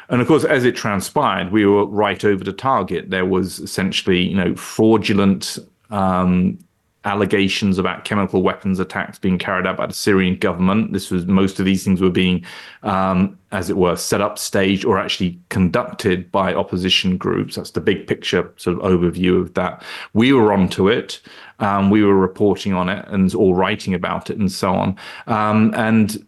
And 0.09 0.21
of 0.21 0.27
course, 0.27 0.43
as 0.43 0.65
it 0.65 0.75
transpired, 0.75 1.53
we 1.53 1.67
were 1.67 1.87
right 1.87 2.25
over 2.25 2.43
the 2.43 2.53
target. 2.53 3.11
There 3.11 3.27
was 3.27 3.61
essentially, 3.61 4.23
you 4.27 4.35
know, 4.35 4.57
fraudulent 4.57 5.57
um, 5.91 6.59
allegations 7.07 7.79
about 7.79 8.05
chemical 8.05 8.43
weapons 8.43 8.81
attacks 8.81 9.19
being 9.19 9.39
carried 9.39 9.67
out 9.67 9.77
by 9.77 9.87
the 9.87 9.95
Syrian 9.95 10.37
government. 10.37 10.93
This 10.93 11.11
was 11.11 11.25
most 11.25 11.59
of 11.59 11.65
these 11.65 11.85
things 11.85 12.01
were 12.01 12.11
being, 12.11 12.45
um, 12.83 13.39
as 13.53 13.71
it 13.71 13.77
were, 13.77 13.95
set 13.95 14.21
up, 14.21 14.39
staged, 14.39 14.85
or 14.85 14.99
actually 14.99 15.41
conducted 15.49 16.31
by 16.33 16.53
opposition 16.53 17.17
groups. 17.17 17.55
That's 17.55 17.71
the 17.71 17.81
big 17.81 18.09
picture 18.09 18.53
sort 18.57 18.79
of 18.79 18.83
overview 18.83 19.41
of 19.41 19.55
that. 19.55 19.85
We 20.15 20.33
were 20.33 20.53
onto 20.53 20.89
it. 20.89 21.23
Um, 21.61 21.91
we 21.91 22.03
were 22.03 22.17
reporting 22.17 22.75
on 22.75 22.89
it 22.89 23.07
and 23.09 23.33
all 23.35 23.55
writing 23.55 23.95
about 23.95 24.29
it 24.29 24.37
and 24.37 24.51
so 24.51 24.75
on. 24.75 24.97
Um, 25.29 25.73
and 25.77 26.27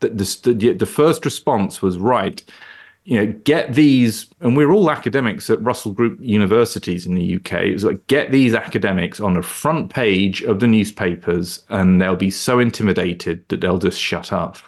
the, 0.00 0.08
the, 0.08 0.72
the 0.72 0.86
first 0.86 1.24
response 1.24 1.82
was 1.82 1.98
right 1.98 2.42
you 3.08 3.16
know, 3.16 3.32
get 3.44 3.72
these, 3.72 4.26
and 4.40 4.54
we're 4.54 4.70
all 4.70 4.90
academics 4.90 5.48
at 5.48 5.62
Russell 5.62 5.92
Group 5.92 6.18
universities 6.20 7.06
in 7.06 7.14
the 7.14 7.36
UK. 7.36 7.52
It's 7.62 7.82
like 7.82 8.06
get 8.06 8.32
these 8.32 8.52
academics 8.54 9.18
on 9.18 9.32
the 9.32 9.40
front 9.40 9.88
page 9.88 10.42
of 10.42 10.60
the 10.60 10.66
newspapers, 10.66 11.64
and 11.70 12.02
they'll 12.02 12.16
be 12.16 12.30
so 12.30 12.58
intimidated 12.58 13.48
that 13.48 13.62
they'll 13.62 13.78
just 13.78 13.98
shut 13.98 14.30
up. 14.30 14.58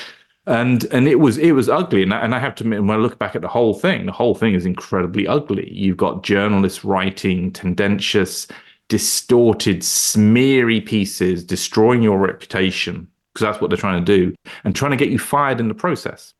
and 0.46 0.84
and 0.84 1.08
it 1.08 1.16
was 1.16 1.36
it 1.36 1.52
was 1.52 1.68
ugly, 1.68 2.02
and 2.02 2.14
I, 2.14 2.20
and 2.20 2.34
I 2.34 2.38
have 2.38 2.54
to 2.54 2.64
admit, 2.64 2.80
when 2.80 2.96
I 2.98 3.02
look 3.02 3.18
back 3.18 3.36
at 3.36 3.42
the 3.42 3.48
whole 3.48 3.74
thing, 3.74 4.06
the 4.06 4.12
whole 4.12 4.34
thing 4.34 4.54
is 4.54 4.64
incredibly 4.64 5.26
ugly. 5.26 5.70
You've 5.70 5.98
got 5.98 6.22
journalists 6.22 6.86
writing 6.86 7.52
tendentious, 7.52 8.48
distorted, 8.88 9.84
smeary 9.84 10.80
pieces, 10.80 11.44
destroying 11.44 12.00
your 12.00 12.16
reputation 12.16 13.06
because 13.34 13.44
that's 13.44 13.60
what 13.60 13.68
they're 13.68 13.76
trying 13.76 14.02
to 14.02 14.18
do, 14.18 14.34
and 14.64 14.74
trying 14.74 14.92
to 14.92 14.96
get 14.96 15.10
you 15.10 15.18
fired 15.18 15.60
in 15.60 15.68
the 15.68 15.74
process. 15.74 16.32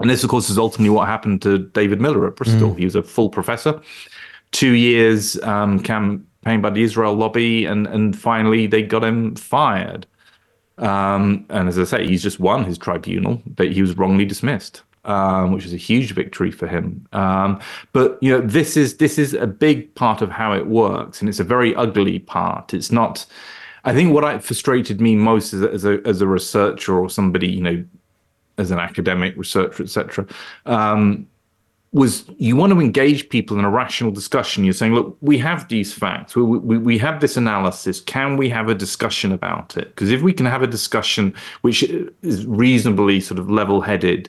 And 0.00 0.10
this, 0.10 0.24
of 0.24 0.30
course, 0.30 0.50
is 0.50 0.58
ultimately 0.58 0.90
what 0.90 1.06
happened 1.06 1.42
to 1.42 1.58
David 1.58 2.00
Miller 2.00 2.26
at 2.26 2.36
Bristol. 2.36 2.74
Mm. 2.74 2.78
He 2.78 2.84
was 2.84 2.94
a 2.94 3.02
full 3.02 3.28
professor, 3.28 3.80
two 4.52 4.72
years 4.72 5.40
um, 5.42 5.80
campaigned 5.80 6.62
by 6.62 6.70
the 6.70 6.82
Israel 6.82 7.14
lobby, 7.14 7.66
and 7.66 7.86
and 7.86 8.18
finally 8.18 8.66
they 8.66 8.82
got 8.82 9.04
him 9.04 9.34
fired. 9.36 10.06
Um, 10.78 11.44
and 11.50 11.68
as 11.68 11.78
I 11.78 11.84
say, 11.84 12.06
he's 12.06 12.22
just 12.22 12.40
won 12.40 12.64
his 12.64 12.78
tribunal, 12.78 13.42
but 13.46 13.70
he 13.72 13.82
was 13.82 13.96
wrongly 13.96 14.24
dismissed. 14.24 14.82
Um, 15.06 15.52
which 15.52 15.64
is 15.64 15.72
a 15.72 15.78
huge 15.78 16.12
victory 16.12 16.50
for 16.50 16.66
him. 16.66 17.06
Um, 17.14 17.58
but 17.94 18.18
you 18.20 18.30
know, 18.30 18.46
this 18.46 18.76
is 18.76 18.98
this 18.98 19.18
is 19.18 19.32
a 19.32 19.46
big 19.46 19.94
part 19.94 20.20
of 20.20 20.30
how 20.30 20.52
it 20.52 20.66
works, 20.66 21.20
and 21.20 21.28
it's 21.30 21.40
a 21.40 21.44
very 21.44 21.74
ugly 21.74 22.18
part. 22.18 22.74
It's 22.74 22.92
not. 22.92 23.24
I 23.84 23.94
think 23.94 24.12
what 24.12 24.26
I 24.26 24.38
frustrated 24.40 25.00
me 25.00 25.16
most 25.16 25.54
as 25.54 25.62
a, 25.62 25.70
as 25.70 25.84
a, 25.86 26.06
as 26.06 26.20
a 26.20 26.26
researcher 26.26 26.98
or 26.98 27.08
somebody 27.08 27.48
you 27.48 27.62
know 27.62 27.84
as 28.58 28.70
an 28.70 28.78
academic 28.78 29.36
researcher, 29.36 29.82
etc., 29.82 30.26
um, 30.66 31.26
was 31.92 32.24
you 32.38 32.54
want 32.54 32.72
to 32.72 32.80
engage 32.80 33.28
people 33.30 33.58
in 33.58 33.64
a 33.64 33.70
rational 33.70 34.12
discussion. 34.12 34.62
You're 34.62 34.74
saying, 34.74 34.94
look, 34.94 35.16
we 35.20 35.38
have 35.38 35.68
these 35.68 35.92
facts, 35.92 36.36
we, 36.36 36.42
we, 36.42 36.78
we 36.78 36.98
have 36.98 37.20
this 37.20 37.36
analysis. 37.36 38.00
Can 38.00 38.36
we 38.36 38.48
have 38.48 38.68
a 38.68 38.74
discussion 38.74 39.32
about 39.32 39.76
it? 39.76 39.88
Because 39.88 40.10
if 40.10 40.22
we 40.22 40.32
can 40.32 40.46
have 40.46 40.62
a 40.62 40.68
discussion 40.68 41.34
which 41.62 41.82
is 42.22 42.46
reasonably 42.46 43.20
sort 43.20 43.40
of 43.40 43.50
level 43.50 43.80
headed, 43.80 44.28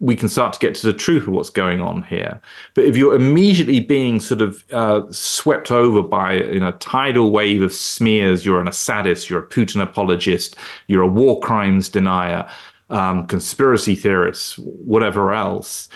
we 0.00 0.16
can 0.16 0.28
start 0.28 0.52
to 0.54 0.58
get 0.58 0.74
to 0.74 0.86
the 0.86 0.92
truth 0.92 1.22
of 1.22 1.28
what's 1.28 1.50
going 1.50 1.80
on 1.80 2.02
here. 2.02 2.40
But 2.74 2.84
if 2.84 2.96
you're 2.96 3.14
immediately 3.14 3.80
being 3.80 4.18
sort 4.18 4.42
of 4.42 4.64
uh, 4.72 5.02
swept 5.10 5.70
over 5.70 6.02
by 6.02 6.34
you 6.34 6.60
know, 6.60 6.68
a 6.68 6.72
tidal 6.72 7.30
wave 7.30 7.62
of 7.62 7.72
smears, 7.72 8.44
you're 8.44 8.60
an 8.60 8.68
Assadist, 8.68 9.30
you're 9.30 9.42
a 9.42 9.46
Putin 9.46 9.82
apologist, 9.82 10.56
you're 10.88 11.02
a 11.02 11.06
war 11.06 11.38
crimes 11.40 11.88
denier, 11.88 12.48
um, 12.90 13.26
conspiracy 13.26 13.94
theorists, 13.94 14.58
whatever 14.58 15.32
else, 15.32 15.88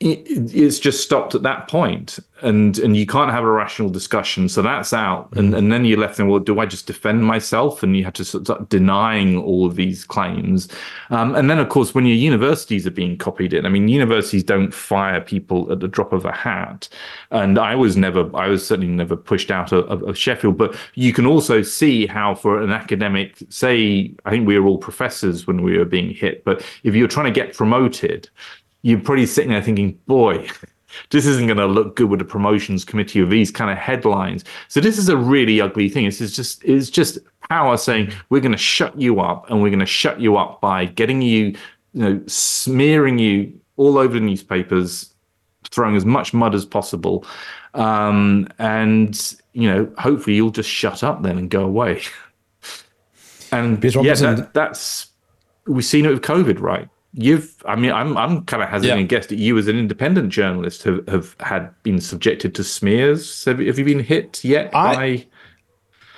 it, 0.00 0.54
it's 0.54 0.78
just 0.78 1.02
stopped 1.02 1.34
at 1.34 1.42
that 1.42 1.66
point 1.66 2.20
and 2.42 2.78
and 2.78 2.96
you 2.96 3.04
can't 3.04 3.32
have 3.32 3.42
a 3.42 3.50
rational 3.50 3.90
discussion 3.90 4.48
so 4.48 4.62
that's 4.62 4.92
out. 4.92 5.28
And 5.32 5.52
and 5.54 5.72
then 5.72 5.84
you're 5.84 5.98
left 5.98 6.16
thinking 6.16 6.30
well 6.30 6.38
do 6.38 6.60
i 6.60 6.66
just 6.66 6.86
defend 6.86 7.24
myself? 7.24 7.82
And 7.82 7.96
you 7.96 8.04
have 8.04 8.12
to 8.14 8.24
start 8.24 8.68
denying 8.68 9.38
all 9.38 9.66
of 9.66 9.74
these 9.74 10.04
claims. 10.04 10.68
Um, 11.10 11.34
and 11.34 11.50
then 11.50 11.58
of 11.58 11.68
course 11.68 11.96
when 11.96 12.06
your 12.06 12.16
universities 12.16 12.86
are 12.86 12.92
being 12.92 13.18
copied 13.18 13.52
in 13.52 13.66
i 13.66 13.68
mean 13.68 13.88
universities 13.88 14.44
don't 14.44 14.72
fire 14.72 15.20
people 15.20 15.70
at 15.72 15.80
the 15.80 15.88
drop 15.88 16.12
of 16.12 16.24
a 16.24 16.32
hat. 16.32 16.88
And 17.32 17.58
i 17.58 17.74
was 17.74 17.96
never 17.96 18.30
i 18.36 18.46
was 18.46 18.64
certainly 18.64 18.92
never 18.92 19.16
pushed 19.16 19.50
out 19.50 19.72
of, 19.72 19.84
of, 19.90 20.08
of 20.08 20.16
sheffield 20.16 20.56
but 20.58 20.76
you 20.94 21.12
can 21.12 21.26
also 21.26 21.62
see 21.62 22.06
how 22.06 22.36
for 22.36 22.62
an 22.62 22.70
academic 22.70 23.36
say 23.48 24.12
i 24.24 24.30
think 24.30 24.46
we 24.46 24.58
were 24.58 24.68
all 24.68 24.78
professors 24.78 25.48
when 25.48 25.62
we 25.62 25.76
were 25.76 25.84
being 25.84 26.14
hit 26.14 26.44
but 26.44 26.64
if 26.84 26.94
you're 26.94 27.08
trying 27.08 27.32
to 27.32 27.40
get 27.40 27.56
promoted 27.56 28.30
you're 28.82 29.00
probably 29.00 29.26
sitting 29.26 29.50
there 29.50 29.62
thinking, 29.62 29.98
boy, 30.06 30.48
this 31.10 31.26
isn't 31.26 31.46
going 31.46 31.58
to 31.58 31.66
look 31.66 31.96
good 31.96 32.08
with 32.08 32.18
the 32.18 32.24
promotions 32.24 32.84
committee 32.84 33.20
of 33.20 33.30
these 33.30 33.50
kind 33.50 33.70
of 33.70 33.78
headlines. 33.78 34.44
So 34.68 34.80
this 34.80 34.98
is 34.98 35.08
a 35.08 35.16
really 35.16 35.60
ugly 35.60 35.88
thing. 35.88 36.04
This 36.04 36.20
is 36.20 36.34
just 36.34 36.64
it's 36.64 36.90
just 36.90 37.18
power 37.48 37.76
saying 37.76 38.12
we're 38.30 38.40
going 38.40 38.52
to 38.52 38.58
shut 38.58 38.98
you 38.98 39.20
up, 39.20 39.50
and 39.50 39.62
we're 39.62 39.70
going 39.70 39.80
to 39.80 39.86
shut 39.86 40.20
you 40.20 40.36
up 40.36 40.60
by 40.60 40.86
getting 40.86 41.22
you, 41.22 41.46
you 41.46 41.54
know, 41.94 42.22
smearing 42.26 43.18
you 43.18 43.52
all 43.76 43.98
over 43.98 44.14
the 44.14 44.20
newspapers, 44.20 45.12
throwing 45.70 45.96
as 45.96 46.04
much 46.04 46.32
mud 46.32 46.54
as 46.54 46.64
possible, 46.64 47.24
um, 47.74 48.48
and 48.58 49.36
you 49.52 49.68
know, 49.68 49.92
hopefully 49.98 50.36
you'll 50.36 50.50
just 50.50 50.70
shut 50.70 51.02
up 51.02 51.22
then 51.22 51.36
and 51.38 51.50
go 51.50 51.64
away. 51.64 52.02
and 53.52 53.82
yeah, 53.84 54.14
that, 54.14 54.54
that's 54.54 55.08
we've 55.66 55.84
seen 55.84 56.06
it 56.06 56.10
with 56.10 56.22
COVID, 56.22 56.60
right? 56.60 56.88
You've 57.14 57.62
i 57.66 57.74
mean 57.74 57.90
i'm 57.90 58.16
i'm 58.16 58.44
kind 58.44 58.62
of 58.62 58.68
hesitant 58.68 59.00
yeah. 59.00 59.02
to 59.02 59.08
guess 59.08 59.26
that 59.28 59.38
you 59.38 59.56
as 59.56 59.66
an 59.66 59.78
independent 59.78 60.28
journalist 60.30 60.82
have, 60.82 61.06
have 61.08 61.34
had 61.40 61.70
been 61.82 62.00
subjected 62.00 62.54
to 62.54 62.62
smears. 62.62 63.44
Have, 63.44 63.58
have 63.60 63.78
you 63.78 63.84
been 63.84 64.00
hit 64.00 64.44
yet 64.44 64.74
I, 64.74 64.94
by 64.94 65.26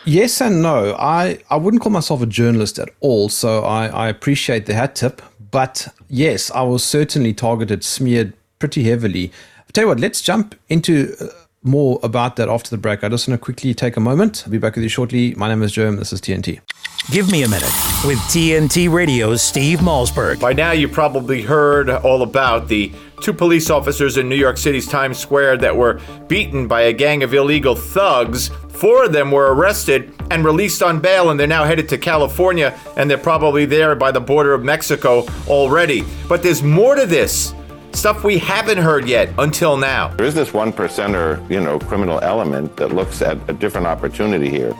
yes 0.04 0.40
and 0.40 0.62
no. 0.62 0.96
I 0.98 1.38
i 1.48 1.56
wouldn't 1.56 1.82
call 1.82 1.92
myself 1.92 2.22
a 2.22 2.26
journalist 2.26 2.78
at 2.78 2.88
all 3.00 3.28
so 3.28 3.62
i 3.62 3.86
i 3.86 4.08
appreciate 4.08 4.66
the 4.66 4.74
hat 4.74 4.94
tip. 4.96 5.22
But 5.50 5.88
yes 6.08 6.50
i 6.52 6.62
was 6.62 6.84
certainly 6.84 7.34
targeted 7.34 7.84
smeared 7.84 8.32
pretty 8.58 8.82
heavily. 8.82 9.32
I'll 9.58 9.72
tell 9.72 9.84
you 9.84 9.88
what 9.88 10.00
let's 10.00 10.20
jump 10.20 10.56
into 10.68 11.14
uh, 11.20 11.26
more 11.62 12.00
about 12.02 12.36
that 12.36 12.48
after 12.48 12.70
the 12.70 12.78
break 12.78 13.04
i 13.04 13.08
just 13.08 13.28
want 13.28 13.38
to 13.38 13.44
quickly 13.44 13.74
take 13.74 13.96
a 13.96 14.00
moment 14.00 14.42
i'll 14.44 14.50
be 14.50 14.58
back 14.58 14.74
with 14.74 14.82
you 14.82 14.88
shortly 14.88 15.34
my 15.34 15.48
name 15.48 15.62
is 15.62 15.72
jerm 15.72 15.98
this 15.98 16.12
is 16.12 16.20
tnt 16.20 16.60
Give 17.08 17.32
me 17.32 17.42
a 17.42 17.48
minute 17.48 17.72
with 18.06 18.18
TNT 18.28 18.88
Radio's 18.88 19.42
Steve 19.42 19.80
Malzberg. 19.80 20.38
By 20.38 20.52
now, 20.52 20.70
you 20.70 20.86
probably 20.86 21.42
heard 21.42 21.90
all 21.90 22.22
about 22.22 22.68
the 22.68 22.92
two 23.20 23.32
police 23.32 23.68
officers 23.68 24.16
in 24.16 24.28
New 24.28 24.36
York 24.36 24.56
City's 24.56 24.86
Times 24.86 25.18
Square 25.18 25.56
that 25.58 25.76
were 25.76 26.00
beaten 26.28 26.68
by 26.68 26.82
a 26.82 26.92
gang 26.92 27.24
of 27.24 27.34
illegal 27.34 27.74
thugs. 27.74 28.48
Four 28.68 29.06
of 29.06 29.12
them 29.12 29.32
were 29.32 29.52
arrested 29.52 30.12
and 30.30 30.44
released 30.44 30.84
on 30.84 31.00
bail, 31.00 31.30
and 31.30 31.40
they're 31.40 31.48
now 31.48 31.64
headed 31.64 31.88
to 31.88 31.98
California, 31.98 32.78
and 32.96 33.10
they're 33.10 33.18
probably 33.18 33.64
there 33.64 33.96
by 33.96 34.12
the 34.12 34.20
border 34.20 34.54
of 34.54 34.62
Mexico 34.62 35.26
already. 35.48 36.04
But 36.28 36.44
there's 36.44 36.62
more 36.62 36.94
to 36.94 37.06
this. 37.06 37.52
Stuff 37.92 38.24
we 38.24 38.38
haven't 38.38 38.78
heard 38.78 39.08
yet 39.08 39.28
until 39.38 39.76
now. 39.76 40.08
There 40.14 40.26
is 40.26 40.34
this 40.34 40.54
one 40.54 40.72
percenter, 40.72 41.48
you 41.50 41.60
know, 41.60 41.78
criminal 41.78 42.20
element 42.20 42.76
that 42.76 42.94
looks 42.94 43.20
at 43.20 43.36
a 43.50 43.52
different 43.52 43.86
opportunity 43.86 44.48
here. 44.48 44.74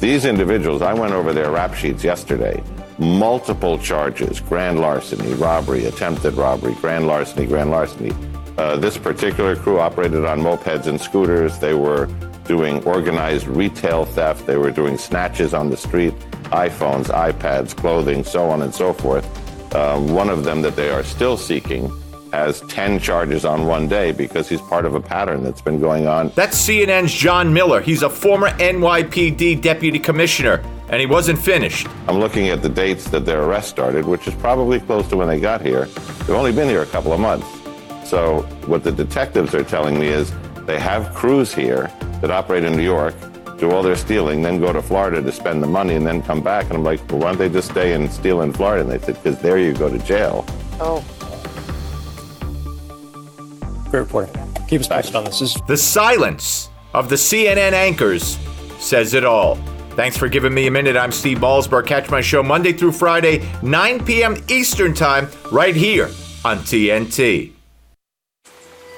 These 0.00 0.24
individuals, 0.24 0.82
I 0.82 0.92
went 0.92 1.12
over 1.12 1.32
their 1.32 1.50
rap 1.50 1.74
sheets 1.74 2.04
yesterday. 2.04 2.62
Multiple 2.98 3.78
charges 3.78 4.40
grand 4.40 4.80
larceny, 4.80 5.32
robbery, 5.34 5.86
attempted 5.86 6.34
robbery, 6.34 6.74
grand 6.74 7.06
larceny, 7.06 7.46
grand 7.46 7.70
larceny. 7.70 8.12
Uh, 8.58 8.76
this 8.76 8.98
particular 8.98 9.54
crew 9.54 9.78
operated 9.78 10.24
on 10.24 10.40
mopeds 10.40 10.86
and 10.86 11.00
scooters. 11.00 11.58
They 11.60 11.74
were 11.74 12.06
doing 12.44 12.82
organized 12.84 13.46
retail 13.46 14.04
theft. 14.04 14.46
They 14.46 14.56
were 14.56 14.72
doing 14.72 14.98
snatches 14.98 15.54
on 15.54 15.70
the 15.70 15.76
street, 15.76 16.12
iPhones, 16.50 17.06
iPads, 17.06 17.76
clothing, 17.76 18.24
so 18.24 18.50
on 18.50 18.62
and 18.62 18.74
so 18.74 18.92
forth. 18.92 19.24
Um, 19.74 20.12
one 20.12 20.28
of 20.28 20.44
them 20.44 20.62
that 20.62 20.76
they 20.76 20.90
are 20.90 21.04
still 21.04 21.36
seeking 21.36 21.92
has 22.32 22.60
10 22.62 22.98
charges 23.00 23.44
on 23.44 23.66
one 23.66 23.88
day 23.88 24.12
because 24.12 24.48
he's 24.48 24.60
part 24.62 24.84
of 24.84 24.94
a 24.94 25.00
pattern 25.00 25.42
that's 25.42 25.60
been 25.60 25.80
going 25.80 26.06
on. 26.06 26.30
That's 26.34 26.56
CNN's 26.66 27.12
John 27.12 27.52
Miller. 27.52 27.80
He's 27.80 28.02
a 28.02 28.10
former 28.10 28.50
NYPD 28.50 29.62
deputy 29.62 29.98
commissioner, 29.98 30.62
and 30.88 31.00
he 31.00 31.06
wasn't 31.06 31.38
finished. 31.38 31.86
I'm 32.06 32.18
looking 32.18 32.48
at 32.48 32.62
the 32.62 32.68
dates 32.68 33.08
that 33.10 33.24
their 33.24 33.42
arrest 33.42 33.70
started, 33.70 34.06
which 34.06 34.26
is 34.26 34.34
probably 34.34 34.80
close 34.80 35.08
to 35.08 35.16
when 35.16 35.28
they 35.28 35.40
got 35.40 35.60
here. 35.60 35.86
They've 35.86 36.30
only 36.30 36.52
been 36.52 36.68
here 36.68 36.82
a 36.82 36.86
couple 36.86 37.12
of 37.12 37.20
months. 37.20 37.46
So, 38.08 38.42
what 38.66 38.84
the 38.84 38.92
detectives 38.92 39.54
are 39.54 39.64
telling 39.64 39.98
me 39.98 40.08
is 40.08 40.32
they 40.66 40.78
have 40.78 41.14
crews 41.14 41.54
here 41.54 41.90
that 42.20 42.30
operate 42.30 42.64
in 42.64 42.74
New 42.76 42.82
York, 42.82 43.14
do 43.58 43.70
all 43.70 43.82
their 43.82 43.96
stealing, 43.96 44.42
then 44.42 44.60
go 44.60 44.72
to 44.72 44.80
Florida 44.80 45.20
to 45.20 45.32
spend 45.32 45.62
the 45.62 45.66
money, 45.66 45.94
and 45.94 46.06
then 46.06 46.22
come 46.22 46.40
back. 46.40 46.64
And 46.66 46.74
I'm 46.74 46.84
like, 46.84 47.00
well, 47.10 47.20
why 47.20 47.28
don't 47.30 47.38
they 47.38 47.48
just 47.48 47.70
stay 47.70 47.92
and 47.92 48.10
steal 48.10 48.40
in 48.42 48.52
Florida? 48.52 48.82
And 48.82 48.90
they 48.90 49.04
said, 49.04 49.22
because 49.22 49.38
there 49.40 49.58
you 49.58 49.74
go 49.74 49.90
to 49.90 49.98
jail. 49.98 50.46
Oh. 50.80 51.04
Great 53.90 54.00
reporting. 54.00 54.34
Keep 54.68 54.82
us 54.82 54.88
posted 54.88 55.16
on 55.16 55.24
this. 55.24 55.40
this 55.40 55.56
is- 55.56 55.62
The 55.66 55.76
silence 55.76 56.68
of 56.94 57.08
the 57.08 57.16
CNN 57.16 57.72
anchors 57.72 58.38
says 58.78 59.14
it 59.14 59.24
all. 59.24 59.58
Thanks 59.96 60.16
for 60.16 60.28
giving 60.28 60.54
me 60.54 60.66
a 60.66 60.70
minute. 60.70 60.96
I'm 60.96 61.10
Steve 61.10 61.38
Malzberg. 61.38 61.86
Catch 61.86 62.08
my 62.10 62.20
show 62.20 62.42
Monday 62.42 62.72
through 62.72 62.92
Friday, 62.92 63.42
9 63.62 64.04
p.m. 64.04 64.36
Eastern 64.48 64.94
Time, 64.94 65.28
right 65.50 65.74
here 65.74 66.08
on 66.44 66.58
TNT. 66.58 67.50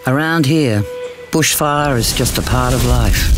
Around 0.07 0.45
here, 0.47 0.83
bushfire 1.31 1.97
is 1.97 2.13
just 2.13 2.37
a 2.37 2.43
part 2.43 2.75
of 2.75 2.85
life. 2.87 3.29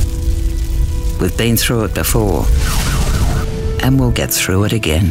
We've 1.20 1.36
been 1.36 1.56
through 1.56 1.84
it 1.84 1.94
before, 1.94 2.44
and 3.84 4.00
we'll 4.00 4.10
get 4.10 4.32
through 4.32 4.64
it 4.64 4.72
again. 4.72 5.10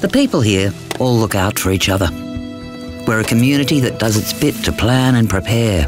The 0.00 0.08
people 0.08 0.42
here 0.42 0.72
all 0.98 1.16
look 1.16 1.34
out 1.34 1.58
for 1.58 1.70
each 1.70 1.88
other. 1.88 2.08
We're 3.12 3.20
a 3.20 3.24
community 3.24 3.78
that 3.80 3.98
does 3.98 4.16
its 4.16 4.32
bit 4.32 4.54
to 4.64 4.72
plan 4.72 5.16
and 5.16 5.28
prepare 5.28 5.84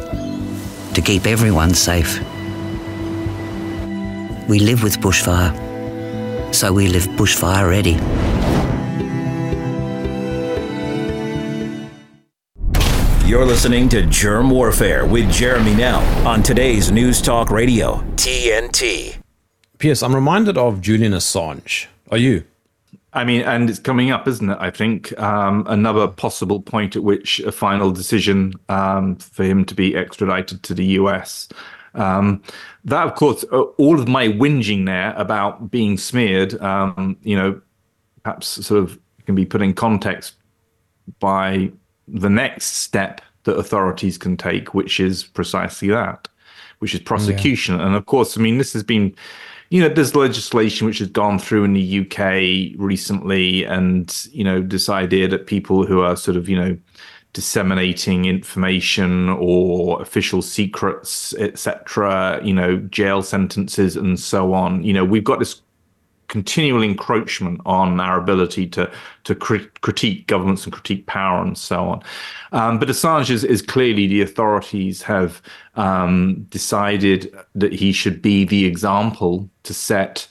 to 0.93 1.01
keep 1.01 1.27
everyone 1.27 1.72
safe. 1.72 2.20
We 4.47 4.59
live 4.59 4.83
with 4.83 4.99
bushfire, 4.99 5.55
so 6.55 6.70
we 6.70 6.87
live 6.89 7.07
bushfire 7.16 7.70
ready. 7.70 7.93
You're 13.27 13.47
listening 13.47 13.89
to 13.89 14.03
Jerm 14.03 14.51
Warfare 14.51 15.07
with 15.07 15.33
Jeremy 15.33 15.75
Nell 15.75 16.03
on 16.29 16.43
today's 16.43 16.93
News 16.93 17.22
Talk 17.22 17.51
Radio, 17.51 18.05
TNT. 18.16 19.16
Piers, 19.79 20.03
I'm 20.03 20.14
reminded 20.14 20.59
of 20.59 20.83
Julian 20.83 21.14
Assange. 21.14 21.87
Are 22.11 22.18
you? 22.18 22.45
I 23.15 23.25
mean, 23.25 23.43
and 23.43 23.71
it's 23.71 23.79
coming 23.79 24.11
up, 24.11 24.27
isn't 24.27 24.51
it? 24.51 24.59
I 24.61 24.71
think 24.71 25.17
um, 25.21 25.65
another 25.69 26.09
possible 26.09 26.61
point 26.61 26.97
at 26.97 27.05
which 27.05 27.39
a 27.41 27.53
final 27.53 27.93
decision 27.93 28.55
um, 28.69 29.17
for 29.17 29.45
him 29.45 29.65
to 29.67 29.75
be 29.75 29.97
extradited 29.97 30.65
to 30.65 30.75
the 30.75 30.85
US. 30.85 31.49
Um, 31.95 32.43
that, 32.85 33.07
of 33.07 33.15
course, 33.15 33.45
uh, 33.53 33.62
all 33.62 34.01
of 34.01 34.09
my 34.09 34.29
whinging 34.29 34.87
there 34.87 35.15
about 35.17 35.71
being 35.71 35.97
smeared, 35.97 36.61
um, 36.61 37.17
you 37.23 37.37
know, 37.37 37.61
perhaps 38.25 38.49
sort 38.67 38.83
of 38.83 38.99
can 39.27 39.37
be 39.37 39.47
put 39.47 39.62
in 39.62 39.75
context 39.75 40.35
by 41.21 41.71
the 42.09 42.29
next 42.29 42.67
step 42.79 43.21
that 43.45 43.57
authorities 43.57 44.19
can 44.19 44.37
take, 44.37 44.75
which 44.75 44.99
is 44.99 45.23
precisely 45.23 45.89
that, 45.89 46.27
which 46.81 46.95
is 46.95 47.01
prosecution. 47.01 47.81
And 47.81 47.95
of 47.95 48.07
course, 48.07 48.37
I 48.37 48.41
mean, 48.41 48.59
this 48.59 48.73
has 48.73 48.83
been 48.83 49.15
you 49.71 49.81
know, 49.81 49.89
there's 49.89 50.15
legislation 50.15 50.87
which 50.87 50.99
has 50.99 51.09
gone 51.09 51.39
through 51.39 51.65
in 51.65 51.73
the 51.73 52.01
UK 52.01 52.79
recently, 52.79 53.65
and 53.65 54.27
you 54.33 54.45
know, 54.45 54.62
this 54.62 54.89
idea 54.89 55.29
that 55.29 55.47
people 55.47 55.87
who 55.87 56.01
are 56.01 56.17
sort 56.17 56.37
of, 56.37 56.49
you 56.49 56.57
know, 56.57 56.77
disseminating 57.33 58.25
information 58.27 59.29
or 59.31 60.01
official 60.01 60.41
secrets, 60.41 61.35
etc., 61.35 62.41
you 62.45 62.55
know, 62.55 62.77
jail 62.79 63.23
sentences 63.23 63.97
and 63.97 64.19
so 64.19 64.55
on. 64.55 64.83
You 64.85 64.93
know, 64.93 65.05
we've 65.05 65.25
got 65.25 65.41
this 65.41 65.61
continual 66.29 66.83
encroachment 66.83 67.61
on 67.66 68.01
our 68.01 68.18
ability 68.18 68.66
to 68.68 68.91
to 69.25 69.35
crit- 69.35 69.81
critique 69.81 70.27
governments 70.27 70.64
and 70.64 70.72
critique 70.72 71.07
power 71.07 71.43
and 71.43 71.57
so 71.57 71.85
on. 71.85 72.03
Um, 72.53 72.79
but 72.79 72.89
Assange 72.89 73.31
is, 73.31 73.43
is, 73.43 73.62
clearly 73.62 74.07
the 74.07 74.20
authorities 74.20 75.03
have 75.03 75.41
um, 75.77 76.47
decided 76.51 77.35
that 77.55 77.72
he 77.72 77.93
should 77.93 78.20
be 78.20 78.45
the 78.45 78.66
example 78.66 79.49
to 79.62 79.72
set 79.72 80.29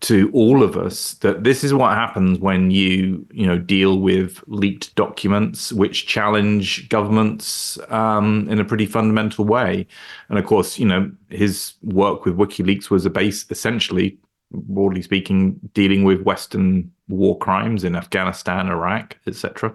to 0.00 0.30
all 0.34 0.62
of 0.62 0.76
us 0.76 1.14
that 1.14 1.44
this 1.44 1.64
is 1.64 1.72
what 1.72 1.94
happens 1.94 2.38
when 2.38 2.70
you 2.70 3.26
you 3.32 3.46
know 3.46 3.58
deal 3.58 3.98
with 3.98 4.44
leaked 4.46 4.94
documents 4.94 5.72
which 5.72 6.06
challenge 6.06 6.88
governments 6.90 7.78
um, 7.88 8.46
in 8.50 8.60
a 8.60 8.64
pretty 8.64 8.84
fundamental 8.84 9.44
way 9.44 9.86
and 10.28 10.38
of 10.38 10.44
course 10.44 10.78
you 10.78 10.86
know 10.86 11.10
his 11.30 11.72
work 11.82 12.26
with 12.26 12.36
WikiLeaks 12.36 12.90
was 12.90 13.06
a 13.06 13.10
base 13.10 13.46
essentially 13.50 14.18
broadly 14.52 15.02
speaking, 15.02 15.58
dealing 15.74 16.04
with 16.04 16.22
Western 16.22 16.90
war 17.08 17.38
crimes 17.38 17.84
in 17.84 17.96
Afghanistan, 17.96 18.68
Iraq, 18.68 19.16
etc. 19.26 19.74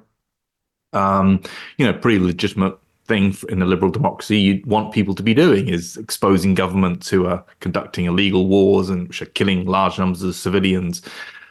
Um, 0.94 1.42
you 1.78 1.86
know, 1.86 1.94
pretty 1.94 2.20
legitimate 2.20 2.78
thing 3.06 3.36
in 3.50 3.62
a 3.62 3.66
liberal 3.66 3.92
democracy 3.92 4.40
you'd 4.40 4.66
want 4.66 4.94
people 4.94 5.16
to 5.16 5.24
be 5.24 5.34
doing 5.34 5.68
is 5.68 5.98
exposing 5.98 6.54
governments 6.54 7.10
who 7.10 7.26
are 7.26 7.44
conducting 7.60 8.06
illegal 8.06 8.48
wars 8.48 8.90
and 8.90 9.08
which 9.08 9.22
are 9.22 9.26
killing 9.26 9.66
large 9.66 9.98
numbers 9.98 10.22
of 10.22 10.36
civilians 10.36 11.02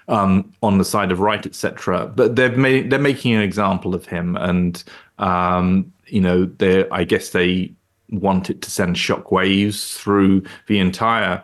um, 0.09 0.53
on 0.63 0.79
the 0.79 0.85
side 0.85 1.13
of 1.13 1.21
right, 1.21 1.45
etc. 1.47 2.07
But 2.09 2.37
they've 2.37 2.57
made 2.57 2.91
they're 2.91 2.99
making 2.99 3.35
an 3.35 3.43
example 3.43 3.95
of 3.95 4.07
him, 4.07 4.37
and 4.37 4.83
um, 5.19 5.93
you 6.07 6.21
know, 6.21 6.45
they 6.45 6.89
I 6.91 7.05
guess 7.05 7.31
they 7.31 7.73
want 8.11 8.51
it 8.51 8.61
to 8.63 8.71
send 8.71 8.97
shockwaves 8.97 9.97
through 9.97 10.43
the 10.67 10.81
entire 10.81 11.43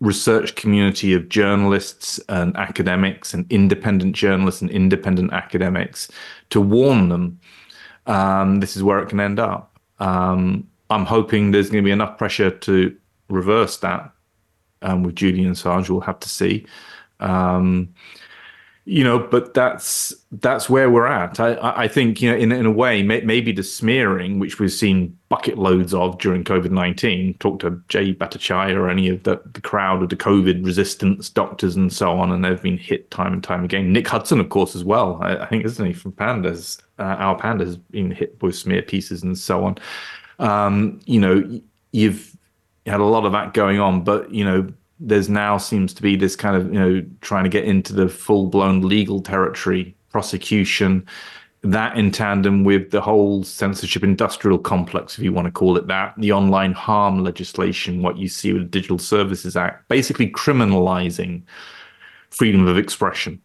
research 0.00 0.54
community 0.56 1.14
of 1.14 1.28
journalists 1.28 2.20
and 2.28 2.54
academics 2.56 3.32
and 3.32 3.50
independent 3.50 4.14
journalists 4.14 4.60
and 4.60 4.70
independent 4.70 5.32
academics 5.32 6.08
to 6.50 6.60
warn 6.60 7.08
them 7.08 7.38
um, 8.06 8.60
this 8.60 8.76
is 8.76 8.82
where 8.82 9.00
it 9.00 9.08
can 9.08 9.20
end 9.20 9.38
up. 9.38 9.78
Um, 9.98 10.68
I'm 10.90 11.04
hoping 11.04 11.50
there's 11.50 11.70
going 11.70 11.82
to 11.82 11.86
be 11.86 11.92
enough 11.92 12.18
pressure 12.18 12.50
to 12.50 12.96
reverse 13.28 13.78
that 13.78 14.12
um, 14.82 15.02
with 15.02 15.16
Julian 15.16 15.52
Assange. 15.52 15.90
We'll 15.90 16.00
have 16.00 16.20
to 16.20 16.28
see. 16.28 16.66
You 18.88 19.02
know, 19.02 19.18
but 19.18 19.52
that's 19.52 20.14
that's 20.30 20.70
where 20.70 20.88
we're 20.88 21.08
at. 21.08 21.40
I, 21.40 21.56
I 21.60 21.88
think 21.88 22.22
you 22.22 22.30
know, 22.30 22.36
in 22.36 22.52
in 22.52 22.66
a 22.66 22.70
way, 22.70 23.02
may, 23.02 23.20
maybe 23.22 23.50
the 23.50 23.64
smearing, 23.64 24.38
which 24.38 24.60
we've 24.60 24.70
seen 24.70 25.18
bucket 25.28 25.58
loads 25.58 25.92
of 25.92 26.18
during 26.18 26.44
COVID 26.44 26.70
nineteen. 26.70 27.34
Talk 27.38 27.58
to 27.60 27.82
Jay 27.88 28.14
Bhattacharya 28.14 28.76
or 28.76 28.88
any 28.88 29.08
of 29.08 29.24
the, 29.24 29.40
the 29.54 29.60
crowd 29.60 30.04
of 30.04 30.08
the 30.10 30.16
COVID 30.16 30.64
resistance 30.64 31.28
doctors 31.28 31.74
and 31.74 31.92
so 31.92 32.12
on, 32.12 32.30
and 32.30 32.44
they've 32.44 32.62
been 32.62 32.78
hit 32.78 33.10
time 33.10 33.32
and 33.32 33.42
time 33.42 33.64
again. 33.64 33.92
Nick 33.92 34.06
Hudson, 34.06 34.38
of 34.38 34.50
course, 34.50 34.76
as 34.76 34.84
well. 34.84 35.18
I, 35.20 35.38
I 35.38 35.46
think 35.46 35.64
isn't 35.64 35.84
he 35.84 35.92
from 35.92 36.12
Pandas? 36.12 36.80
Uh, 37.00 37.16
our 37.18 37.36
Pandas 37.36 37.80
been 37.90 38.12
hit 38.12 38.40
with 38.40 38.54
smear 38.54 38.82
pieces 38.82 39.24
and 39.24 39.36
so 39.36 39.64
on. 39.64 39.78
Um, 40.38 41.00
you 41.06 41.18
know, 41.18 41.60
you've 41.90 42.36
had 42.86 43.00
a 43.00 43.04
lot 43.04 43.26
of 43.26 43.32
that 43.32 43.52
going 43.52 43.80
on, 43.80 44.04
but 44.04 44.32
you 44.32 44.44
know 44.44 44.72
there's 45.00 45.28
now 45.28 45.58
seems 45.58 45.92
to 45.94 46.02
be 46.02 46.16
this 46.16 46.36
kind 46.36 46.56
of 46.56 46.72
you 46.72 46.78
know 46.80 47.04
trying 47.20 47.44
to 47.44 47.50
get 47.50 47.64
into 47.64 47.92
the 47.92 48.08
full 48.08 48.46
blown 48.46 48.80
legal 48.82 49.20
territory 49.20 49.94
prosecution 50.10 51.06
that 51.62 51.96
in 51.98 52.10
tandem 52.10 52.64
with 52.64 52.90
the 52.92 53.00
whole 53.00 53.42
censorship 53.42 54.02
industrial 54.04 54.58
complex 54.58 55.18
if 55.18 55.24
you 55.24 55.32
want 55.32 55.46
to 55.46 55.50
call 55.50 55.76
it 55.76 55.86
that 55.88 56.14
the 56.18 56.30
online 56.32 56.72
harm 56.72 57.22
legislation 57.24 58.02
what 58.02 58.16
you 58.16 58.28
see 58.28 58.52
with 58.52 58.62
the 58.62 58.68
digital 58.68 58.98
services 58.98 59.56
act 59.56 59.86
basically 59.88 60.30
criminalizing 60.30 61.42
freedom 62.30 62.66
of 62.66 62.76
expression. 62.78 63.40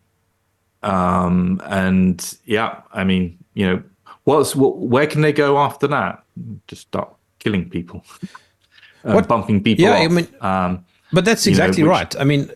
Um, 0.84 1.62
and 1.66 2.38
yeah, 2.46 2.82
I 2.92 3.04
mean, 3.04 3.38
you 3.54 3.68
know, 3.68 3.84
what's 4.24 4.56
what, 4.56 4.78
where 4.80 5.06
can 5.08 5.22
they 5.22 5.32
go 5.32 5.58
after 5.60 5.88
that? 5.88 6.24
Just 6.68 6.82
start 6.84 7.14
killing 7.40 7.70
people, 7.70 8.04
uh, 9.06 9.14
What- 9.14 9.28
bumping 9.28 9.62
people 9.64 9.86
Yeah, 9.86 9.92
off. 9.98 10.02
I 10.02 10.08
mean- 10.08 10.28
um, 10.42 10.86
But 11.14 11.26
that's 11.26 11.46
you 11.46 11.52
know, 11.52 11.64
exactly 11.66 11.84
which- 11.84 11.90
right. 11.90 12.16
I 12.20 12.24
mean, 12.24 12.52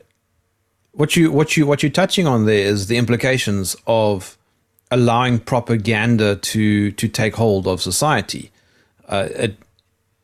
what 0.93 1.15
you 1.15 1.31
what 1.31 1.57
you 1.57 1.65
what 1.67 1.83
you're 1.83 1.91
touching 1.91 2.25
on 2.27 2.45
there 2.45 2.65
is 2.65 2.87
the 2.87 2.97
implications 2.97 3.75
of 3.87 4.37
allowing 4.91 5.39
propaganda 5.39 6.35
to 6.37 6.91
to 6.91 7.07
take 7.07 7.35
hold 7.35 7.67
of 7.67 7.81
society. 7.81 8.51
Uh, 9.09 9.27
it, 9.35 9.57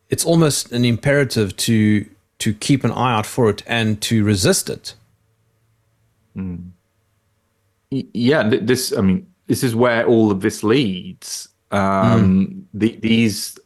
it's 0.09 0.25
almost 0.25 0.71
an 0.71 0.86
imperative 0.86 1.55
to 1.57 2.05
to 2.39 2.53
keep 2.53 2.84
an 2.84 2.91
eye 2.91 3.15
out 3.17 3.25
for 3.25 3.49
it 3.49 3.63
and 3.67 4.01
to 4.01 4.23
resist 4.23 4.69
it. 4.69 4.95
Y- 7.91 8.05
yeah 8.13 8.43
this 8.49 8.93
i 8.97 9.01
mean 9.01 9.27
this 9.47 9.63
is 9.63 9.75
where 9.75 10.05
all 10.07 10.32
of 10.32 10.39
this 10.41 10.63
leads 10.63 11.49
um 11.71 12.65
the, 12.73 12.95
these 13.01 13.59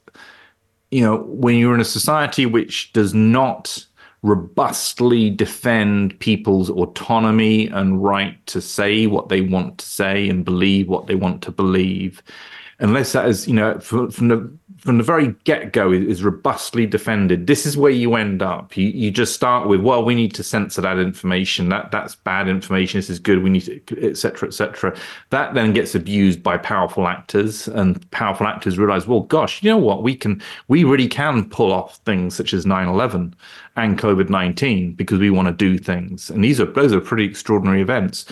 you 0.89 1.01
know 1.01 1.17
when 1.17 1.55
you're 1.57 1.75
in 1.75 1.79
a 1.79 1.85
society 1.85 2.45
which 2.47 2.91
does 2.93 3.13
not 3.13 3.84
robustly 4.25 5.29
defend 5.29 6.19
people's 6.19 6.71
autonomy 6.71 7.67
and 7.67 8.03
right 8.03 8.43
to 8.47 8.59
say 8.59 9.05
what 9.05 9.29
they 9.29 9.41
want 9.41 9.77
to 9.77 9.85
say 9.85 10.27
and 10.27 10.43
believe 10.43 10.89
what 10.89 11.05
they 11.05 11.13
want 11.13 11.43
to 11.43 11.51
believe. 11.51 12.23
Unless 12.79 13.13
that 13.13 13.27
is 13.27 13.47
you 13.47 13.53
know 13.53 13.79
from, 13.79 14.09
from 14.09 14.27
the 14.29 14.57
from 14.85 14.99
the 14.99 15.03
very 15.03 15.33
get-go 15.45 15.91
is, 15.91 16.05
is 16.05 16.23
robustly 16.23 16.85
defended. 16.85 17.47
This 17.47 17.65
is 17.65 17.75
where 17.75 17.91
you 17.91 18.13
end 18.13 18.43
up. 18.43 18.77
You, 18.77 18.87
you 18.87 19.09
just 19.09 19.33
start 19.33 19.67
with 19.67 19.81
well 19.81 20.05
we 20.05 20.13
need 20.13 20.33
to 20.35 20.43
censor 20.43 20.81
that 20.81 20.99
information. 20.99 21.69
That 21.69 21.91
that's 21.91 22.15
bad 22.15 22.47
information. 22.47 22.99
This 22.99 23.09
is 23.09 23.17
good. 23.17 23.41
We 23.41 23.49
need 23.49 23.61
to 23.87 24.07
etc 24.07 24.47
etc 24.47 24.95
that 25.31 25.55
then 25.55 25.73
gets 25.73 25.95
abused 25.95 26.43
by 26.43 26.57
powerful 26.57 27.07
actors 27.07 27.67
and 27.67 28.09
powerful 28.11 28.45
actors 28.45 28.77
realize 28.77 29.07
well 29.07 29.21
gosh 29.21 29.63
you 29.63 29.71
know 29.71 29.77
what? 29.77 30.03
We 30.03 30.15
can 30.15 30.41
we 30.67 30.83
really 30.83 31.07
can 31.07 31.49
pull 31.49 31.73
off 31.73 31.97
things 32.05 32.35
such 32.35 32.53
as 32.53 32.65
9-11 32.65 33.33
and 33.75 33.97
covid-19 33.97 34.95
because 34.95 35.19
we 35.19 35.31
want 35.31 35.47
to 35.47 35.53
do 35.53 35.79
things. 35.79 36.29
And 36.29 36.43
these 36.43 36.59
are 36.61 36.65
those 36.65 36.93
are 36.93 37.01
pretty 37.01 37.25
extraordinary 37.25 37.81
events. 37.81 38.25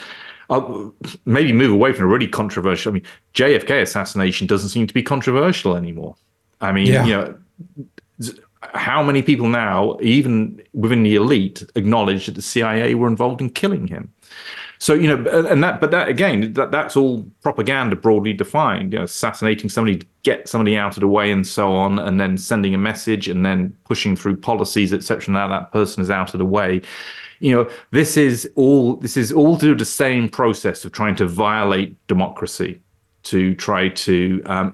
Uh, 0.49 0.89
maybe 1.26 1.51
move 1.51 1.72
away 1.72 1.93
from 1.93 2.06
a 2.06 2.08
really 2.08 2.28
controversial. 2.28 2.91
I 2.91 2.93
mean, 2.95 3.04
JFK 3.34 3.82
assassination 3.82 4.45
doesn't 4.45 4.70
seem 4.70 4.86
to 4.86 4.93
be 4.93 5.01
controversial 5.01 5.76
anymore. 5.76 6.16
I 6.64 6.72
mean, 6.72 6.88
Yeah. 6.88 7.05
you 7.05 7.14
know, 7.14 7.36
how 8.74 9.03
many 9.03 9.22
people 9.22 9.47
now, 9.49 9.97
even 10.01 10.61
within 10.74 11.03
the 11.03 11.16
elite, 11.16 11.64
acknowledge 11.76 12.26
that 12.28 12.36
the 12.36 12.41
CIA 12.41 12.95
were 12.95 13.07
involved 13.07 13.41
in 13.41 13.49
killing 13.49 13.88
him? 13.88 14.09
So 14.80 14.93
you 14.93 15.07
know, 15.07 15.47
and- 15.49 15.64
that, 15.64 15.80
but 15.80 15.91
that 15.91 16.07
again, 16.09 16.53
that 16.53 16.72
that's 16.72 16.97
all 16.97 17.26
propaganda 17.41 17.95
broadly 17.95 18.34
defined. 18.34 18.91
You 18.93 18.99
know, 18.99 19.05
assassinating 19.05 19.70
somebody 19.70 19.97
to 19.99 20.05
get 20.24 20.47
somebody 20.49 20.76
out 20.78 20.97
of 20.97 21.01
the 21.01 21.07
way 21.07 21.32
and 21.32 21.45
so 21.45 21.74
on, 21.74 21.99
and 21.99 22.20
then 22.20 22.38
sending 22.38 22.74
a 22.74 22.78
message 22.78 23.28
and 23.30 23.45
then 23.45 23.74
pushing 23.86 24.16
through 24.16 24.38
policies, 24.38 24.93
etc. 24.93 25.34
Now 25.34 25.47
that 25.49 25.72
person 25.72 26.01
is 26.01 26.09
out 26.09 26.34
of 26.34 26.38
the 26.39 26.45
way. 26.45 26.82
You 27.39 27.55
know, 27.55 27.70
this 27.91 28.18
is 28.18 28.49
all 28.55 28.95
this 28.97 29.16
is 29.18 29.32
all 29.32 29.57
through 29.57 29.76
the 29.76 29.86
same 29.86 30.28
process 30.30 30.84
of 30.86 30.91
trying 30.91 31.16
to 31.16 31.28
violate 31.28 31.95
democracy, 32.07 32.80
to 33.24 33.53
try 33.55 33.88
to 33.89 34.41
um, 34.45 34.74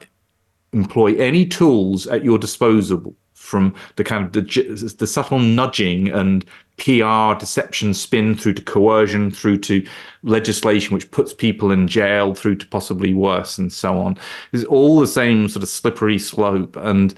employ 0.74 1.16
any 1.16 1.46
tools 1.46 2.08
at 2.08 2.24
your 2.24 2.38
disposal 2.38 3.16
from 3.34 3.74
the 3.96 4.04
kind 4.04 4.26
of 4.26 4.32
the, 4.34 4.96
the 5.00 5.08
subtle 5.08 5.40
nudging 5.40 6.10
and 6.10 6.46
PR 6.78 7.34
deception 7.40 7.94
spin 7.94 8.36
through 8.36 8.54
to 8.54 8.62
coercion 8.62 9.32
through 9.32 9.58
to 9.58 9.86
legislation 10.24 10.94
which 10.94 11.10
puts 11.12 11.34
people 11.34 11.72
in 11.72 11.88
jail 11.88 12.36
through 12.36 12.56
to 12.56 12.68
possibly 12.68 13.14
worse 13.14 13.58
and 13.58 13.74
so 13.74 13.98
on. 13.98 14.18
It's 14.52 14.66
all 14.66 15.00
the 15.00 15.08
same 15.08 15.50
sort 15.50 15.64
of 15.64 15.70
slippery 15.70 16.20
slope 16.20 16.76
and 16.76 17.14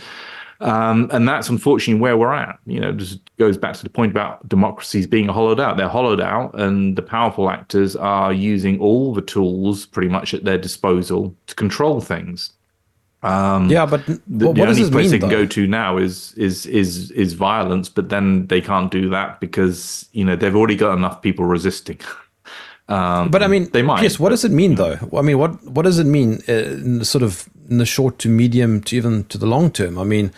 um, 0.61 1.09
and 1.11 1.27
that's 1.27 1.49
unfortunately 1.49 1.99
where 1.99 2.17
we're 2.17 2.33
at. 2.33 2.59
You 2.67 2.79
know, 2.79 2.91
just 2.91 3.19
goes 3.37 3.57
back 3.57 3.75
to 3.75 3.83
the 3.83 3.89
point 3.89 4.11
about 4.11 4.47
democracies 4.47 5.07
being 5.07 5.27
hollowed 5.27 5.59
out. 5.59 5.75
They're 5.75 5.89
hollowed 5.89 6.21
out, 6.21 6.53
and 6.53 6.95
the 6.95 7.01
powerful 7.01 7.49
actors 7.49 7.95
are 7.95 8.31
using 8.31 8.79
all 8.79 9.11
the 9.11 9.23
tools 9.23 9.87
pretty 9.87 10.09
much 10.09 10.35
at 10.35 10.43
their 10.43 10.59
disposal 10.59 11.35
to 11.47 11.55
control 11.55 11.99
things. 11.99 12.51
Um, 13.23 13.69
Yeah, 13.69 13.85
but 13.85 14.05
the, 14.07 14.47
what- 14.47 14.55
the 14.55 14.63
only 14.63 14.89
place 14.89 14.93
mean, 14.93 15.11
they 15.11 15.19
can 15.19 15.29
though? 15.29 15.43
go 15.43 15.45
to 15.45 15.67
now 15.67 15.97
is 15.97 16.33
is 16.37 16.65
is 16.65 17.11
is 17.11 17.33
violence, 17.33 17.87
but 17.89 18.09
then 18.09 18.47
they 18.47 18.61
can't 18.61 18.91
do 18.91 19.09
that 19.09 19.39
because 19.39 20.07
you 20.11 20.25
know 20.25 20.35
they've 20.35 20.55
already 20.55 20.75
got 20.75 20.97
enough 20.97 21.21
people 21.21 21.45
resisting. 21.45 21.99
Um, 22.89 23.29
But 23.31 23.41
I 23.41 23.47
mean, 23.47 23.69
they 23.71 23.83
might. 23.83 24.03
Yes. 24.03 24.19
What 24.19 24.29
does 24.29 24.43
it 24.43 24.51
mean, 24.51 24.75
though? 24.75 24.97
I 25.17 25.21
mean, 25.21 25.37
what 25.37 25.63
what 25.63 25.83
does 25.83 25.97
it 25.97 26.03
mean 26.07 26.39
uh, 26.49 26.53
in 26.53 26.99
the 26.99 27.05
sort 27.05 27.23
of 27.23 27.47
in 27.69 27.77
the 27.77 27.85
short 27.85 28.17
to 28.19 28.27
medium 28.27 28.81
to 28.81 28.97
even 28.97 29.23
to 29.25 29.37
the 29.37 29.45
long 29.45 29.71
term? 29.71 29.97
I 29.97 30.03
mean, 30.03 30.31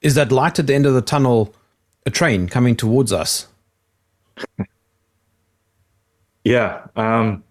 is 0.00 0.14
that 0.14 0.32
light 0.32 0.58
at 0.58 0.66
the 0.68 0.74
end 0.74 0.86
of 0.86 0.94
the 0.94 1.02
tunnel 1.02 1.54
a 2.06 2.10
train 2.10 2.48
coming 2.48 2.76
towards 2.76 3.12
us? 3.12 3.46
Yeah. 6.44 6.86
Um, 6.96 7.42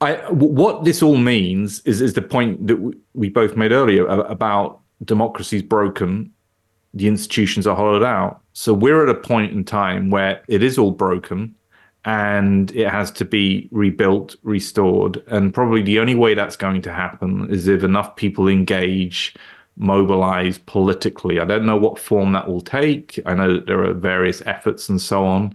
I 0.00 0.14
what 0.30 0.84
this 0.84 1.02
all 1.02 1.16
means 1.16 1.80
is 1.80 2.00
is 2.00 2.14
the 2.14 2.22
point 2.22 2.66
that 2.66 2.94
we 3.14 3.28
both 3.28 3.56
made 3.56 3.72
earlier 3.72 4.06
a- 4.06 4.20
about 4.20 4.80
democracy's 5.04 5.62
broken, 5.62 6.32
the 6.92 7.06
institutions 7.06 7.66
are 7.66 7.76
hollowed 7.76 8.02
out. 8.02 8.40
So 8.52 8.72
we're 8.72 9.02
at 9.02 9.14
a 9.14 9.18
point 9.18 9.52
in 9.52 9.64
time 9.64 10.10
where 10.10 10.42
it 10.48 10.62
is 10.62 10.78
all 10.78 10.90
broken, 10.90 11.54
and 12.04 12.70
it 12.72 12.88
has 12.88 13.10
to 13.12 13.24
be 13.24 13.68
rebuilt, 13.70 14.36
restored, 14.42 15.22
and 15.28 15.54
probably 15.54 15.82
the 15.82 15.98
only 15.98 16.14
way 16.14 16.34
that's 16.34 16.56
going 16.56 16.82
to 16.82 16.92
happen 16.92 17.48
is 17.50 17.68
if 17.68 17.82
enough 17.82 18.16
people 18.16 18.48
engage. 18.48 19.34
Mobilize 19.76 20.58
politically. 20.58 21.40
I 21.40 21.44
don't 21.44 21.66
know 21.66 21.76
what 21.76 21.98
form 21.98 22.30
that 22.34 22.46
will 22.46 22.60
take. 22.60 23.18
I 23.26 23.34
know 23.34 23.54
that 23.54 23.66
there 23.66 23.82
are 23.82 23.92
various 23.92 24.40
efforts 24.46 24.88
and 24.88 25.02
so 25.02 25.24
on 25.26 25.52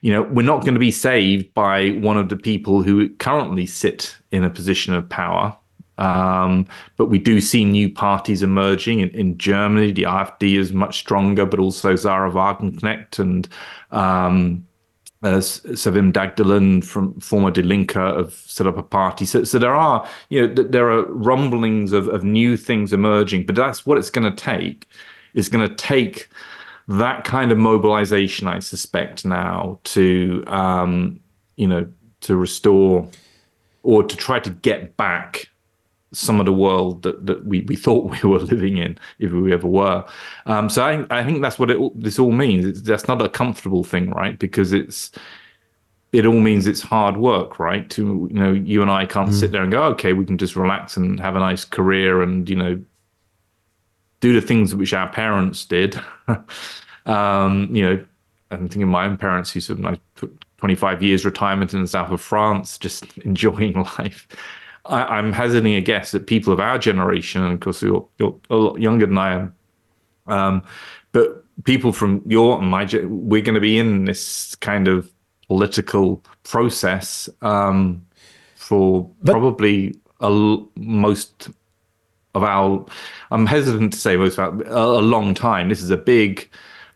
you 0.00 0.12
know, 0.12 0.22
we're 0.22 0.42
not 0.42 0.62
going 0.62 0.74
to 0.74 0.80
be 0.80 0.90
saved 0.90 1.52
by 1.54 1.90
one 1.90 2.16
of 2.16 2.28
the 2.28 2.36
people 2.36 2.82
who 2.82 3.08
currently 3.16 3.66
sit 3.66 4.16
in 4.30 4.44
a 4.44 4.50
position 4.50 4.94
of 4.94 5.08
power. 5.08 5.56
Um, 5.98 6.66
but 6.96 7.06
we 7.06 7.18
do 7.18 7.40
see 7.42 7.64
new 7.64 7.90
parties 7.90 8.42
emerging 8.42 9.00
in, 9.00 9.10
in 9.10 9.36
Germany. 9.36 9.92
The 9.92 10.04
AfD 10.04 10.56
is 10.58 10.72
much 10.72 10.98
stronger, 10.98 11.44
but 11.44 11.60
also 11.60 11.94
Sahra 11.94 12.30
Wagenknecht 12.30 13.18
and 13.18 13.46
um, 13.90 14.66
uh, 15.22 15.36
Sevim 15.36 16.10
Dagdelen 16.10 16.82
from 16.82 17.20
former 17.20 17.50
Die 17.50 17.60
Linke 17.60 17.92
have 17.92 18.32
set 18.32 18.66
up 18.66 18.78
a 18.78 18.82
party. 18.82 19.26
So, 19.26 19.44
so 19.44 19.58
there 19.58 19.74
are, 19.74 20.08
you 20.30 20.46
know, 20.46 20.54
th- 20.54 20.68
there 20.70 20.90
are 20.90 21.04
rumblings 21.12 21.92
of, 21.92 22.08
of 22.08 22.24
new 22.24 22.56
things 22.56 22.94
emerging, 22.94 23.44
but 23.44 23.54
that's 23.54 23.84
what 23.84 23.98
it's 23.98 24.10
going 24.10 24.34
to 24.34 24.42
take. 24.42 24.88
It's 25.34 25.50
going 25.50 25.68
to 25.68 25.74
take 25.74 26.30
that 26.90 27.22
kind 27.22 27.52
of 27.52 27.58
mobilization, 27.58 28.48
I 28.48 28.58
suspect 28.58 29.24
now 29.24 29.78
to, 29.84 30.42
um, 30.48 31.20
you 31.56 31.68
know, 31.68 31.86
to 32.22 32.36
restore 32.36 33.08
or 33.84 34.02
to 34.02 34.16
try 34.16 34.40
to 34.40 34.50
get 34.50 34.96
back 34.96 35.48
some 36.12 36.40
of 36.40 36.46
the 36.46 36.52
world 36.52 37.04
that, 37.04 37.24
that 37.26 37.46
we, 37.46 37.60
we 37.62 37.76
thought 37.76 38.10
we 38.22 38.28
were 38.28 38.40
living 38.40 38.78
in, 38.78 38.98
if 39.20 39.30
we 39.30 39.52
ever 39.52 39.68
were. 39.68 40.04
Um, 40.46 40.68
so 40.68 40.84
I, 40.84 41.06
I 41.10 41.24
think 41.24 41.42
that's 41.42 41.60
what 41.60 41.70
it, 41.70 41.76
all- 41.76 41.92
this 41.94 42.18
all 42.18 42.32
means. 42.32 42.64
It's, 42.66 42.82
that's 42.82 43.06
not 43.06 43.22
a 43.22 43.28
comfortable 43.28 43.84
thing, 43.84 44.10
right? 44.10 44.36
Because 44.38 44.72
it's 44.72 45.12
it 46.12 46.26
all 46.26 46.40
means 46.40 46.66
it's 46.66 46.80
hard 46.80 47.16
work, 47.18 47.60
right? 47.60 47.88
To 47.90 48.28
you 48.32 48.40
know, 48.40 48.50
you 48.52 48.82
and 48.82 48.90
I 48.90 49.06
can't 49.06 49.32
sit 49.32 49.52
there 49.52 49.62
and 49.62 49.70
go, 49.70 49.84
okay, 49.84 50.12
we 50.12 50.24
can 50.26 50.38
just 50.38 50.56
relax 50.56 50.96
and 50.96 51.20
have 51.20 51.36
a 51.36 51.38
nice 51.38 51.64
career 51.64 52.20
and 52.20 52.50
you 52.50 52.56
know 52.56 52.80
do 54.20 54.38
the 54.38 54.46
things 54.46 54.74
which 54.74 54.92
our 54.92 55.08
parents 55.08 55.64
did. 55.64 56.00
um, 57.06 57.74
you 57.74 57.82
know, 57.82 58.04
I'm 58.50 58.60
thinking 58.60 58.82
of 58.82 58.88
my 58.88 59.06
own 59.06 59.16
parents 59.16 59.50
who 59.50 59.60
sort 59.60 59.78
of 59.78 59.84
like 59.84 60.00
took 60.16 60.32
25 60.58 61.02
years 61.02 61.24
retirement 61.24 61.72
in 61.72 61.82
the 61.82 61.88
south 61.88 62.10
of 62.10 62.20
France, 62.20 62.78
just 62.78 63.18
enjoying 63.18 63.74
life. 63.98 64.28
I, 64.86 65.02
I'm 65.02 65.32
hazarding 65.32 65.74
a 65.74 65.80
guess 65.80 66.12
that 66.12 66.26
people 66.26 66.52
of 66.52 66.60
our 66.60 66.78
generation, 66.78 67.42
and 67.42 67.54
of 67.54 67.60
course 67.60 67.82
you're, 67.82 68.06
you're 68.18 68.38
a 68.50 68.56
lot 68.56 68.80
younger 68.80 69.06
than 69.06 69.18
I 69.18 69.32
am, 69.34 69.54
um, 70.26 70.62
but 71.12 71.44
people 71.64 71.92
from 71.92 72.22
your 72.26 72.58
and 72.58 72.70
my, 72.70 72.88
we're 73.04 73.42
going 73.42 73.54
to 73.54 73.60
be 73.60 73.78
in 73.78 74.04
this 74.04 74.54
kind 74.56 74.88
of 74.88 75.10
political 75.48 76.22
process 76.44 77.28
um, 77.42 78.04
for 78.54 79.10
probably 79.24 79.94
a 80.20 80.26
l- 80.26 80.68
most 80.76 81.48
of 82.34 82.42
our 82.42 82.84
i'm 83.30 83.46
hesitant 83.46 83.92
to 83.92 83.98
say 83.98 84.16
most 84.16 84.38
a, 84.38 84.48
a 84.72 85.00
long 85.00 85.34
time 85.34 85.68
this 85.68 85.82
is 85.82 85.90
a 85.90 85.96
big 85.96 86.48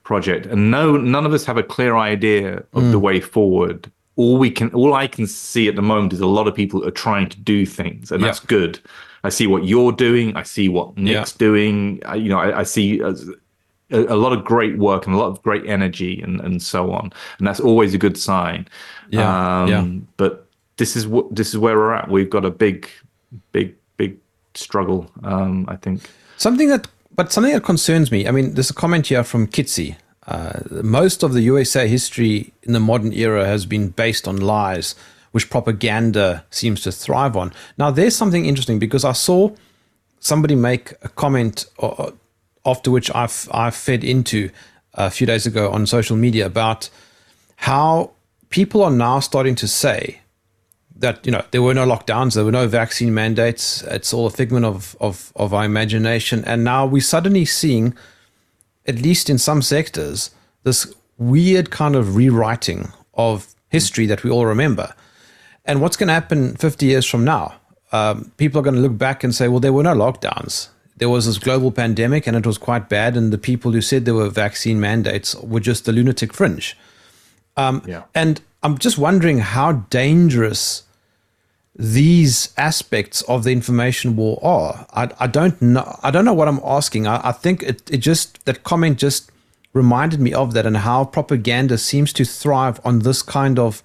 project 0.02 0.46
and 0.46 0.70
no 0.70 0.96
none 0.96 1.24
of 1.26 1.32
us 1.32 1.44
have 1.44 1.56
a 1.56 1.62
clear 1.62 1.96
idea 1.96 2.62
of 2.72 2.90
the 2.92 2.98
Mm. 2.98 3.02
way 3.02 3.20
forward 3.20 3.90
all 4.16 4.36
we 4.38 4.50
can 4.50 4.70
all 4.74 4.94
i 4.94 5.06
can 5.06 5.26
see 5.26 5.66
at 5.68 5.76
the 5.76 5.82
moment 5.82 6.12
is 6.12 6.20
a 6.20 6.26
lot 6.26 6.46
of 6.46 6.54
people 6.54 6.86
are 6.86 6.90
trying 6.90 7.28
to 7.28 7.38
do 7.40 7.66
things 7.66 8.12
and 8.12 8.20
Yeah. 8.20 8.26
that's 8.28 8.40
good 8.40 8.78
i 9.24 9.28
see 9.28 9.46
what 9.46 9.64
you're 9.64 9.92
doing 9.92 10.36
i 10.36 10.42
see 10.42 10.68
what 10.68 10.96
nick's 10.96 11.32
doing 11.32 12.00
I, 12.06 12.14
you 12.16 12.28
know 12.28 12.38
I, 12.38 12.60
I 12.60 12.62
see 12.64 13.00
as 13.02 13.28
a, 13.90 14.14
a, 14.14 14.16
lot 14.16 14.32
of 14.32 14.44
great 14.44 14.78
work 14.78 15.06
and 15.06 15.14
a 15.14 15.18
lot 15.18 15.26
of 15.28 15.42
great 15.42 15.66
energy 15.66 16.20
and, 16.22 16.40
and 16.40 16.60
so 16.62 16.90
on. 16.90 17.12
And 17.38 17.46
that's 17.46 17.60
always 17.60 17.92
a 17.92 17.98
good 17.98 18.16
sign. 18.16 18.66
Yeah. 19.10 19.62
Um, 19.62 19.68
yeah. 19.68 19.86
But 20.16 20.46
this 20.78 20.96
is 20.96 21.06
what 21.06 21.32
this 21.34 21.48
is 21.50 21.58
where 21.58 21.76
we're 21.76 21.92
at. 21.92 22.08
We've 22.10 22.30
got 22.30 22.46
a 22.46 22.50
big, 22.50 22.88
big 23.52 23.74
struggle. 24.54 25.10
Um, 25.22 25.64
I 25.68 25.76
think 25.76 26.08
something 26.36 26.68
that, 26.68 26.88
but 27.14 27.32
something 27.32 27.52
that 27.52 27.64
concerns 27.64 28.10
me. 28.10 28.26
I 28.26 28.30
mean, 28.30 28.54
there's 28.54 28.70
a 28.70 28.74
comment 28.74 29.08
here 29.08 29.24
from 29.24 29.46
Kitsy. 29.46 29.96
Uh, 30.26 30.60
most 30.82 31.22
of 31.22 31.34
the 31.34 31.42
USA 31.42 31.86
history 31.86 32.52
in 32.62 32.72
the 32.72 32.80
modern 32.80 33.12
era 33.12 33.46
has 33.46 33.66
been 33.66 33.88
based 33.88 34.26
on 34.26 34.38
lies, 34.38 34.94
which 35.32 35.50
propaganda 35.50 36.44
seems 36.50 36.80
to 36.82 36.92
thrive 36.92 37.36
on. 37.36 37.52
Now, 37.76 37.90
there's 37.90 38.16
something 38.16 38.46
interesting 38.46 38.78
because 38.78 39.04
I 39.04 39.12
saw 39.12 39.50
somebody 40.20 40.54
make 40.54 40.92
a 41.02 41.08
comment 41.10 41.66
uh, 41.78 42.10
after 42.64 42.90
which 42.90 43.14
I've 43.14 43.48
I've 43.52 43.74
fed 43.74 44.02
into 44.02 44.50
a 44.94 45.10
few 45.10 45.26
days 45.26 45.46
ago 45.46 45.70
on 45.70 45.86
social 45.86 46.16
media 46.16 46.46
about 46.46 46.88
how 47.56 48.12
people 48.50 48.82
are 48.82 48.90
now 48.90 49.20
starting 49.20 49.54
to 49.56 49.68
say 49.68 50.20
that 50.96 51.24
you 51.26 51.32
know 51.32 51.44
there 51.50 51.62
were 51.62 51.74
no 51.74 51.86
lockdowns, 51.86 52.34
there 52.34 52.44
were 52.44 52.52
no 52.52 52.68
vaccine 52.68 53.12
mandates. 53.12 53.82
It's 53.82 54.12
all 54.12 54.26
a 54.26 54.30
figment 54.30 54.64
of 54.64 54.96
of 55.00 55.32
of 55.36 55.52
our 55.52 55.64
imagination, 55.64 56.44
and 56.44 56.64
now 56.64 56.86
we're 56.86 57.02
suddenly 57.02 57.44
seeing, 57.44 57.94
at 58.86 58.96
least 58.96 59.28
in 59.28 59.38
some 59.38 59.62
sectors, 59.62 60.30
this 60.62 60.92
weird 61.18 61.70
kind 61.70 61.96
of 61.96 62.16
rewriting 62.16 62.92
of 63.14 63.54
history 63.68 64.06
that 64.06 64.24
we 64.24 64.30
all 64.30 64.46
remember. 64.46 64.94
And 65.64 65.80
what's 65.80 65.96
going 65.96 66.08
to 66.08 66.14
happen 66.14 66.56
50 66.56 66.84
years 66.84 67.06
from 67.06 67.24
now? 67.24 67.54
um, 67.94 68.32
people 68.38 68.58
are 68.58 68.62
going 68.62 68.74
to 68.74 68.80
look 68.80 68.98
back 68.98 69.22
and 69.22 69.32
say, 69.32 69.46
well, 69.46 69.60
there 69.60 69.72
were 69.72 69.84
no 69.84 69.94
lockdowns. 69.94 70.68
There 70.96 71.08
was 71.08 71.26
this 71.26 71.38
global 71.38 71.70
pandemic 71.70 72.26
and 72.26 72.36
it 72.36 72.44
was 72.44 72.58
quite 72.58 72.88
bad. 72.88 73.16
And 73.16 73.32
the 73.32 73.38
people 73.38 73.70
who 73.70 73.80
said 73.80 74.04
there 74.04 74.14
were 74.14 74.28
vaccine 74.28 74.80
mandates 74.80 75.36
were 75.36 75.60
just 75.60 75.84
the 75.84 75.92
lunatic 75.92 76.32
fringe. 76.32 76.76
Um, 77.56 77.82
yeah. 77.86 78.02
And 78.12 78.40
I'm 78.64 78.78
just 78.78 78.98
wondering 78.98 79.38
how 79.38 79.72
dangerous 79.72 80.82
these 81.76 82.54
aspects 82.56 83.22
of 83.22 83.44
the 83.44 83.50
information 83.50 84.16
war 84.16 84.38
are. 84.42 84.86
I, 84.92 85.10
I 85.20 85.26
don't 85.26 85.60
know. 85.60 85.98
I 86.02 86.10
don't 86.10 86.24
know 86.24 86.32
what 86.32 86.48
I'm 86.48 86.60
asking. 86.64 87.06
I, 87.06 87.28
I 87.28 87.32
think 87.32 87.62
it, 87.62 87.90
it 87.90 87.98
just, 87.98 88.44
that 88.46 88.64
comment 88.64 88.98
just 88.98 89.30
reminded 89.74 90.20
me 90.20 90.32
of 90.32 90.54
that 90.54 90.66
and 90.66 90.78
how 90.78 91.04
propaganda 91.04 91.76
seems 91.76 92.12
to 92.14 92.24
thrive 92.24 92.80
on 92.84 93.00
this 93.00 93.22
kind 93.22 93.58
of 93.58 93.82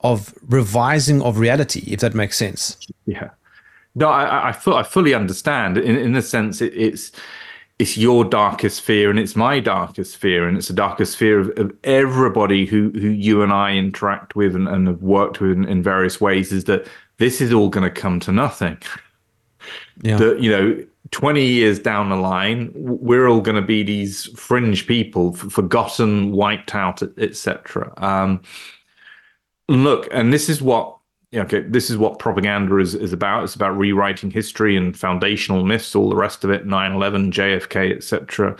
of 0.00 0.34
revising 0.46 1.22
of 1.22 1.38
reality, 1.38 1.82
if 1.86 2.00
that 2.00 2.14
makes 2.14 2.36
sense. 2.36 2.76
Yeah. 3.06 3.30
No, 3.94 4.08
I, 4.08 4.50
I, 4.50 4.50
I 4.50 4.82
fully 4.82 5.14
understand. 5.14 5.78
In, 5.78 5.96
in 5.96 6.14
a 6.14 6.22
sense, 6.22 6.60
it, 6.60 6.72
it's 6.74 7.12
it's 7.78 7.98
your 7.98 8.24
darkest 8.24 8.80
fear 8.80 9.10
and 9.10 9.18
it's 9.18 9.36
my 9.36 9.60
darkest 9.60 10.16
fear 10.16 10.48
and 10.48 10.56
it's 10.56 10.68
the 10.68 10.74
darkest 10.74 11.16
fear 11.16 11.38
of, 11.38 11.50
of 11.58 11.72
everybody 11.84 12.64
who 12.64 12.90
who 12.90 13.08
you 13.08 13.42
and 13.42 13.52
I 13.52 13.74
interact 13.74 14.34
with 14.34 14.54
and, 14.54 14.66
and 14.66 14.86
have 14.86 15.02
worked 15.02 15.40
with 15.40 15.52
in, 15.52 15.64
in 15.66 15.82
various 15.82 16.20
ways 16.20 16.52
is 16.52 16.64
that 16.64 16.86
this 17.18 17.40
is 17.40 17.52
all 17.52 17.68
going 17.68 17.84
to 17.84 18.00
come 18.00 18.20
to 18.20 18.32
nothing. 18.32 18.78
Yeah. 20.02 20.16
That 20.16 20.40
you 20.40 20.50
know, 20.50 20.84
twenty 21.10 21.44
years 21.44 21.78
down 21.78 22.08
the 22.08 22.16
line, 22.16 22.72
we're 22.74 23.28
all 23.28 23.40
going 23.40 23.56
to 23.56 23.66
be 23.66 23.82
these 23.82 24.26
fringe 24.38 24.86
people, 24.86 25.32
forgotten, 25.32 26.32
wiped 26.32 26.74
out, 26.74 27.02
etc. 27.18 27.92
Um, 27.98 28.42
look, 29.68 30.08
and 30.12 30.32
this 30.32 30.48
is 30.48 30.62
what 30.62 30.95
yeah, 31.32 31.42
okay, 31.42 31.60
this 31.60 31.90
is 31.90 31.96
what 31.96 32.18
propaganda 32.18 32.78
is, 32.78 32.94
is 32.94 33.12
about. 33.12 33.44
It's 33.44 33.54
about 33.54 33.76
rewriting 33.76 34.30
history 34.30 34.76
and 34.76 34.96
foundational 34.96 35.64
myths, 35.64 35.94
all 35.94 36.08
the 36.08 36.16
rest 36.16 36.44
of 36.44 36.50
it, 36.50 36.66
9-11, 36.66 37.32
JFK, 37.32 37.96
etc. 37.96 38.56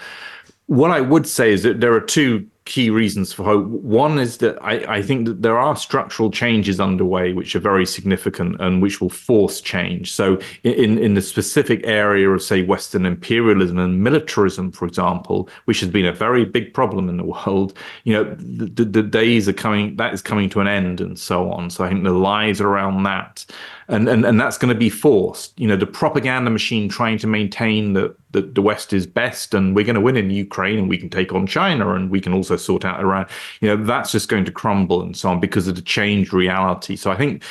What 0.66 0.90
I 0.90 1.00
would 1.00 1.26
say 1.28 1.52
is 1.52 1.62
that 1.62 1.80
there 1.80 1.94
are 1.94 2.00
two 2.00 2.46
key 2.66 2.90
reasons 2.90 3.32
for 3.32 3.44
hope. 3.44 3.66
One 3.66 4.18
is 4.18 4.38
that 4.38 4.58
I, 4.60 4.96
I, 4.96 5.02
think 5.02 5.26
that 5.26 5.40
there 5.40 5.56
are 5.56 5.76
structural 5.76 6.30
changes 6.30 6.80
underway 6.80 7.32
which 7.32 7.54
are 7.54 7.60
very 7.60 7.86
significant 7.86 8.60
and 8.60 8.82
which 8.82 9.00
will 9.00 9.08
force 9.08 9.60
change. 9.60 10.12
So, 10.12 10.38
in 10.64 10.98
in 10.98 11.14
the 11.14 11.22
specific 11.22 11.80
area 11.84 12.28
of 12.28 12.42
say 12.42 12.62
Western 12.62 13.06
imperialism 13.06 13.78
and 13.78 14.02
militarism, 14.02 14.72
for 14.72 14.84
example, 14.84 15.48
which 15.64 15.80
has 15.80 15.88
been 15.88 16.04
a 16.04 16.12
very 16.12 16.44
big 16.44 16.74
problem 16.74 17.08
in 17.08 17.16
the 17.16 17.24
world, 17.36 17.72
you 18.04 18.12
know, 18.12 18.24
the, 18.34 18.84
the 18.84 19.02
days 19.02 19.48
are 19.48 19.54
coming. 19.54 19.96
That 19.96 20.12
is 20.12 20.20
coming 20.20 20.50
to 20.50 20.60
an 20.60 20.66
end, 20.66 21.00
and 21.00 21.18
so 21.18 21.50
on. 21.52 21.70
So, 21.70 21.84
I 21.84 21.88
think 21.88 22.02
the 22.04 22.10
lies 22.10 22.60
around 22.60 23.04
that 23.04 23.46
and 23.88 24.08
and 24.08 24.24
and 24.24 24.40
that's 24.40 24.58
going 24.58 24.72
to 24.72 24.78
be 24.78 24.90
forced. 24.90 25.58
You 25.58 25.68
know, 25.68 25.76
the 25.76 25.86
propaganda 25.86 26.50
machine 26.50 26.88
trying 26.88 27.18
to 27.18 27.26
maintain 27.26 27.92
that 27.92 28.16
the, 28.32 28.62
West 28.62 28.92
is 28.92 29.06
best 29.06 29.54
and 29.54 29.74
we're 29.74 29.84
going 29.84 29.94
to 29.94 30.00
win 30.00 30.16
in 30.16 30.30
Ukraine 30.30 30.78
and 30.78 30.88
we 30.88 30.98
can 30.98 31.08
take 31.08 31.32
on 31.32 31.46
China 31.46 31.94
and 31.94 32.10
we 32.10 32.20
can 32.20 32.34
also 32.34 32.56
sort 32.56 32.84
out 32.84 33.00
Iran. 33.00 33.26
You 33.60 33.68
know, 33.68 33.84
that's 33.84 34.12
just 34.12 34.28
going 34.28 34.44
to 34.44 34.52
crumble 34.52 35.00
and 35.00 35.16
so 35.16 35.30
on 35.30 35.40
because 35.40 35.68
of 35.68 35.76
the 35.76 35.82
changed 35.82 36.32
reality. 36.32 36.96
So 36.96 37.10
I 37.10 37.16
think 37.16 37.42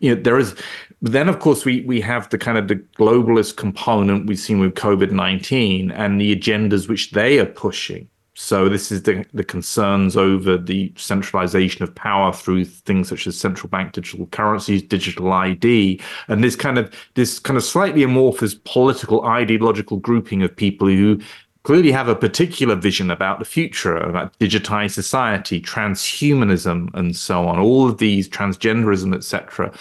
you 0.00 0.14
know 0.14 0.20
there 0.20 0.38
is 0.38 0.54
then 1.02 1.28
of 1.28 1.38
course 1.38 1.64
we 1.64 1.82
we 1.82 2.00
have 2.00 2.28
the 2.30 2.38
kind 2.38 2.58
of 2.58 2.68
the 2.68 2.76
globalist 2.98 3.56
component 3.56 4.26
we've 4.26 4.38
seen 4.38 4.58
with 4.58 4.74
covid-19 4.74 5.92
and 5.94 6.20
the 6.20 6.34
agendas 6.34 6.88
which 6.88 7.12
they 7.12 7.38
are 7.38 7.46
pushing 7.46 8.08
so 8.34 8.68
this 8.68 8.90
is 8.90 9.02
the, 9.04 9.24
the 9.32 9.44
concerns 9.44 10.16
over 10.16 10.58
the 10.58 10.92
centralization 10.96 11.84
of 11.84 11.94
power 11.94 12.32
through 12.32 12.64
things 12.64 13.08
such 13.08 13.28
as 13.28 13.38
central 13.38 13.70
bank 13.70 13.92
digital 13.92 14.26
currencies, 14.26 14.82
digital 14.82 15.32
ID, 15.32 16.00
and 16.26 16.42
this 16.42 16.56
kind 16.56 16.76
of 16.76 16.92
this 17.14 17.38
kind 17.38 17.56
of 17.56 17.62
slightly 17.62 18.02
amorphous 18.02 18.54
political 18.54 19.24
ideological 19.24 19.98
grouping 19.98 20.42
of 20.42 20.54
people 20.54 20.88
who 20.88 21.20
clearly 21.62 21.92
have 21.92 22.08
a 22.08 22.16
particular 22.16 22.74
vision 22.74 23.10
about 23.10 23.38
the 23.38 23.44
future, 23.44 23.96
about 23.96 24.36
digitized 24.38 24.90
society, 24.90 25.60
transhumanism, 25.60 26.92
and 26.94 27.16
so 27.16 27.46
on. 27.46 27.58
All 27.58 27.88
of 27.88 27.98
these 27.98 28.28
transgenderism, 28.28 29.14
etc 29.14 29.72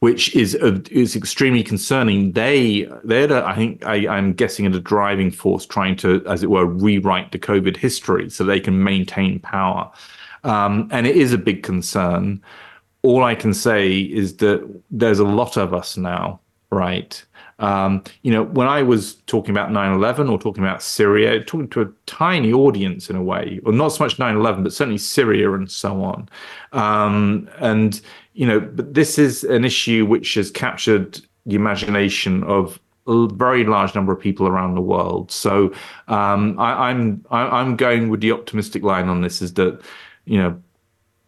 which 0.00 0.34
is 0.34 0.56
uh, 0.56 0.78
is 0.90 1.14
extremely 1.14 1.62
concerning. 1.62 2.32
They 2.32 2.90
they're 3.04 3.44
I 3.44 3.54
think 3.54 3.84
I, 3.86 4.08
I'm 4.08 4.32
guessing 4.32 4.66
are 4.66 4.70
the 4.70 4.80
driving 4.80 5.30
force 5.30 5.64
trying 5.64 5.96
to, 5.96 6.24
as 6.26 6.42
it 6.42 6.50
were, 6.50 6.66
rewrite 6.66 7.32
the 7.32 7.38
COVID 7.38 7.76
history 7.76 8.28
so 8.28 8.42
they 8.42 8.60
can 8.60 8.82
maintain 8.82 9.38
power, 9.40 9.90
um, 10.44 10.88
and 10.90 11.06
it 11.06 11.16
is 11.16 11.32
a 11.32 11.38
big 11.38 11.62
concern. 11.62 12.42
All 13.02 13.24
I 13.24 13.34
can 13.34 13.54
say 13.54 14.00
is 14.00 14.36
that 14.38 14.68
there's 14.90 15.20
a 15.20 15.24
lot 15.24 15.56
of 15.56 15.72
us 15.72 15.96
now, 15.96 16.40
right? 16.70 17.22
Um, 17.60 18.02
you 18.22 18.32
know, 18.32 18.44
when 18.44 18.68
I 18.68 18.82
was 18.82 19.16
talking 19.26 19.50
about 19.50 19.70
9/11 19.70 20.30
or 20.30 20.38
talking 20.38 20.64
about 20.64 20.82
Syria, 20.82 21.44
talking 21.44 21.68
to 21.68 21.82
a 21.82 21.88
tiny 22.06 22.54
audience 22.54 23.10
in 23.10 23.16
a 23.16 23.22
way, 23.22 23.60
or 23.66 23.72
not 23.72 23.88
so 23.88 24.04
much 24.04 24.18
9/11, 24.18 24.62
but 24.62 24.72
certainly 24.72 24.96
Syria 24.96 25.52
and 25.52 25.70
so 25.70 26.02
on. 26.02 26.28
Um, 26.72 27.50
and 27.58 28.00
you 28.32 28.46
know, 28.46 28.60
but 28.60 28.94
this 28.94 29.18
is 29.18 29.44
an 29.44 29.64
issue 29.64 30.06
which 30.06 30.34
has 30.34 30.50
captured 30.50 31.20
the 31.46 31.56
imagination 31.56 32.44
of 32.44 32.78
a 33.06 33.26
very 33.28 33.64
large 33.64 33.94
number 33.94 34.12
of 34.12 34.20
people 34.20 34.46
around 34.46 34.74
the 34.74 34.80
world. 34.80 35.30
So 35.32 35.72
um, 36.08 36.58
I, 36.58 36.90
I'm 36.90 37.24
I'm 37.30 37.76
going 37.76 38.08
with 38.08 38.20
the 38.20 38.32
optimistic 38.32 38.82
line 38.82 39.08
on 39.08 39.22
this 39.22 39.42
is 39.42 39.54
that 39.54 39.80
you 40.24 40.38
know 40.38 40.60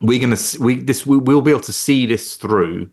we're 0.00 0.20
going 0.20 0.36
to 0.36 0.62
we 0.62 0.76
this 0.76 1.06
we, 1.06 1.16
will 1.16 1.42
be 1.42 1.50
able 1.50 1.60
to 1.60 1.72
see 1.72 2.06
this 2.06 2.36
through, 2.36 2.88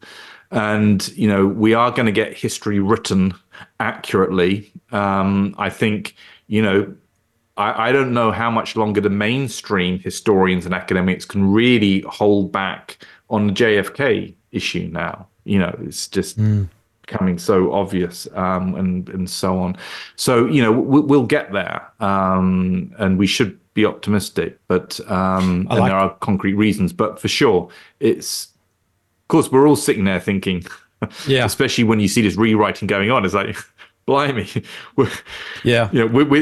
and 0.52 1.08
you 1.10 1.28
know 1.28 1.46
we 1.46 1.74
are 1.74 1.92
going 1.92 2.06
to 2.06 2.12
get 2.12 2.36
history 2.36 2.80
written 2.80 3.34
accurately. 3.80 4.72
Um, 4.92 5.54
I 5.58 5.70
think 5.70 6.16
you 6.48 6.62
know 6.62 6.94
I, 7.58 7.90
I, 7.90 7.92
don't 7.92 8.14
know 8.14 8.32
how 8.32 8.50
much 8.50 8.76
longer 8.76 9.02
the 9.02 9.10
mainstream 9.10 10.00
historians 10.00 10.66
and 10.66 10.74
academics 10.74 11.26
can 11.26 11.52
really 11.52 12.02
hold 12.02 12.52
back 12.52 13.06
on 13.30 13.48
the 13.48 13.54
JFK 13.54 14.34
issue 14.52 14.90
now. 14.92 15.28
You 15.46 15.60
know, 15.60 15.78
it's 15.84 16.08
just 16.08 16.38
mm. 16.38 16.68
becoming 17.02 17.38
so 17.38 17.72
obvious 17.74 18.28
um, 18.34 18.76
and 18.76 19.10
and 19.10 19.30
so 19.30 19.60
on. 19.60 19.78
So 20.16 20.46
you 20.46 20.62
know, 20.62 20.72
we, 20.72 21.02
will 21.02 21.26
get 21.26 21.52
there, 21.52 21.88
um, 22.00 22.94
and 22.98 23.18
we 23.18 23.28
should 23.28 23.60
be 23.74 23.86
optimistic. 23.86 24.60
But 24.68 25.00
um, 25.10 25.68
and 25.70 25.80
like 25.80 25.90
there 25.90 25.98
are 25.98 26.14
concrete 26.16 26.56
reasons. 26.56 26.94
But 26.94 27.20
for 27.20 27.28
sure, 27.28 27.70
it's 28.00 28.46
of 29.24 29.28
course 29.28 29.52
we're 29.52 29.68
all 29.68 29.76
sitting 29.76 30.06
there 30.06 30.20
thinking. 30.20 30.66
Yeah. 31.28 31.46
Especially 31.46 31.86
when 31.86 32.02
you 32.02 32.10
see 32.10 32.22
this 32.22 32.36
rewriting 32.36 32.86
going 32.86 33.10
on, 33.10 33.24
it's 33.24 33.34
like 33.34 33.56
blimey. 34.10 34.50
Yeah. 35.64 35.90
you 35.92 36.00
know 36.00 36.08
we, 36.08 36.24
we, 36.24 36.40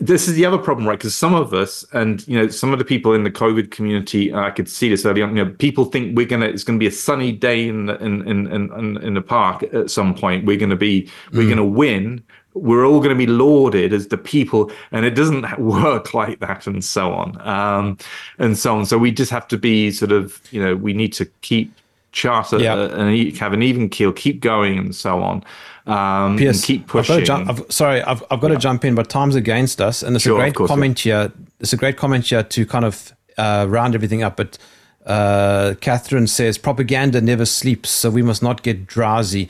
this 0.00 0.28
is 0.28 0.34
the 0.34 0.44
other 0.44 0.58
problem 0.58 0.86
right? 0.86 0.98
Because 0.98 1.14
some 1.14 1.34
of 1.34 1.54
us 1.54 1.84
and 1.92 2.26
you 2.28 2.38
know 2.38 2.48
some 2.48 2.72
of 2.72 2.78
the 2.78 2.84
people 2.84 3.14
in 3.14 3.22
the 3.24 3.30
covid 3.30 3.70
community 3.70 4.32
i 4.34 4.50
could 4.50 4.68
see 4.68 4.88
this 4.88 5.06
early 5.06 5.22
on 5.22 5.34
you 5.36 5.42
know 5.44 5.50
people 5.58 5.84
think 5.86 6.16
we're 6.16 6.26
gonna 6.26 6.46
it's 6.46 6.64
gonna 6.64 6.78
be 6.78 6.86
a 6.86 6.92
sunny 7.06 7.32
day 7.32 7.68
in 7.68 7.86
the, 7.86 7.96
in, 8.04 8.26
in 8.28 8.46
in 8.52 8.96
in 8.98 9.14
the 9.14 9.22
park 9.22 9.62
at 9.74 9.90
some 9.90 10.14
point. 10.14 10.44
We're 10.44 10.56
gonna 10.58 10.76
be 10.76 11.08
we're 11.32 11.42
mm. 11.42 11.50
gonna 11.50 11.64
win. 11.64 12.22
We're 12.54 12.86
all 12.86 12.98
going 12.98 13.10
to 13.10 13.26
be 13.26 13.26
lauded 13.26 13.92
as 13.92 14.08
the 14.08 14.18
people 14.18 14.72
and 14.90 15.04
it 15.04 15.10
doesn't 15.10 15.58
work 15.60 16.12
like 16.12 16.40
that 16.40 16.66
and 16.66 16.84
so 16.84 17.12
on. 17.12 17.40
Um, 17.46 17.98
and 18.38 18.58
so 18.58 18.76
on. 18.76 18.84
So 18.86 18.98
we 18.98 19.12
just 19.12 19.30
have 19.30 19.46
to 19.48 19.58
be 19.58 19.92
sort 19.92 20.10
of 20.10 20.40
you 20.50 20.60
know 20.62 20.74
we 20.74 20.92
need 20.92 21.12
to 21.14 21.26
keep 21.42 21.72
chart 22.12 22.52
a, 22.52 22.60
Yeah. 22.60 22.74
a- 22.74 22.96
an 22.96 23.10
e- 23.10 23.36
have 23.36 23.52
an 23.52 23.62
even 23.62 23.88
keel, 23.88 24.12
keep 24.12 24.40
going, 24.40 24.78
and 24.78 24.94
so 24.94 25.22
on. 25.22 25.44
Um, 25.88 26.36
Piers, 26.36 26.64
keep 26.64 26.82
I've 26.82 26.86
pushing. 26.88 27.24
jump, 27.24 27.48
I've, 27.48 27.64
sorry, 27.72 28.02
I've, 28.02 28.22
I've 28.30 28.40
got 28.40 28.48
to 28.48 28.56
jump 28.56 28.84
in, 28.84 28.94
but 28.94 29.08
time's 29.08 29.34
against 29.34 29.80
us. 29.80 30.02
And 30.02 30.14
there's 30.14 30.22
Sure, 30.22 30.36
a 30.36 30.50
great 30.50 30.54
yeah. 30.60 30.66
comment 30.66 30.98
here. 31.00 31.32
It's 31.60 31.72
a 31.72 31.76
great 31.76 31.96
comment 31.96 32.26
here 32.26 32.42
to 32.42 32.66
kind 32.66 32.84
of 32.84 33.12
uh, 33.38 33.66
round 33.68 33.94
everything 33.94 34.22
up. 34.22 34.36
But 34.36 34.58
uh, 35.06 35.74
Catherine 35.80 36.26
says 36.26 36.58
propaganda 36.58 37.20
never 37.20 37.46
sleeps, 37.46 37.88
so 37.90 38.10
we 38.10 38.22
must 38.22 38.42
not 38.42 38.62
get 38.62 38.86
drowsy. 38.86 39.48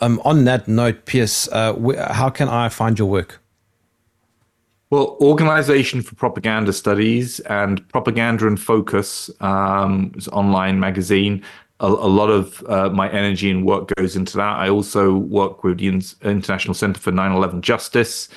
Um, 0.00 0.20
on 0.24 0.44
that 0.44 0.66
note, 0.66 1.04
Piers, 1.06 1.48
uh, 1.52 1.74
wh- 1.74 1.96
how 2.12 2.30
can 2.30 2.48
I 2.48 2.68
find 2.68 2.98
your 2.98 3.08
work? 3.08 3.40
Well, 4.90 5.16
Organization 5.20 6.00
for 6.00 6.14
Propaganda 6.14 6.72
Studies 6.72 7.40
and 7.40 7.86
Propaganda 7.88 8.46
in 8.46 8.56
Focus 8.56 9.28
um, 9.40 10.12
is 10.16 10.28
an 10.28 10.32
online 10.32 10.78
magazine. 10.78 11.42
A, 11.80 11.86
a 11.86 11.88
lot 11.88 12.30
of 12.30 12.64
uh, 12.68 12.88
my 12.90 13.10
energy 13.10 13.50
and 13.50 13.64
work 13.64 13.92
goes 13.96 14.16
into 14.16 14.36
that. 14.38 14.56
I 14.58 14.68
also 14.68 15.14
work 15.14 15.62
with 15.62 15.78
the 15.78 15.88
International 15.88 16.74
Center 16.74 16.98
for 16.98 17.12
9 17.12 17.32
11 17.32 17.62
Justice, 17.62 18.28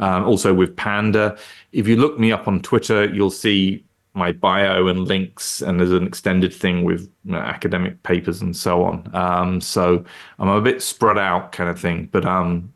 um, 0.00 0.24
also 0.24 0.52
with 0.52 0.74
PANDA. 0.76 1.38
If 1.72 1.86
you 1.86 1.96
look 1.96 2.18
me 2.18 2.32
up 2.32 2.48
on 2.48 2.60
Twitter, 2.60 3.04
you'll 3.06 3.30
see 3.30 3.84
my 4.14 4.32
bio 4.32 4.88
and 4.88 5.06
links, 5.06 5.62
and 5.62 5.78
there's 5.78 5.92
an 5.92 6.06
extended 6.06 6.52
thing 6.52 6.84
with 6.84 7.02
you 7.24 7.32
know, 7.32 7.38
academic 7.38 8.02
papers 8.02 8.42
and 8.42 8.56
so 8.56 8.82
on. 8.84 9.08
Um, 9.14 9.60
so 9.60 10.04
I'm 10.38 10.48
a 10.48 10.60
bit 10.60 10.82
spread 10.82 11.18
out 11.18 11.52
kind 11.52 11.70
of 11.70 11.80
thing, 11.80 12.08
but 12.10 12.24
um, 12.24 12.72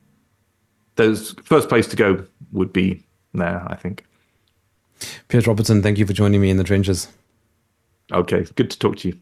there's 0.97 1.33
first 1.43 1.69
place 1.69 1.87
to 1.89 1.97
go 1.97 2.25
would 2.53 2.73
be 2.73 3.05
there, 3.35 3.67
I 3.69 3.75
think. 3.75 4.05
Piers 5.29 5.47
Robinson, 5.47 5.83
thank 5.83 5.99
you 5.99 6.07
for 6.07 6.13
joining 6.13 6.41
me 6.41 6.51
in 6.51 6.57
the 6.57 6.65
trenches. 6.65 7.09
Okay, 8.13 8.47
good 8.55 8.71
to 8.71 8.79
talk 8.79 8.97
to 8.99 9.09
you. 9.09 9.19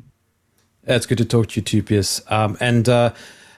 Yeah, 0.87 0.97
It's 0.97 1.07
good 1.07 1.19
to 1.19 1.25
talk 1.25 1.49
to 1.49 1.61
you 1.61 1.65
too, 1.65 1.83
Piers. 1.83 2.23
Um, 2.29 2.57
and 2.61 2.89
uh, 2.89 3.13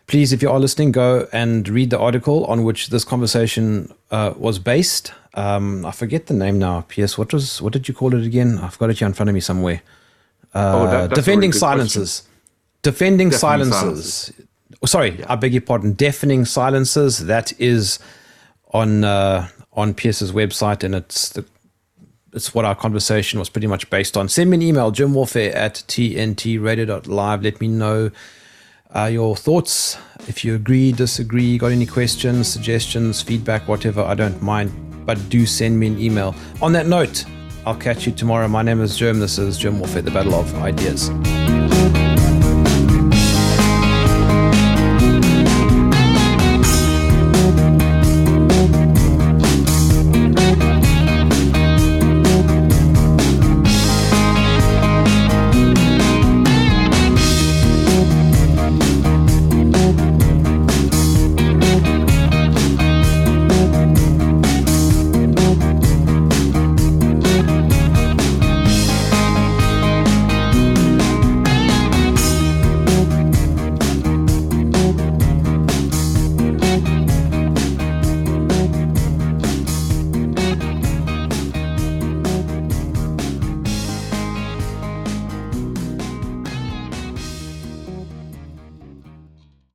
please, 0.06 0.32
if 0.32 0.42
you 0.42 0.50
are 0.50 0.58
listening, 0.58 0.92
go 0.92 1.28
and 1.32 1.68
read 1.68 1.90
the 1.90 1.98
article 1.98 2.44
on 2.46 2.64
which 2.64 2.88
this 2.88 3.04
conversation 3.04 3.92
uh, 4.10 4.34
was 4.36 4.58
based. 4.58 5.12
Um, 5.34 5.86
I 5.86 5.92
forget 5.92 6.26
the 6.26 6.34
name 6.34 6.58
now, 6.58 6.82
Piers. 6.82 7.16
What 7.16 7.32
was 7.32 7.62
what 7.62 7.72
did 7.72 7.88
you 7.88 7.94
call 7.94 8.14
it 8.14 8.24
again? 8.26 8.58
I've 8.58 8.78
got 8.78 8.90
it 8.90 8.98
here 8.98 9.08
in 9.08 9.14
front 9.14 9.28
of 9.30 9.34
me 9.34 9.40
somewhere. 9.40 9.82
Uh, 10.54 10.72
Oh, 10.74 10.86
that- 10.90 11.14
defending 11.14 11.50
really 11.50 11.58
silences. 11.58 12.22
Defending, 12.82 13.30
Deafening 13.30 13.70
silences. 13.70 14.32
Oh, 14.82 14.86
sorry, 14.86 15.24
I 15.28 15.36
beg 15.36 15.52
your 15.52 15.62
pardon. 15.62 15.92
Deafening 15.92 16.44
silences. 16.44 17.26
That 17.26 17.52
is 17.60 18.00
on 18.72 19.04
uh, 19.04 19.48
on 19.72 19.94
Piers's 19.94 20.32
website, 20.32 20.82
and 20.82 20.94
it's 20.94 21.28
the 21.30 21.44
it's 22.32 22.54
what 22.54 22.64
our 22.64 22.74
conversation 22.74 23.38
was 23.38 23.48
pretty 23.48 23.66
much 23.66 23.88
based 23.90 24.16
on. 24.16 24.28
Send 24.28 24.50
me 24.50 24.56
an 24.56 24.62
email, 24.62 24.90
jermwarfare 24.92 25.54
at 25.54 25.84
tntradio.live. 25.88 27.42
Let 27.42 27.60
me 27.60 27.68
know 27.68 28.10
uh, 28.94 29.10
your 29.12 29.36
thoughts. 29.36 29.98
If 30.28 30.44
you 30.44 30.54
agree, 30.54 30.92
disagree, 30.92 31.58
got 31.58 31.72
any 31.72 31.86
questions, 31.86 32.48
suggestions, 32.48 33.22
feedback, 33.22 33.68
whatever, 33.68 34.02
I 34.02 34.14
don't 34.14 34.40
mind. 34.42 34.72
But 35.04 35.28
do 35.28 35.46
send 35.46 35.78
me 35.78 35.88
an 35.88 35.98
email. 35.98 36.34
On 36.60 36.72
that 36.72 36.86
note, 36.86 37.24
I'll 37.66 37.76
catch 37.76 38.06
you 38.06 38.12
tomorrow. 38.12 38.48
My 38.48 38.62
name 38.62 38.80
is 38.80 38.98
Jerm. 38.98 39.18
This 39.18 39.38
is 39.38 39.58
Jerm 39.58 39.78
Warfare, 39.78 40.02
the 40.02 40.10
Battle 40.10 40.34
of 40.34 40.54
Ideas. 40.56 41.10